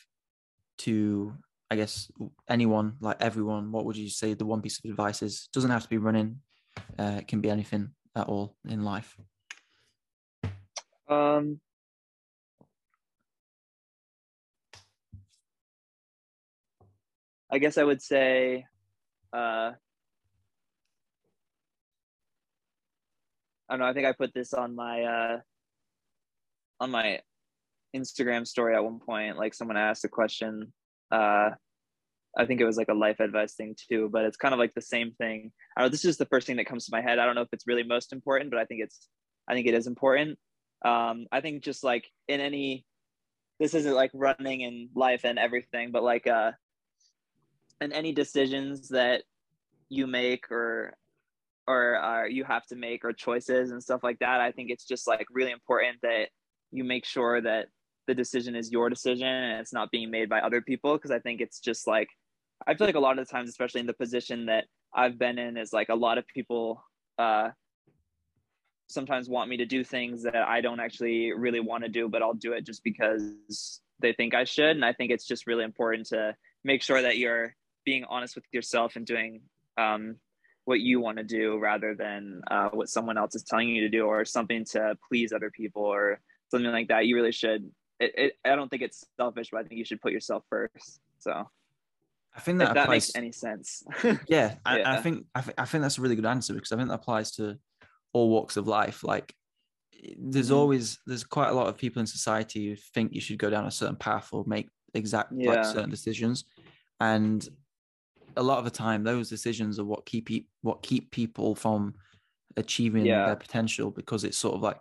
to 0.77 1.33
i 1.71 1.75
guess 1.75 2.11
anyone 2.49 2.95
like 2.99 3.15
everyone 3.21 3.71
what 3.71 3.85
would 3.85 3.95
you 3.95 4.09
say 4.09 4.33
the 4.33 4.45
one 4.45 4.61
piece 4.61 4.79
of 4.83 4.89
advice 4.89 5.21
is? 5.21 5.47
Doesn't 5.53 5.71
have 5.71 5.83
to 5.83 5.89
be 5.89 5.97
running 5.97 6.39
uh, 6.99 7.17
it 7.19 7.27
can 7.27 7.39
be 7.39 7.49
anything 7.49 7.91
at 8.15 8.27
all 8.27 8.55
in 8.67 8.83
life. 8.83 9.15
Um 11.09 11.61
i 17.55 17.59
guess 17.59 17.77
i 17.77 17.83
would 17.83 18.01
say 18.01 18.65
uh 19.33 19.71
I 23.67 23.73
don't 23.73 23.79
know. 23.79 23.87
I 23.87 23.93
think 23.93 24.05
I 24.05 24.11
put 24.11 24.33
this 24.33 24.53
on 24.53 24.75
my 24.75 25.03
uh, 25.03 25.37
on 26.79 26.91
my 26.91 27.19
Instagram 27.95 28.45
story 28.45 28.75
at 28.75 28.83
one 28.83 28.99
point, 28.99 29.37
like 29.37 29.53
someone 29.53 29.77
asked 29.77 30.05
a 30.05 30.09
question. 30.09 30.71
Uh, 31.11 31.51
I 32.37 32.45
think 32.45 32.59
it 32.61 32.65
was 32.65 32.77
like 32.77 32.89
a 32.89 32.93
life 32.93 33.19
advice 33.19 33.55
thing 33.55 33.75
too, 33.89 34.09
but 34.11 34.25
it's 34.25 34.37
kind 34.37 34.53
of 34.53 34.59
like 34.59 34.73
the 34.75 34.81
same 34.81 35.13
thing. 35.13 35.51
I 35.75 35.81
don't 35.81 35.87
know. 35.87 35.91
This 35.91 36.05
is 36.05 36.17
the 36.17 36.25
first 36.25 36.45
thing 36.45 36.57
that 36.57 36.67
comes 36.67 36.85
to 36.85 36.91
my 36.91 37.01
head. 37.01 37.17
I 37.17 37.25
don't 37.25 37.35
know 37.35 37.41
if 37.41 37.53
it's 37.53 37.67
really 37.67 37.83
most 37.83 38.11
important, 38.13 38.51
but 38.51 38.59
I 38.59 38.65
think 38.65 38.81
it's, 38.83 39.07
I 39.47 39.53
think 39.53 39.67
it 39.67 39.73
is 39.73 39.87
important. 39.87 40.37
Um, 40.83 41.27
I 41.31 41.41
think 41.41 41.63
just 41.63 41.83
like 41.83 42.05
in 42.27 42.41
any, 42.41 42.85
this 43.59 43.73
isn't 43.73 43.93
like 43.93 44.11
running 44.13 44.61
in 44.61 44.89
life 44.95 45.21
and 45.23 45.39
everything, 45.39 45.91
but 45.91 46.03
like, 46.03 46.27
uh, 46.27 46.51
in 47.81 47.91
any 47.91 48.11
decisions 48.11 48.89
that 48.89 49.23
you 49.89 50.07
make 50.07 50.51
or, 50.51 50.95
or 51.67 52.01
uh, 52.01 52.25
you 52.25 52.43
have 52.43 52.65
to 52.67 52.75
make 52.75 53.03
or 53.03 53.13
choices 53.13 53.71
and 53.71 53.81
stuff 53.81 54.03
like 54.03 54.19
that, 54.19 54.41
I 54.41 54.51
think 54.51 54.69
it's 54.69 54.85
just 54.85 55.07
like 55.07 55.25
really 55.31 55.51
important 55.51 55.97
that 56.01 56.29
you 56.71 56.83
make 56.83 57.05
sure 57.05 57.41
that 57.41 57.67
the 58.07 58.13
decision 58.13 58.55
is 58.55 58.71
your 58.71 58.89
decision 58.89 59.27
and 59.27 59.59
it's 59.59 59.73
not 59.73 59.91
being 59.91 60.11
made 60.11 60.29
by 60.29 60.39
other 60.39 60.61
people 60.61 60.95
because 60.95 61.11
i 61.11 61.19
think 61.19 61.41
it's 61.41 61.59
just 61.59 61.87
like 61.87 62.07
i 62.67 62.73
feel 62.73 62.87
like 62.87 62.95
a 62.95 62.99
lot 62.99 63.17
of 63.17 63.25
the 63.25 63.31
times 63.31 63.49
especially 63.49 63.81
in 63.81 63.87
the 63.87 63.93
position 63.93 64.45
that 64.45 64.65
i've 64.93 65.17
been 65.17 65.39
in 65.39 65.57
is 65.57 65.73
like 65.73 65.89
a 65.89 65.95
lot 65.95 66.17
of 66.17 66.27
people 66.27 66.83
uh 67.17 67.49
sometimes 68.87 69.27
want 69.27 69.49
me 69.49 69.57
to 69.57 69.65
do 69.65 69.83
things 69.83 70.23
that 70.23 70.35
i 70.35 70.61
don't 70.61 70.79
actually 70.79 71.31
really 71.33 71.59
want 71.59 71.83
to 71.83 71.89
do 71.89 72.07
but 72.07 72.21
i'll 72.21 72.33
do 72.33 72.53
it 72.53 72.65
just 72.65 72.83
because 72.83 73.81
they 73.99 74.13
think 74.13 74.35
i 74.35 74.43
should 74.43 74.75
and 74.75 74.85
i 74.85 74.93
think 74.93 75.11
it's 75.11 75.25
just 75.25 75.47
really 75.47 75.63
important 75.63 76.05
to 76.07 76.35
make 76.63 76.83
sure 76.83 77.01
that 77.01 77.17
you're 77.17 77.55
being 77.85 78.03
honest 78.05 78.35
with 78.35 78.45
yourself 78.51 78.95
and 78.95 79.05
doing 79.05 79.41
um, 79.77 80.15
what 80.65 80.79
you 80.79 80.99
want 80.99 81.17
to 81.17 81.23
do 81.23 81.57
rather 81.59 81.95
than 81.95 82.41
uh, 82.49 82.69
what 82.69 82.89
someone 82.89 83.17
else 83.17 83.35
is 83.35 83.43
telling 83.43 83.69
you 83.69 83.81
to 83.81 83.89
do 83.89 84.05
or 84.05 84.25
something 84.25 84.65
to 84.65 84.97
please 85.07 85.31
other 85.31 85.51
people 85.51 85.83
or 85.83 86.19
something 86.51 86.71
like 86.71 86.87
that 86.87 87.05
you 87.05 87.15
really 87.15 87.31
should 87.31 87.69
it, 87.99 88.13
it, 88.17 88.33
I 88.43 88.55
don't 88.55 88.69
think 88.69 88.81
it's 88.81 89.05
selfish, 89.17 89.49
but 89.51 89.59
I 89.59 89.63
think 89.63 89.79
you 89.79 89.85
should 89.85 90.01
put 90.01 90.11
yourself 90.11 90.43
first. 90.49 90.99
So 91.19 91.47
I 92.35 92.39
think 92.39 92.59
that, 92.59 92.73
that 92.73 92.89
makes 92.89 93.15
any 93.15 93.31
sense. 93.31 93.83
yeah, 94.27 94.55
I, 94.65 94.79
yeah. 94.79 94.91
I 94.93 95.01
think 95.01 95.25
I, 95.33 95.41
th- 95.41 95.55
I 95.57 95.65
think 95.65 95.81
that's 95.81 95.97
a 95.97 96.01
really 96.01 96.15
good 96.15 96.25
answer 96.25 96.53
because 96.53 96.71
I 96.71 96.77
think 96.77 96.89
that 96.89 96.95
applies 96.95 97.31
to 97.33 97.57
all 98.13 98.29
walks 98.29 98.57
of 98.57 98.67
life. 98.67 99.03
Like 99.03 99.33
there's 100.19 100.51
mm 100.51 100.55
always 100.55 100.99
there's 101.07 101.23
quite 101.23 101.49
a 101.49 101.53
lot 101.53 101.67
of 101.67 101.77
people 101.77 101.99
in 101.99 102.05
society 102.05 102.69
who 102.69 102.75
think 102.93 103.13
you 103.13 103.21
should 103.21 103.39
go 103.39 103.49
down 103.49 103.65
a 103.65 103.71
certain 103.71 103.95
path 103.95 104.29
or 104.33 104.43
make 104.45 104.69
exact 104.93 105.31
yeah. 105.35 105.51
like 105.51 105.65
certain 105.65 105.89
decisions, 105.89 106.43
and 106.99 107.47
a 108.37 108.43
lot 108.43 108.59
of 108.59 108.65
the 108.65 108.71
time 108.71 109.03
those 109.03 109.29
decisions 109.29 109.79
are 109.79 109.85
what 109.85 110.05
keep 110.05 110.29
what 110.61 110.81
keep 110.81 111.11
people 111.11 111.55
from 111.55 111.93
achieving 112.57 113.05
yeah. 113.05 113.25
their 113.25 113.35
potential 113.35 113.91
because 113.91 114.23
it's 114.23 114.37
sort 114.37 114.55
of 114.55 114.61
like 114.61 114.77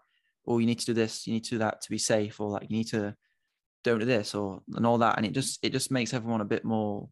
oh, 0.46 0.58
you 0.58 0.66
need 0.66 0.78
to 0.80 0.86
do 0.86 0.94
this, 0.94 1.26
you 1.26 1.32
need 1.32 1.44
to 1.44 1.50
do 1.50 1.58
that 1.58 1.80
to 1.82 1.90
be 1.90 1.98
safe, 1.98 2.40
or 2.40 2.50
like 2.50 2.68
you 2.68 2.76
need 2.76 2.88
to 2.88 3.14
don't 3.82 3.98
do 3.98 4.04
this 4.06 4.34
or 4.34 4.62
and 4.74 4.86
all 4.86 4.98
that. 4.98 5.16
And 5.16 5.26
it 5.26 5.32
just 5.32 5.58
it 5.62 5.70
just 5.70 5.90
makes 5.90 6.14
everyone 6.14 6.40
a 6.40 6.46
bit 6.46 6.64
more 6.64 7.08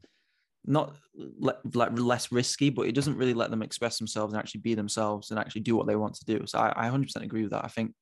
not 0.65 0.95
le- 1.15 1.59
like 1.75 1.99
less 1.99 2.31
risky, 2.31 2.71
but 2.71 2.87
it 2.87 2.95
doesn't 2.95 3.17
really 3.17 3.35
let 3.35 3.51
them 3.51 3.63
express 3.63 3.99
themselves 3.99 4.33
and 4.33 4.41
actually 4.41 4.61
be 4.61 4.75
themselves 4.75 5.31
and 5.31 5.39
actually 5.39 5.63
do 5.63 5.77
what 5.77 5.87
they 5.87 5.97
want 5.97 6.15
to 6.15 6.25
do. 6.25 6.47
So 6.47 6.59
I, 6.59 6.87
I 6.87 6.89
100% 6.89 7.17
agree 7.23 7.43
with 7.43 7.51
that. 7.51 7.65
I 7.65 7.69
think, 7.69 7.95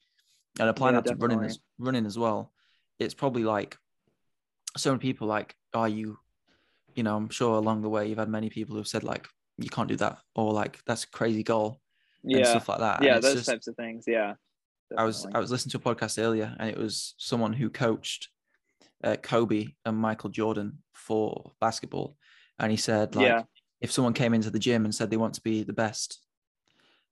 and 0.58 0.68
applying 0.68 0.94
yeah, 0.94 1.00
that 1.00 1.10
definitely. 1.10 1.28
to 1.28 1.34
running 1.36 1.50
as 1.50 1.58
running 1.78 2.06
as 2.06 2.18
well, 2.18 2.52
it's 2.98 3.14
probably 3.14 3.44
like 3.44 3.76
so 4.76 4.90
many 4.90 5.00
people 5.00 5.26
like, 5.26 5.54
are 5.72 5.88
you, 5.88 6.18
you 6.94 7.02
know, 7.02 7.16
I'm 7.16 7.28
sure 7.28 7.56
along 7.56 7.82
the 7.82 7.88
way 7.88 8.08
you've 8.08 8.18
had 8.18 8.28
many 8.28 8.50
people 8.50 8.76
who've 8.76 8.88
said 8.88 9.04
like, 9.04 9.26
you 9.58 9.68
can't 9.68 9.88
do 9.88 9.96
that, 9.96 10.18
or 10.34 10.52
like 10.52 10.80
that's 10.86 11.04
a 11.04 11.10
crazy 11.10 11.42
goal, 11.42 11.80
yeah, 12.22 12.44
stuff 12.44 12.68
like 12.68 12.80
that. 12.80 13.02
Yeah, 13.02 13.18
those 13.18 13.34
just, 13.34 13.48
types 13.48 13.66
of 13.66 13.76
things. 13.76 14.04
Yeah. 14.06 14.34
Definitely. 14.90 15.02
I 15.02 15.04
was 15.04 15.26
I 15.34 15.38
was 15.38 15.50
listening 15.50 15.70
to 15.72 15.90
a 15.90 15.94
podcast 15.94 16.20
earlier, 16.20 16.54
and 16.58 16.68
it 16.68 16.78
was 16.78 17.14
someone 17.18 17.52
who 17.52 17.70
coached 17.70 18.28
uh, 19.04 19.16
Kobe 19.16 19.68
and 19.84 19.96
Michael 19.96 20.30
Jordan 20.30 20.78
for 20.94 21.52
basketball, 21.60 22.16
and 22.58 22.70
he 22.70 22.76
said 22.76 23.14
like 23.14 23.26
yeah. 23.26 23.42
if 23.80 23.92
someone 23.92 24.14
came 24.14 24.34
into 24.34 24.50
the 24.50 24.58
gym 24.58 24.84
and 24.84 24.94
said 24.94 25.10
they 25.10 25.16
want 25.16 25.34
to 25.34 25.42
be 25.42 25.62
the 25.62 25.72
best, 25.72 26.20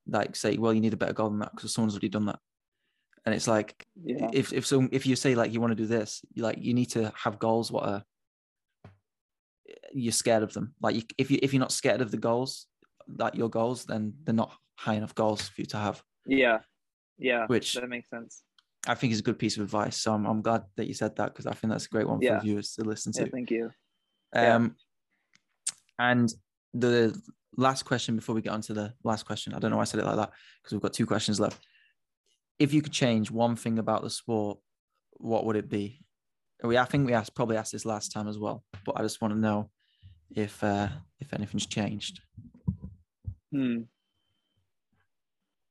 like 0.07 0.35
say, 0.35 0.57
well, 0.57 0.74
you 0.74 0.81
need 0.81 0.95
a 0.95 0.97
better 0.97 1.12
goal 1.12 1.31
than 1.31 1.41
that 1.41 1.53
because 1.55 1.72
someone's 1.72 1.95
already 1.95 2.09
done 2.09 2.26
that. 2.26 2.41
And 3.24 3.35
it's 3.35 3.47
like 3.47 3.87
yeah. 4.03 4.31
if 4.33 4.53
if 4.53 4.66
so 4.66 4.89
if 4.91 5.07
you 5.07 5.14
say 5.14 5.35
like 5.35 5.53
you 5.53 5.61
want 5.61 5.70
to 5.70 5.83
do 5.83 5.87
this, 5.87 6.22
you 6.33 6.43
like 6.43 6.59
you 6.59 6.74
need 6.74 6.91
to 6.93 7.12
have 7.14 7.39
goals. 7.39 7.70
What 7.70 7.85
are 7.85 8.05
you're 9.93 10.12
scared 10.12 10.43
of 10.43 10.53
them? 10.53 10.74
Like 10.80 10.97
you, 10.97 11.03
if 11.16 11.30
you 11.30 11.39
if 11.43 11.53
you're 11.53 11.61
not 11.61 11.72
scared 11.72 12.01
of 12.01 12.11
the 12.11 12.16
goals, 12.16 12.66
like 13.07 13.34
your 13.34 13.49
goals, 13.49 13.84
then 13.84 14.14
they're 14.24 14.34
not 14.34 14.53
high 14.76 14.95
enough 14.95 15.14
goals 15.14 15.49
for 15.49 15.61
you 15.61 15.66
to 15.66 15.76
have. 15.76 16.03
Yeah, 16.26 16.59
yeah, 17.18 17.47
which 17.47 17.74
that 17.74 17.89
makes 17.89 18.11
sense. 18.11 18.43
I 18.86 18.95
think 18.95 19.12
is 19.12 19.20
a 19.20 19.24
good 19.24 19.39
piece 19.39 19.57
of 19.57 19.62
advice. 19.62 19.99
So 19.99 20.14
I'm, 20.14 20.24
I'm 20.26 20.41
glad 20.41 20.62
that 20.76 20.86
you 20.86 20.95
said 20.95 21.16
that 21.16 21.32
because 21.32 21.47
I 21.47 21.53
think 21.53 21.72
that's 21.72 21.86
a 21.86 21.91
great 21.91 22.09
one 22.09 22.20
yeah. 22.20 22.39
for 22.39 22.45
viewers 22.45 22.74
to 22.74 22.84
listen 22.84 23.12
to. 23.14 23.22
Yeah, 23.22 23.28
thank 23.30 23.51
you. 23.51 23.70
Um, 24.34 24.74
yeah. 25.99 26.11
and 26.11 26.34
the 26.74 27.20
last 27.57 27.84
question 27.84 28.16
before 28.16 28.34
we 28.34 28.43
get 28.43 28.53
on 28.53 28.61
to 28.62 28.74
the 28.74 28.95
last 29.05 29.26
question, 29.26 29.53
I 29.53 29.59
don't 29.59 29.70
know 29.70 29.76
why 29.76 29.82
I 29.82 29.86
said 29.86 30.01
it 30.01 30.07
like 30.07 30.16
that 30.16 30.32
because 30.62 30.72
we've 30.72 30.82
got 30.82 30.93
two 30.93 31.07
questions 31.07 31.41
left. 31.41 31.66
If 32.59 32.72
you 32.72 32.82
could 32.82 32.93
change 32.93 33.30
one 33.30 33.57
thing 33.57 33.78
about 33.78 34.03
the 34.03 34.11
sport, 34.11 34.59
what 35.12 35.45
would 35.45 35.57
it 35.57 35.68
be? 35.68 36.01
We, 36.62 36.78
I 36.78 36.84
think 36.84 37.07
we 37.07 37.14
asked 37.14 37.34
probably 37.34 37.57
asked 37.57 37.72
this 37.72 37.84
last 37.84 38.12
time 38.12 38.28
as 38.28 38.39
well, 38.39 38.64
but 38.84 38.99
I 38.99 39.03
just 39.03 39.20
want 39.20 39.34
to 39.34 39.41
know 39.41 39.70
if 40.35 40.62
uh, 40.62 40.89
if 41.20 41.33
anything's 41.33 41.66
changed. 41.66 42.20
Hmm. 43.53 43.83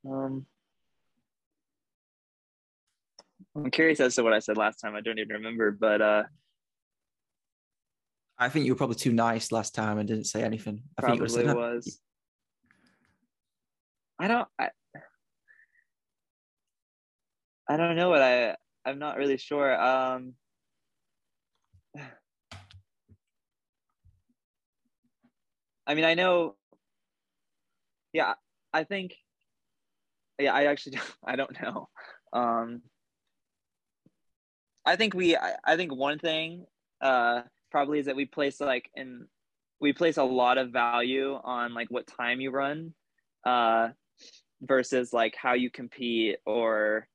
Um. 0.05 0.45
I'm 3.55 3.71
curious 3.71 3.99
as 3.99 4.15
to 4.15 4.23
what 4.23 4.33
I 4.33 4.39
said 4.39 4.57
last 4.57 4.77
time. 4.77 4.95
I 4.95 5.01
don't 5.01 5.17
even 5.17 5.37
remember, 5.37 5.71
but 5.71 5.99
uh 6.01 6.23
I 8.39 8.49
think 8.49 8.65
you 8.65 8.73
were 8.73 8.77
probably 8.77 8.97
too 8.97 9.13
nice 9.13 9.51
last 9.51 9.73
time 9.73 9.97
and 9.97 10.07
didn't 10.07 10.25
say 10.25 10.43
anything. 10.43 10.83
I 10.97 11.01
probably 11.01 11.27
think 11.27 11.47
you 11.47 11.55
was. 11.55 11.99
I 14.19 14.27
don't. 14.27 14.47
I, 14.59 14.69
I 17.67 17.77
don't 17.77 17.95
know 17.95 18.09
what 18.09 18.21
I. 18.21 18.55
I'm 18.85 18.99
not 18.99 19.17
really 19.17 19.37
sure. 19.37 19.79
Um. 19.79 20.33
I 25.87 25.95
mean, 25.95 26.05
I 26.05 26.13
know. 26.13 26.55
Yeah, 28.13 28.33
I 28.73 28.83
think. 28.83 29.15
Yeah, 30.37 30.53
I 30.53 30.65
actually. 30.65 30.97
don't, 30.97 31.15
I 31.25 31.35
don't 31.35 31.61
know. 31.61 31.89
Um. 32.33 32.81
I 34.85 34.95
think 34.95 35.13
we 35.13 35.35
I, 35.35 35.55
I 35.65 35.75
think 35.75 35.93
one 35.93 36.17
thing 36.17 36.65
uh 37.01 37.41
probably 37.69 37.99
is 37.99 38.05
that 38.05 38.15
we 38.15 38.25
place 38.25 38.61
like 38.61 38.89
in 38.95 39.27
we 39.81 39.91
place 39.91 40.15
a 40.15 40.23
lot 40.23 40.57
of 40.57 40.71
value 40.71 41.37
on 41.43 41.73
like 41.73 41.91
what 41.91 42.07
time 42.07 42.39
you 42.39 42.51
run 42.51 42.93
uh 43.45 43.89
versus 44.61 45.11
like 45.11 45.35
how 45.35 45.53
you 45.53 45.69
compete 45.69 46.37
or 46.45 47.07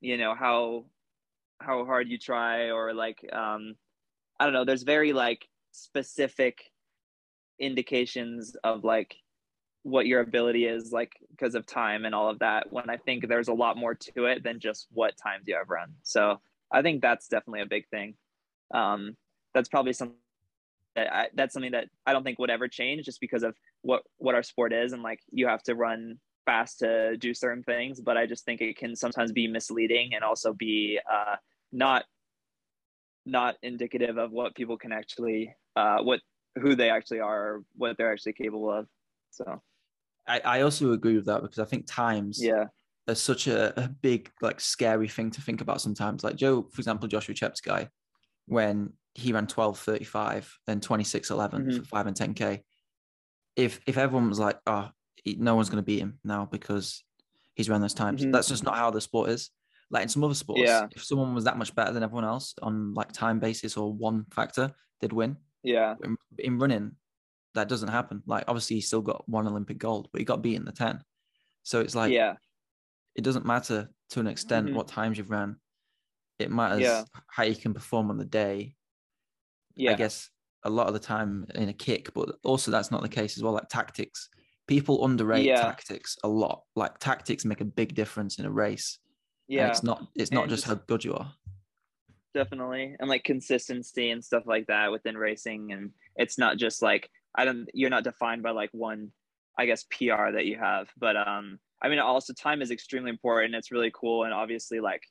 you 0.00 0.18
know 0.18 0.34
how 0.34 0.84
how 1.60 1.84
hard 1.84 2.08
you 2.08 2.18
try 2.18 2.70
or 2.70 2.92
like 2.92 3.24
um 3.32 3.76
i 4.40 4.44
don't 4.44 4.52
know 4.52 4.64
there's 4.64 4.82
very 4.82 5.12
like 5.12 5.46
specific 5.70 6.71
indications 7.62 8.56
of 8.64 8.84
like 8.84 9.16
what 9.84 10.06
your 10.06 10.20
ability 10.20 10.64
is 10.66 10.92
like 10.92 11.12
because 11.30 11.54
of 11.54 11.66
time 11.66 12.04
and 12.04 12.14
all 12.14 12.28
of 12.28 12.38
that 12.38 12.72
when 12.72 12.88
i 12.90 12.96
think 12.96 13.26
there's 13.26 13.48
a 13.48 13.52
lot 13.52 13.76
more 13.76 13.94
to 13.94 14.26
it 14.26 14.44
than 14.44 14.60
just 14.60 14.86
what 14.92 15.14
times 15.16 15.44
you 15.46 15.54
have 15.56 15.70
run. 15.70 15.92
So 16.02 16.40
i 16.70 16.82
think 16.82 17.00
that's 17.00 17.28
definitely 17.28 17.62
a 17.62 17.66
big 17.66 17.88
thing. 17.88 18.14
Um 18.72 19.16
that's 19.54 19.68
probably 19.68 19.92
something 19.92 20.16
that 20.96 21.14
I, 21.14 21.28
that's 21.34 21.52
something 21.52 21.72
that 21.72 21.88
i 22.06 22.12
don't 22.12 22.22
think 22.22 22.38
would 22.38 22.50
ever 22.50 22.68
change 22.68 23.04
just 23.04 23.20
because 23.20 23.42
of 23.42 23.54
what 23.82 24.02
what 24.18 24.34
our 24.34 24.42
sport 24.42 24.72
is 24.72 24.92
and 24.92 25.02
like 25.02 25.20
you 25.30 25.46
have 25.46 25.62
to 25.64 25.74
run 25.74 26.18
fast 26.44 26.80
to 26.80 27.16
do 27.16 27.32
certain 27.34 27.62
things 27.62 28.00
but 28.00 28.16
i 28.16 28.26
just 28.26 28.44
think 28.44 28.60
it 28.60 28.76
can 28.76 28.94
sometimes 28.96 29.32
be 29.32 29.46
misleading 29.46 30.14
and 30.14 30.24
also 30.24 30.52
be 30.52 30.98
uh 31.10 31.36
not 31.72 32.04
not 33.24 33.56
indicative 33.62 34.18
of 34.18 34.32
what 34.32 34.54
people 34.54 34.76
can 34.76 34.92
actually 34.92 35.54
uh 35.76 35.98
what 35.98 36.20
who 36.60 36.74
they 36.74 36.90
actually 36.90 37.20
are 37.20 37.40
or 37.46 37.64
what 37.76 37.96
they're 37.96 38.12
actually 38.12 38.32
capable 38.34 38.70
of 38.70 38.86
so 39.30 39.62
I, 40.26 40.40
I 40.44 40.60
also 40.60 40.92
agree 40.92 41.16
with 41.16 41.26
that 41.26 41.42
because 41.42 41.58
I 41.58 41.64
think 41.64 41.86
times 41.86 42.38
yeah 42.42 42.64
are 43.08 43.16
such 43.16 43.48
a, 43.48 43.76
a 43.82 43.88
big, 43.88 44.30
like 44.40 44.60
scary 44.60 45.08
thing 45.08 45.28
to 45.32 45.40
think 45.40 45.60
about 45.60 45.80
sometimes. 45.80 46.22
Like 46.22 46.36
Joe, 46.36 46.62
for 46.70 46.78
example, 46.78 47.08
Joshua 47.08 47.34
Cheptegei, 47.34 47.88
when 48.46 48.92
he 49.16 49.32
ran 49.32 49.48
12.35, 49.48 50.48
then 50.68 50.78
26.11 50.78 51.50
Mhm. 51.66 51.78
for 51.78 51.84
5 51.84 52.06
and 52.06 52.16
10K. 52.16 52.62
If 53.56 53.80
if 53.88 53.98
everyone 53.98 54.28
was 54.28 54.38
like, 54.38 54.60
oh, 54.68 54.90
he- 55.24 55.34
no 55.34 55.56
one's 55.56 55.68
going 55.68 55.82
to 55.82 55.86
beat 55.86 55.98
him 55.98 56.20
now 56.22 56.46
because 56.46 57.02
he's 57.54 57.68
run 57.68 57.80
those 57.80 57.92
times, 57.92 58.24
Mhm. 58.24 58.30
that's 58.30 58.46
just 58.48 58.62
not 58.62 58.76
how 58.76 58.92
the 58.92 59.00
sport 59.00 59.30
is. 59.30 59.50
Like 59.90 60.04
in 60.04 60.08
some 60.08 60.22
other 60.22 60.34
sports, 60.34 60.62
Yeah. 60.62 60.86
if 60.92 61.02
someone 61.04 61.34
was 61.34 61.42
that 61.42 61.58
much 61.58 61.74
better 61.74 61.92
than 61.92 62.04
everyone 62.04 62.24
else 62.24 62.54
on 62.62 62.94
like 62.94 63.10
time 63.10 63.40
basis 63.40 63.76
or 63.76 63.92
one 63.92 64.26
factor, 64.30 64.74
they'd 65.00 65.12
win. 65.12 65.36
Yeah 65.62 65.94
in, 66.04 66.16
in 66.38 66.58
running, 66.58 66.92
that 67.54 67.68
doesn't 67.68 67.88
happen. 67.88 68.22
Like 68.26 68.44
obviously 68.48 68.76
he 68.76 68.82
still 68.82 69.02
got 69.02 69.28
one 69.28 69.46
Olympic 69.46 69.78
gold, 69.78 70.08
but 70.12 70.20
he 70.20 70.24
got 70.24 70.42
beat 70.42 70.56
in 70.56 70.64
the 70.64 70.72
10. 70.72 71.00
So 71.62 71.80
it's 71.80 71.94
like 71.94 72.12
yeah 72.12 72.34
it 73.14 73.22
doesn't 73.24 73.44
matter 73.46 73.90
to 74.10 74.20
an 74.20 74.26
extent 74.26 74.68
Mhm. 74.68 74.74
what 74.74 74.88
times 74.88 75.18
you've 75.18 75.30
ran. 75.30 75.56
It 76.38 76.50
matters 76.50 76.80
Yeah. 76.80 77.04
how 77.28 77.42
you 77.44 77.54
can 77.54 77.74
perform 77.74 78.10
on 78.10 78.16
the 78.18 78.24
day. 78.24 78.74
yeah 79.76 79.92
I 79.92 79.94
guess 79.94 80.28
a 80.64 80.70
lot 80.70 80.86
of 80.86 80.92
the 80.94 81.00
time 81.00 81.46
in 81.54 81.68
a 81.68 81.72
kick, 81.72 82.12
but 82.14 82.36
also 82.44 82.70
that's 82.70 82.90
not 82.90 83.02
the 83.02 83.08
case 83.08 83.36
as 83.36 83.42
well. 83.42 83.52
Like 83.54 83.68
tactics. 83.68 84.28
People 84.68 85.04
underrate 85.04 85.44
Yeah. 85.44 85.60
tactics 85.60 86.16
a 86.22 86.28
lot. 86.28 86.62
Like 86.76 86.98
tactics 86.98 87.44
make 87.44 87.60
a 87.60 87.64
big 87.64 87.94
difference 87.94 88.38
in 88.38 88.44
a 88.44 88.50
race. 88.50 88.98
And 89.48 89.56
yeah 89.56 89.68
it's 89.68 89.82
not 89.82 90.08
it's 90.14 90.30
not 90.30 90.42
And 90.44 90.50
just- 90.50 90.64
how 90.64 90.74
good 90.74 91.04
you 91.04 91.14
are. 91.14 91.34
Definitely. 92.34 92.96
And 92.98 93.08
like 93.08 93.24
consistency 93.24 94.10
and 94.10 94.24
stuff 94.24 94.44
like 94.46 94.66
that 94.66 94.90
within 94.90 95.16
racing. 95.16 95.72
And 95.72 95.90
it's 96.16 96.38
not 96.38 96.56
just 96.56 96.82
like 96.82 97.10
i 97.34 97.44
don't 97.46 97.66
you're 97.72 97.90
not 97.90 98.04
defined 98.04 98.42
by 98.42 98.50
like 98.50 98.68
one 98.72 99.10
i 99.58 99.64
guess 99.64 99.84
pr 99.90 100.32
that 100.32 100.46
you 100.46 100.58
have. 100.58 100.88
But 100.98 101.16
um 101.16 101.58
i 101.82 101.88
mean 101.88 101.98
also 101.98 102.32
time 102.32 102.62
is 102.62 102.70
extremely 102.70 103.10
important. 103.10 103.54
It's 103.54 103.72
really 103.72 103.92
cool. 103.94 104.24
And 104.24 104.34
obviously 104.34 104.80
like 104.80 105.02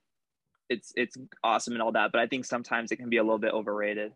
it's 0.70 0.94
it's 0.96 1.18
awesome 1.44 1.74
and 1.74 1.82
all 1.82 1.92
that. 1.94 2.12
But 2.12 2.22
i 2.22 2.28
think 2.28 2.46
sometimes 2.46 2.92
it 2.92 2.98
can 2.98 3.10
be 3.10 3.18
a 3.18 3.24
little 3.24 3.40
bit 3.40 3.54
overrated. 3.54 4.14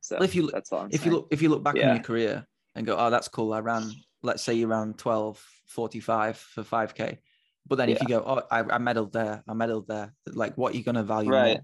So 0.00 0.16
Well, 0.16 0.24
if 0.24 0.34
you 0.34 0.42
look- 0.42 0.52
that's 0.52 0.72
all 0.72 0.80
I'm 0.80 0.90
if 0.92 1.04
you 1.04 1.12
look 1.12 1.28
if 1.30 1.42
you 1.42 1.48
look 1.48 1.62
back 1.62 1.74
on 1.76 1.82
your 1.94 2.02
career 2.02 2.46
and 2.74 2.86
go, 2.86 2.96
oh, 2.96 3.10
that's 3.10 3.28
cool. 3.28 3.52
I 3.52 3.58
ran, 3.60 3.90
let's 4.22 4.42
say 4.42 4.54
you 4.54 4.68
ran 4.68 4.94
12, 4.94 5.44
45 5.66 6.36
for 6.36 6.62
5K. 6.62 7.18
But 7.66 7.76
then 7.76 7.88
if 7.90 8.00
you 8.00 8.08
go, 8.08 8.22
oh, 8.24 8.42
I, 8.50 8.60
I 8.60 8.78
medaled 8.78 9.12
there, 9.12 9.42
I 9.46 9.52
medaled 9.52 9.86
there, 9.86 10.14
like 10.26 10.56
what 10.56 10.72
are 10.72 10.76
you 10.76 10.84
going 10.84 10.94
to 10.94 11.02
value 11.02 11.30
Right. 11.30 11.60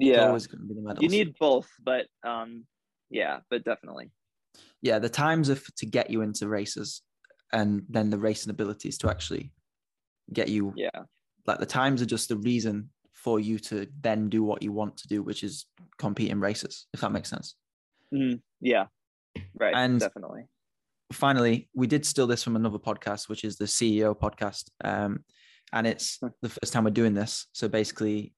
More? 0.00 0.10
It's 0.12 0.18
yeah 0.18 0.26
always 0.26 0.46
going 0.46 0.60
to 0.62 0.66
be 0.68 0.74
the 0.74 0.82
medals. 0.82 1.02
you 1.02 1.08
need 1.08 1.34
both 1.38 1.68
but 1.84 2.06
um 2.24 2.64
yeah 3.10 3.40
but 3.50 3.64
definitely 3.64 4.10
yeah, 4.82 4.98
the 4.98 5.08
times 5.10 5.48
are 5.50 5.54
f- 5.54 5.70
to 5.76 5.86
get 5.86 6.10
you 6.10 6.22
into 6.22 6.48
races 6.48 7.02
and 7.52 7.82
then 7.88 8.10
the 8.10 8.18
racing 8.18 8.50
abilities 8.50 8.96
to 8.98 9.10
actually 9.10 9.52
get 10.32 10.48
you, 10.48 10.72
yeah 10.76 10.88
like 11.46 11.58
the 11.58 11.66
times 11.66 12.00
are 12.02 12.06
just 12.06 12.28
the 12.28 12.36
reason 12.36 12.90
for 13.12 13.38
you 13.38 13.58
to 13.58 13.86
then 14.00 14.28
do 14.30 14.42
what 14.42 14.62
you 14.62 14.72
want 14.72 14.96
to 14.96 15.06
do, 15.08 15.22
which 15.22 15.42
is 15.44 15.66
compete 15.98 16.30
in 16.30 16.40
races, 16.40 16.86
if 16.94 17.00
that 17.00 17.12
makes 17.12 17.28
sense. 17.28 17.54
Mhm. 18.14 18.40
yeah 18.60 18.86
right 19.58 19.74
And- 19.74 20.00
definitely 20.00 20.48
finally, 21.12 21.68
we 21.74 21.86
did 21.86 22.06
steal 22.06 22.26
this 22.26 22.42
from 22.42 22.56
another 22.56 22.78
podcast, 22.78 23.28
which 23.28 23.44
is 23.44 23.56
the 23.56 23.64
CEO 23.66 24.14
podcast. 24.16 24.70
Um, 24.84 25.24
and 25.72 25.86
it's 25.86 26.18
the 26.40 26.48
first 26.48 26.72
time 26.72 26.84
we're 26.84 26.90
doing 26.90 27.14
this. 27.14 27.46
So 27.52 27.68
basically, 27.68 28.32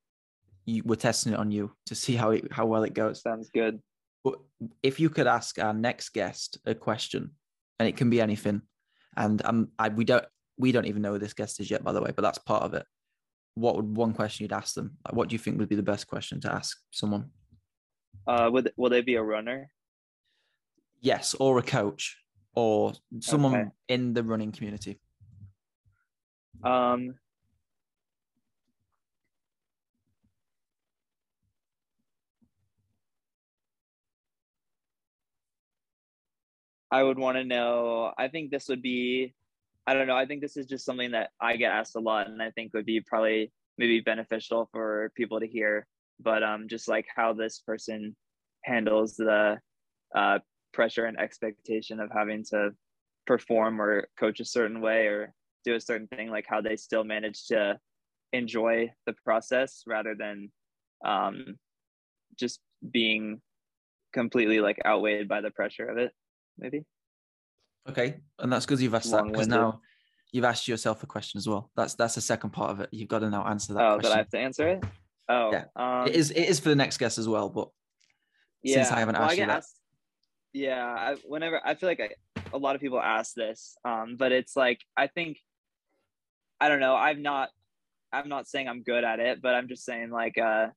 you, 0.64 0.82
we're 0.84 0.96
testing 0.96 1.32
it 1.32 1.38
on 1.38 1.50
you 1.50 1.72
to 1.86 1.94
see 1.94 2.14
how 2.14 2.30
it, 2.30 2.52
how 2.52 2.66
well 2.66 2.84
it 2.84 2.94
goes. 2.94 3.20
sounds 3.22 3.50
good 3.50 3.80
But 4.24 4.34
if 4.82 5.00
you 5.00 5.10
could 5.10 5.26
ask 5.26 5.58
our 5.58 5.74
next 5.74 6.10
guest 6.10 6.58
a 6.66 6.74
question, 6.74 7.32
and 7.78 7.88
it 7.88 7.96
can 7.96 8.10
be 8.10 8.20
anything, 8.20 8.62
and 9.16 9.42
um, 9.44 9.68
I, 9.78 9.88
we 9.88 10.04
don't 10.04 10.24
we 10.58 10.70
don't 10.72 10.86
even 10.86 11.02
know 11.02 11.12
who 11.14 11.18
this 11.18 11.34
guest 11.34 11.58
is 11.60 11.70
yet, 11.70 11.82
by 11.82 11.92
the 11.92 12.00
way, 12.00 12.12
but 12.14 12.22
that's 12.22 12.38
part 12.38 12.62
of 12.62 12.74
it. 12.74 12.86
What 13.54 13.76
would 13.76 13.96
one 13.96 14.12
question 14.14 14.44
you'd 14.44 14.52
ask 14.52 14.74
them? 14.74 14.96
Like, 15.04 15.14
what 15.16 15.28
do 15.28 15.34
you 15.34 15.38
think 15.38 15.58
would 15.58 15.68
be 15.68 15.76
the 15.76 15.82
best 15.82 16.06
question 16.06 16.40
to 16.42 16.52
ask 16.52 16.78
someone? 16.90 17.30
uh 18.26 18.48
would 18.52 18.72
will 18.76 18.90
they 18.90 19.00
be 19.02 19.16
a 19.16 19.22
runner 19.22 19.68
Yes, 21.00 21.34
or 21.40 21.58
a 21.58 21.62
coach, 21.62 22.16
or 22.54 22.92
someone 23.20 23.54
Okay. 23.54 23.68
in 23.88 24.14
the 24.14 24.22
running 24.22 24.52
community. 24.52 25.00
Um, 26.62 27.14
I 36.93 37.03
would 37.03 37.18
want 37.18 37.38
to 37.38 37.45
know. 37.45 38.12
I 38.18 38.28
think 38.28 38.51
this 38.51 38.68
would 38.68 38.82
be, 38.82 39.34
I 39.86 39.95
don't 39.95 40.07
know. 40.07 40.16
I 40.16 40.26
think 40.26 40.43
this 40.43 40.59
is 40.59 40.66
just 40.66 40.84
something 40.84 41.12
that 41.12 41.30
I 41.40 41.57
get 41.57 41.72
asked 41.72 41.97
a 41.97 42.01
lot, 42.01 42.28
and 42.28 42.43
I 42.43 42.51
think 42.51 42.74
would 42.74 42.84
be 42.84 43.01
probably 43.01 43.51
maybe 43.78 44.01
beneficial 44.01 44.68
for 44.72 45.11
people 45.16 45.40
to 45.40 45.47
hear. 45.47 45.86
But 46.20 46.43
um, 46.43 46.68
just 46.68 46.88
like 46.88 47.07
how 47.16 47.32
this 47.32 47.61
person 47.66 48.14
handles 48.62 49.16
the 49.16 49.59
uh, 50.14 50.40
pressure 50.74 51.07
and 51.07 51.18
expectation 51.18 51.99
of 51.99 52.11
having 52.14 52.45
to 52.51 52.72
perform 53.26 53.80
or 53.80 54.09
coach 54.20 54.40
a 54.40 54.45
certain 54.45 54.82
way 54.82 55.07
or 55.07 55.32
do 55.64 55.74
a 55.74 55.80
certain 55.80 56.09
thing, 56.09 56.28
like 56.28 56.47
how 56.47 56.61
they 56.61 56.76
still 56.76 57.05
manage 57.05 57.47
to 57.47 57.78
enjoy 58.34 58.93
the 59.07 59.14
process 59.24 59.82
rather 59.86 60.14
than 60.14 60.53
um, 61.07 61.57
just 62.38 62.61
being 62.93 63.40
completely 64.12 64.61
like 64.61 64.78
outweighed 64.84 65.26
by 65.26 65.40
the 65.40 65.51
pressure 65.51 65.86
of 65.86 65.97
it. 65.97 66.12
Maybe. 66.59 66.84
Okay, 67.88 68.16
and 68.38 68.53
that's 68.53 68.64
because 68.64 68.82
you've 68.82 68.94
asked 68.94 69.11
that 69.11 69.24
because 69.24 69.48
now 69.48 69.80
you've 70.32 70.44
asked 70.44 70.68
yourself 70.68 71.03
a 71.03 71.07
question 71.07 71.38
as 71.38 71.48
well. 71.48 71.70
That's 71.76 71.94
that's 71.94 72.14
the 72.14 72.20
second 72.20 72.50
part 72.50 72.70
of 72.70 72.80
it. 72.80 72.88
You've 72.92 73.09
got 73.09 73.20
to 73.20 73.30
now 73.30 73.44
answer 73.44 73.74
that 73.74 73.80
oh, 73.84 73.92
that 73.96 74.00
question. 74.00 74.12
I 74.12 74.18
have 74.18 74.28
to 74.30 74.38
answer 74.38 74.68
it. 74.68 74.84
Oh, 75.28 75.53
Yeah. 75.53 75.64
um, 75.76 76.09
it 76.09 76.14
is 76.14 76.30
it 76.30 76.48
is 76.48 76.61
for 76.61 76.68
the 76.68 76.76
next 76.76 76.98
guest 76.98 77.18
as 77.18 77.28
well, 77.28 77.48
but 77.48 77.68
since 78.64 78.90
I 78.90 78.98
haven't 78.98 79.14
well, 79.14 79.24
asked 79.24 79.38
you 79.38 79.46
that. 79.46 79.59
asked- 79.59 79.78
yeah, 80.53 80.84
I, 80.84 81.16
whenever 81.26 81.61
I 81.64 81.74
feel 81.74 81.88
like 81.88 82.00
I, 82.00 82.11
a 82.53 82.59
lot 82.59 82.74
of 82.74 82.80
people 82.80 83.00
ask 83.00 83.34
this, 83.34 83.76
um, 83.84 84.16
but 84.18 84.32
it's 84.32 84.55
like 84.55 84.80
I 84.96 85.07
think 85.07 85.38
I 86.61 86.68
don't 86.68 86.80
know. 86.80 86.94
I'm 86.94 87.22
not. 87.22 87.50
I'm 88.12 88.28
not 88.28 88.46
saying 88.46 88.68
I'm 88.68 88.82
good 88.82 89.05
at 89.05 89.18
it, 89.20 89.40
but 89.40 89.55
I'm 89.55 89.68
just 89.68 89.84
saying 89.84 90.11
like 90.11 90.36
uh, 90.36 90.68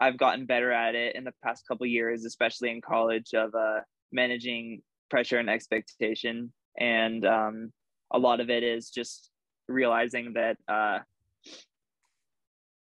I've 0.00 0.16
gotten 0.16 0.46
better 0.46 0.72
at 0.72 0.94
it 0.94 1.14
in 1.14 1.24
the 1.24 1.34
past 1.44 1.66
couple 1.68 1.86
years, 1.86 2.24
especially 2.24 2.70
in 2.70 2.80
college, 2.80 3.34
of 3.34 3.54
uh, 3.54 3.80
managing 4.10 4.82
pressure 5.10 5.38
and 5.38 5.50
expectation, 5.50 6.52
and 6.78 7.24
um, 7.26 7.72
a 8.12 8.18
lot 8.18 8.40
of 8.40 8.50
it 8.50 8.62
is 8.62 8.90
just 8.90 9.30
realizing 9.68 10.34
that 10.34 10.56
uh, 10.68 10.98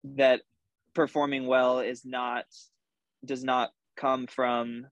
that 0.04 0.42
performing 0.94 1.46
well 1.46 1.80
is 1.80 2.04
not 2.04 2.44
does 3.24 3.44
not 3.44 3.70
come 3.96 4.26
from 4.26 4.86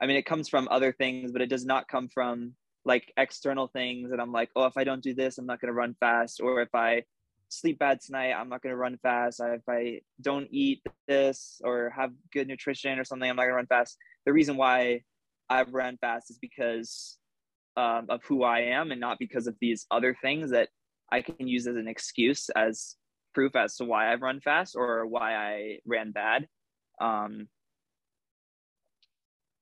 I 0.00 0.06
mean, 0.06 0.16
it 0.16 0.26
comes 0.26 0.48
from 0.48 0.68
other 0.70 0.92
things, 0.92 1.32
but 1.32 1.42
it 1.42 1.48
does 1.48 1.64
not 1.64 1.88
come 1.88 2.08
from 2.08 2.54
like 2.84 3.12
external 3.16 3.66
things 3.66 4.10
that 4.10 4.20
I'm 4.20 4.32
like, 4.32 4.50
oh, 4.54 4.66
if 4.66 4.76
I 4.76 4.84
don't 4.84 5.02
do 5.02 5.14
this, 5.14 5.38
I'm 5.38 5.46
not 5.46 5.60
going 5.60 5.68
to 5.68 5.74
run 5.74 5.96
fast. 5.98 6.40
Or 6.40 6.62
if 6.62 6.74
I 6.74 7.02
sleep 7.48 7.78
bad 7.78 8.00
tonight, 8.00 8.32
I'm 8.32 8.48
not 8.48 8.62
going 8.62 8.72
to 8.72 8.76
run 8.76 8.98
fast. 9.02 9.40
If 9.42 9.68
I 9.68 10.00
don't 10.20 10.48
eat 10.50 10.82
this 11.08 11.60
or 11.64 11.90
have 11.96 12.12
good 12.32 12.46
nutrition 12.46 12.98
or 12.98 13.04
something, 13.04 13.28
I'm 13.28 13.36
not 13.36 13.42
going 13.42 13.52
to 13.52 13.56
run 13.56 13.66
fast. 13.66 13.98
The 14.24 14.32
reason 14.32 14.56
why 14.56 15.02
I've 15.50 15.72
run 15.72 15.96
fast 15.98 16.30
is 16.30 16.38
because 16.38 17.18
um, 17.76 18.06
of 18.08 18.22
who 18.24 18.42
I 18.42 18.60
am 18.60 18.90
and 18.90 19.00
not 19.00 19.18
because 19.18 19.46
of 19.46 19.56
these 19.60 19.86
other 19.90 20.16
things 20.20 20.50
that 20.50 20.68
I 21.10 21.22
can 21.22 21.46
use 21.46 21.66
as 21.66 21.76
an 21.76 21.88
excuse 21.88 22.50
as 22.50 22.96
proof 23.34 23.54
as 23.56 23.76
to 23.76 23.84
why 23.84 24.12
I've 24.12 24.22
run 24.22 24.40
fast 24.40 24.74
or 24.76 25.06
why 25.06 25.34
I 25.34 25.78
ran 25.86 26.10
bad. 26.10 26.48
Um, 27.00 27.48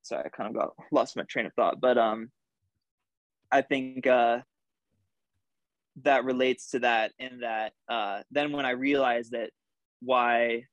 sorry, 0.03 0.25
I 0.25 0.29
kind 0.31 0.49
of 0.49 0.57
got 0.57 0.73
lost 0.93 1.17
my 1.17 1.25
train 1.25 1.47
of 1.47 1.53
thought, 1.55 1.81
but 1.81 1.99
um, 1.99 2.31
I 3.53 3.63
think 3.63 4.07
uh, 4.07 4.39
that 6.03 6.25
relates 6.25 6.71
to 6.71 6.79
that 6.81 7.13
in 7.19 7.41
that 7.41 7.73
uh, 7.89 8.23
then 8.31 8.53
when 8.53 8.67
I 8.67 8.71
realized 8.71 9.33
that 9.33 9.51
why 10.01 10.65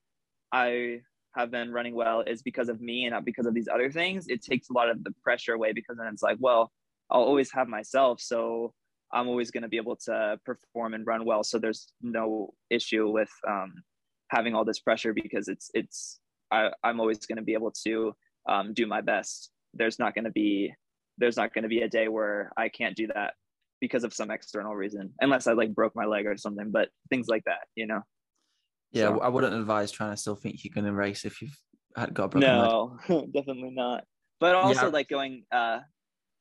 I 0.51 1.01
have 1.35 1.51
been 1.51 1.71
running 1.71 1.95
well 1.95 2.21
is 2.21 2.41
because 2.41 2.69
of 2.69 2.81
me 2.81 3.05
and 3.05 3.13
not 3.13 3.25
because 3.25 3.45
of 3.45 3.53
these 3.53 3.67
other 3.67 3.91
things, 3.91 4.27
it 4.27 4.43
takes 4.43 4.69
a 4.69 4.73
lot 4.73 4.89
of 4.89 5.03
the 5.03 5.13
pressure 5.23 5.53
away 5.53 5.73
because 5.73 5.97
then 5.97 6.07
it's 6.07 6.23
like, 6.23 6.37
well, 6.39 6.71
I'll 7.09 7.23
always 7.23 7.51
have 7.51 7.67
myself. 7.67 8.21
So 8.21 8.73
I'm 9.11 9.27
always 9.27 9.51
going 9.51 9.63
to 9.63 9.69
be 9.69 9.77
able 9.77 9.95
to 10.05 10.39
perform 10.45 10.93
and 10.93 11.05
run 11.05 11.25
well. 11.25 11.43
So 11.43 11.59
there's 11.59 11.91
no 12.01 12.53
issue 12.69 13.09
with 13.09 13.31
um, 13.47 13.73
having 14.29 14.55
all 14.55 14.65
this 14.65 14.79
pressure 14.79 15.13
because 15.13 15.47
it's, 15.47 15.69
it's, 15.73 16.19
I, 16.51 16.71
I'm 16.83 16.99
always 16.99 17.19
going 17.25 17.37
to 17.37 17.43
be 17.43 17.53
able 17.53 17.71
to 17.85 18.15
um, 18.47 18.73
do 18.73 18.87
my 18.87 19.01
best. 19.01 19.51
There's 19.73 19.99
not 19.99 20.15
going 20.15 20.25
to 20.25 20.31
be, 20.31 20.73
there's 21.17 21.37
not 21.37 21.53
going 21.53 21.63
to 21.63 21.69
be 21.69 21.81
a 21.81 21.89
day 21.89 22.07
where 22.07 22.51
I 22.57 22.69
can't 22.69 22.95
do 22.95 23.07
that 23.07 23.33
because 23.81 24.03
of 24.03 24.13
some 24.13 24.31
external 24.31 24.75
reason, 24.75 25.13
unless 25.19 25.45
I 25.45 25.53
like 25.53 25.75
broke 25.75 25.95
my 25.95 26.05
leg 26.05 26.25
or 26.25 26.37
something, 26.37 26.71
but 26.71 26.89
things 27.09 27.27
like 27.27 27.43
that, 27.45 27.67
you 27.75 27.85
know? 27.85 28.01
Yeah, 28.93 29.09
so, 29.09 29.19
I 29.19 29.27
wouldn't 29.27 29.53
advise 29.53 29.91
trying 29.91 30.11
to 30.11 30.17
still 30.17 30.35
think 30.35 30.63
you 30.63 30.71
can 30.71 30.85
race 30.93 31.25
if 31.25 31.41
you've 31.41 31.57
had 31.95 32.13
got 32.13 32.31
broken 32.31 32.49
no, 32.49 32.97
definitely 33.33 33.71
not. 33.71 34.05
But 34.39 34.55
also 34.55 34.85
yeah. 34.85 34.91
like 34.91 35.09
going, 35.09 35.43
uh, 35.51 35.79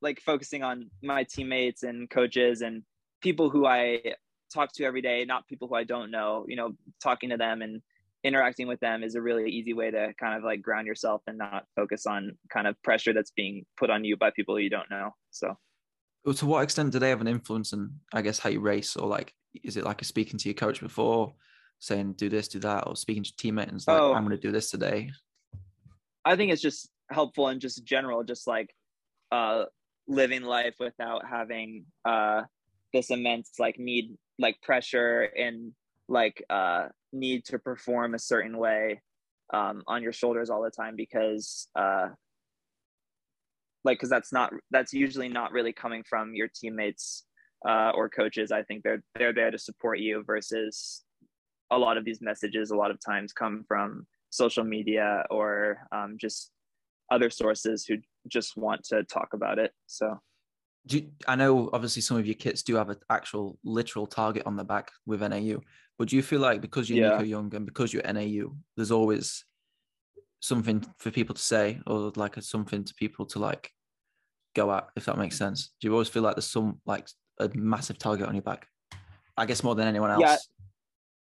like 0.01 0.21
focusing 0.21 0.63
on 0.63 0.91
my 1.03 1.25
teammates 1.25 1.83
and 1.83 2.11
coaches 2.11 2.61
and 2.61 2.83
people 3.23 3.49
who 3.49 3.67
I 3.67 4.01
talk 4.53 4.73
to 4.75 4.85
every 4.85 5.01
day, 5.01 5.25
not 5.25 5.47
people 5.47 5.69
who 5.69 5.75
I 5.75 5.85
don't 5.85 6.11
know, 6.11 6.45
you 6.47 6.57
know, 6.57 6.73
talking 7.03 7.31
to 7.31 7.37
them 7.37 7.63
and 7.63 7.81
interacting 8.25 8.69
with 8.69 8.81
them 8.81 9.03
is 9.03 9.15
a 9.15 9.23
really 9.23 9.51
easy 9.51 9.73
way 9.73 9.91
to 9.91 10.13
kind 10.21 10.37
of 10.37 10.45
like 10.45 10.63
ground 10.63 10.87
yourself 10.87 11.23
and 11.27 11.39
not 11.39 11.65
focus 11.75 12.07
on 12.07 12.33
kind 12.53 12.67
of 12.67 12.81
pressure 12.83 13.13
that's 13.13 13.33
being 13.33 13.65
put 13.77 13.91
on 13.91 14.05
you 14.05 14.17
by 14.17 14.31
people 14.31 14.59
you 14.61 14.71
don't 14.71 14.91
know. 14.91 15.11
So 15.31 15.57
to 16.37 16.47
what 16.47 16.63
extent 16.63 16.93
do 16.93 16.99
they 16.99 17.09
have 17.09 17.21
an 17.21 17.27
influence 17.27 17.73
in 17.73 17.91
I 18.13 18.23
guess 18.23 18.39
how 18.39 18.51
you 18.51 18.61
race 18.61 18.97
or 18.97 19.09
like 19.09 19.33
is 19.65 19.77
it 19.77 19.85
like 19.85 20.03
a 20.03 20.05
speaking 20.05 20.39
to 20.39 20.49
your 20.49 20.55
coach 20.55 20.81
before 20.81 21.35
saying 21.83 22.12
do 22.12 22.28
this, 22.28 22.49
do 22.49 22.61
that, 22.61 22.87
or 22.87 22.95
speaking 22.95 23.24
to 23.24 23.37
teammates 23.37 23.89
like 23.89 24.01
oh, 24.01 24.14
I'm 24.14 24.22
gonna 24.22 24.37
do 24.37 24.53
this 24.53 24.70
today? 24.70 25.11
I 26.24 26.37
think 26.37 26.53
it's 26.53 26.62
just 26.62 26.89
helpful 27.11 27.49
and 27.49 27.61
just 27.61 27.85
general, 27.85 28.22
just 28.22 28.47
like 28.47 28.70
uh 29.33 29.64
living 30.07 30.43
life 30.43 30.74
without 30.78 31.22
having 31.28 31.85
uh 32.05 32.43
this 32.93 33.11
immense 33.11 33.53
like 33.59 33.78
need 33.78 34.16
like 34.39 34.57
pressure 34.62 35.22
and 35.22 35.72
like 36.09 36.45
uh 36.51 36.89
need 37.12 37.45
to 37.45 37.59
perform 37.59 38.14
a 38.14 38.18
certain 38.18 38.59
way 38.59 39.01
um 39.55 39.83
on 39.87 40.03
your 40.03 40.12
shoulders 40.12 40.51
all 40.51 40.62
the 40.62 40.70
time 40.70 40.95
because 40.97 41.68
uh 41.76 42.09
like 43.85 43.99
because 43.99 44.11
that's 44.11 44.33
not 44.33 44.53
that's 44.70 44.93
usually 44.93 45.28
not 45.28 45.53
really 45.53 45.72
coming 45.72 46.03
from 46.09 46.35
your 46.35 46.49
teammates 46.55 47.24
uh, 47.66 47.93
or 47.95 48.09
coaches 48.09 48.51
i 48.51 48.62
think 48.62 48.83
they're 48.83 49.03
they're 49.14 49.33
there 49.33 49.51
to 49.51 49.59
support 49.59 49.99
you 49.99 50.22
versus 50.26 51.05
a 51.73 51.79
lot 51.79 51.97
of 51.97 52.05
these 52.05 52.20
messages 52.20 52.70
a 52.70 52.77
lot 52.77 52.91
of 52.91 52.99
times 53.05 53.33
come 53.33 53.64
from 53.66 54.07
social 54.31 54.64
media 54.64 55.25
or 55.31 55.79
um, 55.91 56.16
just 56.20 56.51
other 57.11 57.31
sources 57.31 57.85
who 57.85 57.97
just 58.29 58.57
want 58.57 58.85
to 58.85 59.03
talk 59.05 59.31
about 59.33 59.59
it. 59.59 59.73
So, 59.87 60.20
you, 60.89 61.11
I 61.27 61.37
know 61.37 61.70
obviously 61.73 62.03
some 62.03 62.16
of 62.16 62.27
your 62.27 62.35
kits 62.35 62.62
do 62.62 62.77
have 62.77 62.91
an 62.91 62.97
actual 63.11 63.59
literal 63.64 64.07
target 64.07 64.45
on 64.47 64.57
the 64.57 64.64
back 64.64 64.91
with 65.07 65.20
NAU, 65.20 65.61
but 65.99 66.09
do 66.09 66.16
you 66.16 66.23
feel 66.23 66.41
like 66.41 66.61
because 66.61 66.89
you're 66.89 67.05
yeah. 67.05 67.12
Nico 67.12 67.25
Young 67.25 67.55
and 67.55 67.66
because 67.66 67.93
you're 67.93 68.11
NAU, 68.11 68.55
there's 68.77 68.91
always 68.91 69.45
something 70.41 70.85
for 70.99 71.11
people 71.11 71.35
to 71.35 71.43
say 71.43 71.81
or 71.87 72.12
like 72.16 72.37
a, 72.37 72.43
something 72.43 72.85
to 72.85 72.95
people 72.95 73.25
to 73.27 73.39
like 73.39 73.70
go 74.55 74.73
at, 74.73 74.89
if 74.97 75.07
that 75.07 75.18
makes 75.18 75.37
sense? 75.37 75.70
Do 75.81 75.89
you 75.89 75.93
always 75.93 76.09
feel 76.09 76.23
like 76.23 76.37
there's 76.37 76.47
some 76.47 76.81
like 76.85 77.09
a 77.39 77.49
massive 77.55 77.99
target 77.99 78.29
on 78.29 78.35
your 78.35 78.43
back? 78.43 78.66
I 79.37 79.47
guess 79.47 79.62
more 79.62 79.75
than 79.75 79.89
anyone 79.89 80.11
else. 80.11 80.20
Yeah. 80.20 80.37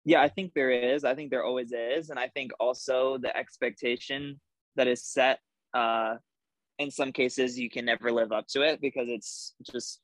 Yeah, 0.09 0.23
I 0.23 0.29
think 0.31 0.55
there 0.55 0.71
is. 0.71 1.05
I 1.05 1.15
think 1.15 1.31
there 1.31 1.45
always 1.45 1.71
is. 1.71 2.09
And 2.09 2.19
I 2.19 2.29
think 2.29 2.53
also 2.59 3.19
the 3.19 3.37
expectation 3.37 4.41
that 4.75 4.89
is 4.89 5.05
set 5.05 5.41
uh, 5.75 6.15
in 6.79 6.91
some 6.91 7.13
cases 7.13 7.59
you 7.59 7.69
can 7.69 7.85
never 7.85 8.11
live 8.11 8.33
up 8.33 8.47
to 8.49 8.63
it 8.63 8.81
because 8.81 9.09
it's 9.11 9.55
just 9.71 10.01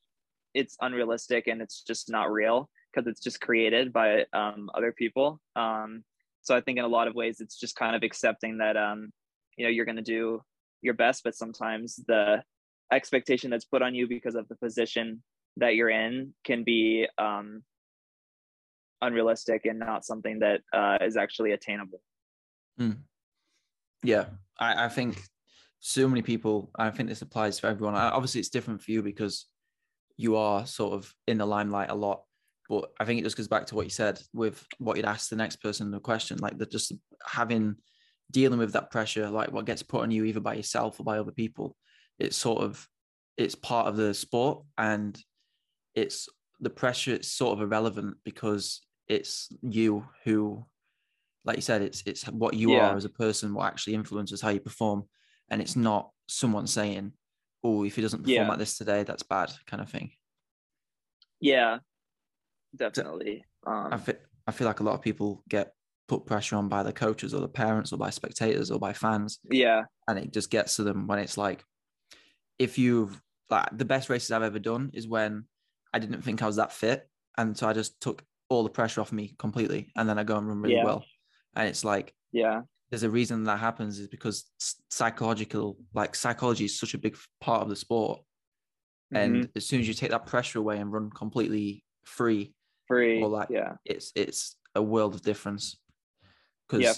it's 0.52 0.76
unrealistic 0.82 1.46
and 1.46 1.62
it's 1.62 1.82
just 1.82 2.10
not 2.10 2.30
real 2.30 2.68
because 2.92 3.08
it's 3.08 3.22
just 3.22 3.40
created 3.40 3.94
by 3.94 4.26
um, 4.34 4.68
other 4.74 4.92
people 4.92 5.40
um, 5.56 6.04
so 6.42 6.54
i 6.54 6.60
think 6.60 6.78
in 6.78 6.84
a 6.84 6.88
lot 6.88 7.08
of 7.08 7.14
ways 7.14 7.40
it's 7.40 7.58
just 7.58 7.76
kind 7.76 7.96
of 7.96 8.02
accepting 8.02 8.58
that 8.58 8.76
um, 8.76 9.10
you 9.56 9.64
know 9.64 9.70
you're 9.70 9.84
going 9.84 9.96
to 9.96 10.02
do 10.02 10.40
your 10.82 10.94
best 10.94 11.22
but 11.24 11.34
sometimes 11.34 11.96
the 12.08 12.42
expectation 12.92 13.50
that's 13.50 13.64
put 13.64 13.82
on 13.82 13.94
you 13.94 14.06
because 14.06 14.34
of 14.34 14.46
the 14.48 14.56
position 14.56 15.22
that 15.56 15.76
you're 15.76 15.90
in 15.90 16.34
can 16.44 16.64
be 16.64 17.06
um, 17.18 17.62
unrealistic 19.06 19.66
and 19.66 19.78
not 19.78 20.04
something 20.04 20.38
that 20.38 20.60
uh, 20.72 20.98
is 21.00 21.16
actually 21.16 21.52
attainable 21.52 22.00
mm. 22.80 22.96
yeah 24.02 24.26
I, 24.58 24.86
I 24.86 24.88
think 24.88 25.22
so 25.86 26.08
many 26.08 26.22
people, 26.22 26.70
I 26.78 26.88
think 26.88 27.10
this 27.10 27.20
applies 27.20 27.60
for 27.60 27.66
everyone. 27.66 27.94
Obviously, 27.94 28.38
it's 28.40 28.48
different 28.48 28.80
for 28.80 28.90
you 28.90 29.02
because 29.02 29.44
you 30.16 30.34
are 30.34 30.66
sort 30.66 30.94
of 30.94 31.12
in 31.26 31.36
the 31.36 31.46
limelight 31.46 31.90
a 31.90 31.94
lot. 31.94 32.22
But 32.70 32.90
I 32.98 33.04
think 33.04 33.20
it 33.20 33.24
just 33.24 33.36
goes 33.36 33.48
back 33.48 33.66
to 33.66 33.74
what 33.74 33.84
you 33.84 33.90
said 33.90 34.18
with 34.32 34.66
what 34.78 34.96
you'd 34.96 35.04
ask 35.04 35.28
the 35.28 35.36
next 35.36 35.56
person 35.56 35.90
the 35.90 36.00
question, 36.00 36.38
like 36.38 36.56
the 36.56 36.64
just 36.64 36.94
having 37.26 37.76
dealing 38.30 38.58
with 38.58 38.72
that 38.72 38.90
pressure, 38.90 39.28
like 39.28 39.52
what 39.52 39.66
gets 39.66 39.82
put 39.82 40.00
on 40.00 40.10
you 40.10 40.24
either 40.24 40.40
by 40.40 40.54
yourself 40.54 40.98
or 40.98 41.04
by 41.04 41.18
other 41.18 41.32
people. 41.32 41.76
It's 42.18 42.38
sort 42.38 42.62
of 42.62 42.88
it's 43.36 43.54
part 43.54 43.86
of 43.86 43.96
the 43.96 44.14
sport 44.14 44.64
and 44.78 45.20
it's 45.94 46.30
the 46.60 46.70
pressure 46.70 47.12
it's 47.12 47.30
sort 47.30 47.58
of 47.58 47.62
irrelevant 47.62 48.16
because 48.24 48.80
it's 49.08 49.52
you 49.62 50.06
who 50.24 50.64
like 51.44 51.56
you 51.56 51.62
said 51.62 51.82
it's 51.82 52.02
it's 52.06 52.24
what 52.24 52.54
you 52.54 52.72
yeah. 52.72 52.90
are 52.90 52.96
as 52.96 53.04
a 53.04 53.10
person 53.10 53.54
what 53.54 53.66
actually 53.66 53.94
influences 53.94 54.40
how 54.40 54.48
you 54.48 54.60
perform 54.60 55.04
and 55.50 55.60
it's 55.60 55.76
not 55.76 56.10
someone 56.26 56.66
saying, 56.66 57.12
"Oh, 57.62 57.84
if 57.84 57.96
he 57.96 58.02
doesn't 58.02 58.20
perform 58.20 58.34
yeah. 58.34 58.48
like 58.48 58.58
this 58.58 58.78
today, 58.78 59.02
that's 59.02 59.22
bad," 59.22 59.52
kind 59.66 59.82
of 59.82 59.90
thing. 59.90 60.12
Yeah, 61.40 61.78
definitely. 62.74 63.44
Um, 63.66 63.92
I 63.92 63.96
feel 63.98 64.16
I 64.46 64.52
feel 64.52 64.66
like 64.66 64.80
a 64.80 64.84
lot 64.84 64.94
of 64.94 65.02
people 65.02 65.42
get 65.48 65.72
put 66.06 66.26
pressure 66.26 66.56
on 66.56 66.68
by 66.68 66.82
the 66.82 66.92
coaches 66.92 67.32
or 67.32 67.40
the 67.40 67.48
parents 67.48 67.92
or 67.92 67.96
by 67.96 68.10
spectators 68.10 68.70
or 68.70 68.78
by 68.78 68.92
fans. 68.92 69.38
Yeah, 69.50 69.82
and 70.08 70.18
it 70.18 70.32
just 70.32 70.50
gets 70.50 70.76
to 70.76 70.82
them 70.82 71.06
when 71.06 71.18
it's 71.18 71.36
like, 71.38 71.64
if 72.58 72.78
you've 72.78 73.20
like 73.50 73.68
the 73.72 73.84
best 73.84 74.08
races 74.08 74.30
I've 74.30 74.42
ever 74.42 74.58
done 74.58 74.90
is 74.94 75.06
when 75.06 75.44
I 75.92 75.98
didn't 75.98 76.22
think 76.22 76.42
I 76.42 76.46
was 76.46 76.56
that 76.56 76.72
fit, 76.72 77.08
and 77.36 77.56
so 77.56 77.68
I 77.68 77.72
just 77.72 78.00
took 78.00 78.24
all 78.48 78.62
the 78.62 78.70
pressure 78.70 79.00
off 79.00 79.12
me 79.12 79.34
completely, 79.38 79.92
and 79.96 80.08
then 80.08 80.18
I 80.18 80.24
go 80.24 80.36
and 80.36 80.46
run 80.46 80.60
really 80.60 80.76
yeah. 80.76 80.84
well, 80.84 81.04
and 81.56 81.68
it's 81.68 81.84
like, 81.84 82.14
yeah, 82.32 82.62
there's 82.94 83.02
a 83.02 83.10
reason 83.10 83.42
that 83.44 83.58
happens 83.58 83.98
is 83.98 84.06
because 84.06 84.44
psychological 84.88 85.76
like 85.94 86.14
psychology 86.14 86.66
is 86.66 86.78
such 86.78 86.94
a 86.94 86.98
big 86.98 87.16
part 87.40 87.62
of 87.62 87.68
the 87.68 87.74
sport 87.74 88.20
mm-hmm. 89.12 89.34
and 89.34 89.48
as 89.56 89.66
soon 89.66 89.80
as 89.80 89.88
you 89.88 89.94
take 89.94 90.10
that 90.10 90.26
pressure 90.26 90.60
away 90.60 90.78
and 90.78 90.92
run 90.92 91.10
completely 91.10 91.82
free 92.04 92.54
free 92.86 93.20
or 93.20 93.28
like 93.28 93.48
yeah 93.50 93.72
it's 93.84 94.12
it's 94.14 94.56
a 94.76 94.82
world 94.82 95.14
of 95.14 95.22
difference 95.22 95.76
because 96.68 96.84
yep. 96.84 96.96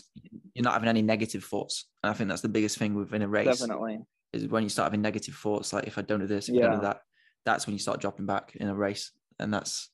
you're 0.55 0.65
not 0.65 0.75
having 0.75 0.89
any 0.89 1.01
negative 1.01 1.45
thoughts 1.45 1.89
and 2.03 2.11
i 2.11 2.15
think 2.15 2.29
that's 2.29 2.43
the 2.43 2.49
biggest 2.49 2.77
thing 2.77 2.95
within 2.95 3.23
a 3.23 3.29
race 3.29 3.47
definitely 3.59 3.99
is 4.35 4.47
when 4.49 4.63
you 4.63 4.69
start 4.69 4.87
having 4.87 5.01
negative 5.01 5.35
thoughts 5.35 5.73
like 5.73 5.87
if 5.87 5.97
i 5.97 6.03
don't 6.03 6.21
do 6.21 6.27
this 6.27 6.51
if 6.51 6.57
yeah. 6.57 6.63
i 6.63 6.67
don't 6.67 6.81
do 6.81 6.83
that 6.83 7.01
that's 7.47 7.67
when 7.67 7.73
you 7.73 7.79
start 7.79 8.03
dropping 8.03 8.27
back 8.27 8.55
in 8.57 8.69
a 8.69 8.75
race 8.75 9.13
and 9.39 9.55
that's 9.55 9.91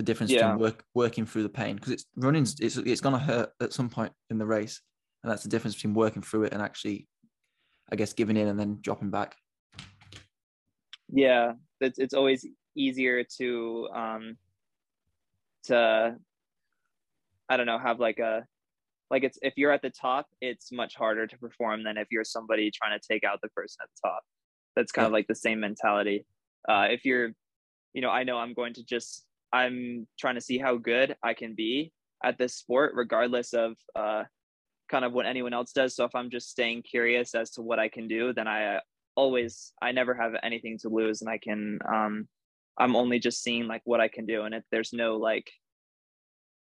the 0.00 0.04
difference 0.04 0.32
yeah. 0.32 0.52
between 0.52 0.58
work, 0.58 0.82
working 0.94 1.26
through 1.26 1.42
the 1.42 1.48
pain 1.50 1.74
because 1.74 1.92
it's 1.92 2.06
running 2.16 2.42
it's, 2.42 2.78
it's 2.78 3.02
going 3.02 3.12
to 3.12 3.18
hurt 3.18 3.50
at 3.60 3.70
some 3.70 3.90
point 3.90 4.10
in 4.30 4.38
the 4.38 4.46
race 4.46 4.80
and 5.22 5.30
that's 5.30 5.42
the 5.42 5.48
difference 5.50 5.74
between 5.74 5.92
working 5.92 6.22
through 6.22 6.44
it 6.44 6.54
and 6.54 6.62
actually 6.62 7.06
i 7.92 7.96
guess 7.96 8.14
giving 8.14 8.38
in 8.38 8.48
and 8.48 8.58
then 8.58 8.78
dropping 8.80 9.10
back 9.10 9.36
yeah 11.12 11.52
it's, 11.82 11.98
it's 11.98 12.14
always 12.14 12.46
easier 12.74 13.22
to 13.38 13.90
um 13.94 14.38
to 15.64 16.16
i 17.50 17.56
don't 17.58 17.66
know 17.66 17.78
have 17.78 18.00
like 18.00 18.20
a 18.20 18.42
like 19.10 19.22
it's 19.22 19.38
if 19.42 19.52
you're 19.58 19.72
at 19.72 19.82
the 19.82 19.90
top 19.90 20.28
it's 20.40 20.72
much 20.72 20.94
harder 20.96 21.26
to 21.26 21.36
perform 21.36 21.84
than 21.84 21.98
if 21.98 22.08
you're 22.10 22.24
somebody 22.24 22.70
trying 22.70 22.98
to 22.98 23.06
take 23.06 23.22
out 23.22 23.38
the 23.42 23.50
person 23.50 23.76
at 23.82 23.88
the 23.94 24.08
top 24.08 24.22
that's 24.76 24.92
kind 24.92 25.04
yeah. 25.04 25.08
of 25.08 25.12
like 25.12 25.26
the 25.26 25.34
same 25.34 25.60
mentality 25.60 26.24
uh 26.70 26.86
if 26.88 27.04
you're 27.04 27.32
you 27.92 28.00
know 28.00 28.08
i 28.08 28.24
know 28.24 28.38
i'm 28.38 28.54
going 28.54 28.72
to 28.72 28.82
just 28.82 29.26
i'm 29.52 30.06
trying 30.18 30.34
to 30.34 30.40
see 30.40 30.58
how 30.58 30.76
good 30.76 31.16
i 31.22 31.34
can 31.34 31.54
be 31.54 31.92
at 32.22 32.38
this 32.38 32.54
sport 32.56 32.92
regardless 32.94 33.52
of 33.52 33.74
uh 33.96 34.24
kind 34.90 35.04
of 35.04 35.12
what 35.12 35.24
anyone 35.24 35.54
else 35.54 35.72
does. 35.72 35.94
So 35.94 36.04
if 36.04 36.14
I'm 36.14 36.30
just 36.30 36.50
staying 36.50 36.82
curious 36.82 37.34
as 37.34 37.50
to 37.52 37.62
what 37.62 37.78
I 37.78 37.88
can 37.88 38.08
do, 38.08 38.32
then 38.32 38.48
I 38.48 38.76
uh, 38.76 38.80
always 39.14 39.72
I 39.80 39.92
never 39.92 40.14
have 40.14 40.32
anything 40.42 40.78
to 40.82 40.88
lose, 40.88 41.22
and 41.22 41.30
I 41.30 41.38
can 41.38 41.78
um 41.88 42.28
I'm 42.76 42.96
only 42.96 43.18
just 43.18 43.42
seeing 43.42 43.66
like 43.66 43.82
what 43.84 44.00
I 44.00 44.08
can 44.08 44.26
do, 44.26 44.42
and 44.42 44.54
if 44.54 44.64
there's 44.70 44.92
no 44.92 45.16
like 45.16 45.50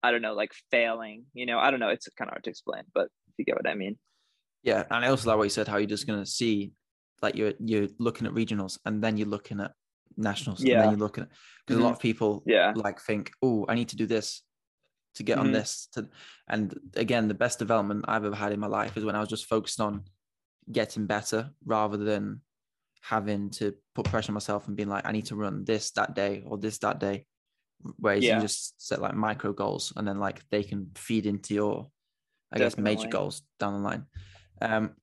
I 0.02 0.10
don't 0.10 0.22
know 0.22 0.34
like 0.34 0.52
failing, 0.70 1.24
you 1.32 1.46
know 1.46 1.58
I 1.58 1.70
don't 1.70 1.80
know 1.80 1.88
it's 1.88 2.08
kind 2.16 2.28
of 2.28 2.34
hard 2.34 2.44
to 2.44 2.50
explain, 2.50 2.82
but 2.94 3.04
if 3.28 3.34
you 3.38 3.44
get 3.44 3.56
what 3.56 3.68
I 3.68 3.74
mean. 3.74 3.98
Yeah, 4.62 4.84
and 4.90 5.04
I 5.04 5.08
also 5.08 5.28
like 5.28 5.38
what 5.38 5.44
you 5.44 5.50
said, 5.50 5.66
how 5.66 5.78
you're 5.78 5.86
just 5.86 6.06
gonna 6.06 6.26
see 6.26 6.72
like 7.22 7.34
you're 7.34 7.54
you're 7.58 7.88
looking 7.98 8.26
at 8.26 8.34
regionals 8.34 8.78
and 8.84 9.02
then 9.02 9.16
you're 9.16 9.28
looking 9.28 9.60
at 9.60 9.72
nationals 10.16 10.60
and 10.60 10.68
Yeah. 10.68 10.82
then 10.82 10.90
you 10.90 10.96
look 10.96 11.18
at 11.18 11.28
because 11.66 11.78
a 11.78 11.82
lot 11.82 11.92
of 11.92 12.00
people 12.00 12.42
Yeah. 12.46 12.72
like 12.76 13.00
think 13.00 13.32
oh 13.42 13.64
i 13.68 13.74
need 13.74 13.88
to 13.90 13.96
do 13.96 14.06
this 14.06 14.42
to 15.14 15.22
get 15.22 15.38
on 15.38 15.48
Mhm. 15.48 15.52
this 15.52 15.88
to 15.92 16.08
and 16.48 16.74
again 16.96 17.28
the 17.28 17.34
best 17.34 17.58
development 17.58 18.04
i've 18.08 18.24
ever 18.24 18.34
had 18.36 18.52
in 18.52 18.60
my 18.60 18.66
life 18.66 18.96
is 18.96 19.04
when 19.04 19.14
i 19.16 19.20
was 19.20 19.28
just 19.28 19.46
focused 19.46 19.80
on 19.80 20.04
getting 20.70 21.06
better 21.06 21.50
rather 21.64 21.96
than 21.96 22.40
having 23.02 23.50
to 23.50 23.74
put 23.94 24.06
pressure 24.06 24.30
on 24.30 24.34
myself 24.34 24.68
and 24.68 24.76
being 24.76 24.88
like 24.88 25.04
i 25.06 25.12
need 25.12 25.26
to 25.26 25.36
run 25.36 25.64
this 25.64 25.90
that 25.92 26.14
day 26.14 26.42
or 26.46 26.56
this 26.56 26.78
that 26.78 26.98
day 27.00 27.26
whereas 27.98 28.24
Yeah. 28.24 28.36
you 28.36 28.42
just 28.42 28.80
set 28.80 29.00
like 29.00 29.14
micro 29.14 29.52
goals 29.52 29.92
and 29.96 30.06
then 30.06 30.18
like 30.20 30.42
they 30.50 30.62
can 30.62 30.90
feed 30.94 31.26
into 31.26 31.52
your 31.54 31.90
i 32.52 32.58
guess 32.58 32.76
major 32.78 33.08
goals 33.08 33.42
down 33.58 33.72
the 33.74 33.80
line 33.80 34.06
um 34.60 34.94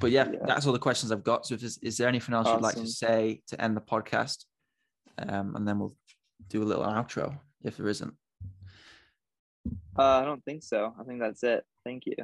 but 0.00 0.10
yeah, 0.10 0.28
Yeah. 0.30 0.38
that's 0.46 0.66
all 0.66 0.72
the 0.72 0.78
questions 0.78 1.12
I've 1.12 1.24
got. 1.24 1.46
So, 1.46 1.54
if 1.54 1.60
there's, 1.60 1.78
is 1.78 1.96
there 1.96 2.08
anything 2.08 2.34
else 2.34 2.48
you'd 2.48 2.60
like 2.62 2.76
to 2.76 2.86
say 2.86 3.42
to 3.48 3.60
end 3.60 3.76
the 3.76 3.80
podcast? 3.80 4.44
Um, 5.18 5.54
and 5.56 5.66
then 5.68 5.78
we'll 5.78 5.94
do 6.48 6.62
a 6.62 6.64
little 6.64 6.84
outro 6.84 7.38
if 7.62 7.76
there 7.76 7.88
isn't. 7.88 8.14
Uh, 9.98 10.02
I 10.02 10.24
don't 10.24 10.44
think 10.44 10.62
so. 10.62 10.92
I 10.98 11.04
think 11.04 11.20
that's 11.20 11.42
it. 11.42 11.64
Thank 11.84 12.06
you. 12.06 12.14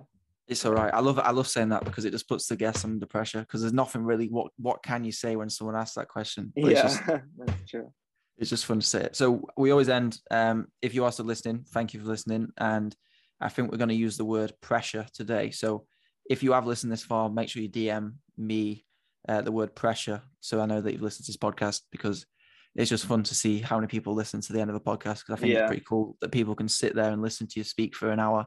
It's 0.48 0.64
all 0.64 0.72
right. 0.72 0.92
I 0.92 1.00
love 1.00 1.18
I 1.18 1.30
love 1.30 1.46
saying 1.46 1.68
that 1.68 1.84
because 1.84 2.06
it 2.06 2.10
just 2.10 2.26
puts 2.28 2.46
the 2.46 2.56
guests 2.56 2.84
under 2.84 3.04
pressure. 3.04 3.40
Because 3.40 3.60
there's 3.60 3.74
nothing 3.74 4.02
really. 4.02 4.28
What 4.28 4.50
what 4.56 4.82
can 4.82 5.04
you 5.04 5.12
say 5.12 5.36
when 5.36 5.50
someone 5.50 5.76
asks 5.76 5.94
that 5.96 6.08
question? 6.08 6.52
But 6.56 6.72
it's 6.72 6.78
yeah, 6.80 6.82
just 6.82 7.06
that's 7.38 7.70
true. 7.70 7.92
it's 8.38 8.50
just 8.50 8.64
fun 8.64 8.80
to 8.80 8.86
say 8.86 9.02
it. 9.02 9.16
So 9.16 9.46
we 9.58 9.70
always 9.70 9.90
end. 9.90 10.18
Um, 10.30 10.68
if 10.80 10.94
you 10.94 11.04
are 11.04 11.12
still 11.12 11.26
listening, 11.26 11.66
thank 11.68 11.92
you 11.92 12.00
for 12.00 12.06
listening. 12.06 12.48
And 12.56 12.96
I 13.40 13.50
think 13.50 13.70
we're 13.70 13.76
going 13.78 13.90
to 13.90 13.94
use 13.94 14.16
the 14.16 14.24
word 14.24 14.54
pressure 14.62 15.06
today. 15.12 15.50
So 15.50 15.84
if 16.28 16.42
you 16.42 16.52
have 16.52 16.66
listened 16.66 16.92
this 16.92 17.02
far, 17.04 17.28
make 17.30 17.48
sure 17.48 17.62
you 17.62 17.68
DM 17.68 18.14
me 18.36 18.84
uh, 19.28 19.40
the 19.42 19.52
word 19.52 19.74
pressure, 19.74 20.22
so 20.40 20.60
I 20.60 20.66
know 20.66 20.80
that 20.80 20.92
you've 20.92 21.02
listened 21.02 21.26
to 21.26 21.32
this 21.32 21.36
podcast 21.36 21.82
because 21.90 22.26
it's 22.74 22.90
just 22.90 23.06
fun 23.06 23.22
to 23.24 23.34
see 23.34 23.58
how 23.58 23.76
many 23.76 23.88
people 23.88 24.14
listen 24.14 24.40
to 24.40 24.52
the 24.52 24.60
end 24.60 24.70
of 24.70 24.76
a 24.76 24.80
podcast. 24.80 25.20
Because 25.20 25.30
I 25.32 25.36
think 25.36 25.52
Yeah. 25.52 25.60
it's 25.60 25.68
pretty 25.68 25.84
cool 25.88 26.16
that 26.20 26.30
people 26.32 26.54
can 26.54 26.68
sit 26.68 26.94
there 26.94 27.10
and 27.10 27.20
listen 27.22 27.46
to 27.48 27.60
you 27.60 27.64
speak 27.64 27.96
for 27.96 28.10
an 28.10 28.20
hour 28.20 28.46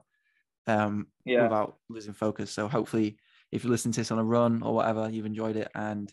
um, 0.68 1.08
Yeah. 1.26 1.44
without 1.44 1.78
losing 1.90 2.14
focus. 2.14 2.52
So 2.52 2.68
hopefully, 2.68 3.18
if 3.52 3.64
you 3.64 3.70
listen 3.70 3.92
to 3.92 4.00
this 4.00 4.12
on 4.12 4.20
a 4.20 4.24
run 4.24 4.64
or 4.64 4.74
whatever, 4.74 5.10
you've 5.10 5.26
enjoyed 5.26 5.56
it. 5.58 5.70
And 5.76 6.12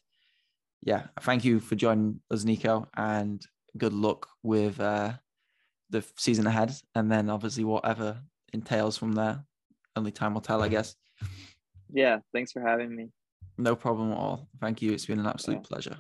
yeah, 0.83 1.09
thank 1.21 1.45
you 1.45 1.61
for 1.61 1.77
joining 1.77 2.21
us, 2.31 2.45
Nico, 2.45 2.89
and 2.97 3.45
good 3.77 3.93
luck 3.93 4.27
with 4.43 4.81
uh, 4.81 5.13
the 5.91 6.05
season 6.17 6.47
ahead. 6.47 6.75
And 6.95 7.11
then 7.13 7.31
obviously 7.31 7.65
whatever 7.65 8.21
entails 8.53 8.97
from 8.97 9.13
there, 9.13 9.45
only 9.97 10.11
time 10.13 10.35
will 10.35 10.41
tell, 10.41 10.63
I 10.63 10.69
guess. 10.69 10.95
Yeah. 11.91 12.19
Thanks 12.33 12.53
for 12.53 12.61
having 12.61 12.95
me. 12.95 13.09
No 13.57 13.75
problem 13.75 14.13
at 14.13 14.19
all. 14.19 14.49
Thank 14.61 14.83
you. 14.83 14.93
It's 14.93 15.07
been 15.07 15.19
an 15.19 15.27
absolute 15.27 15.57
Yeah. 15.57 15.69
pleasure. 15.69 15.97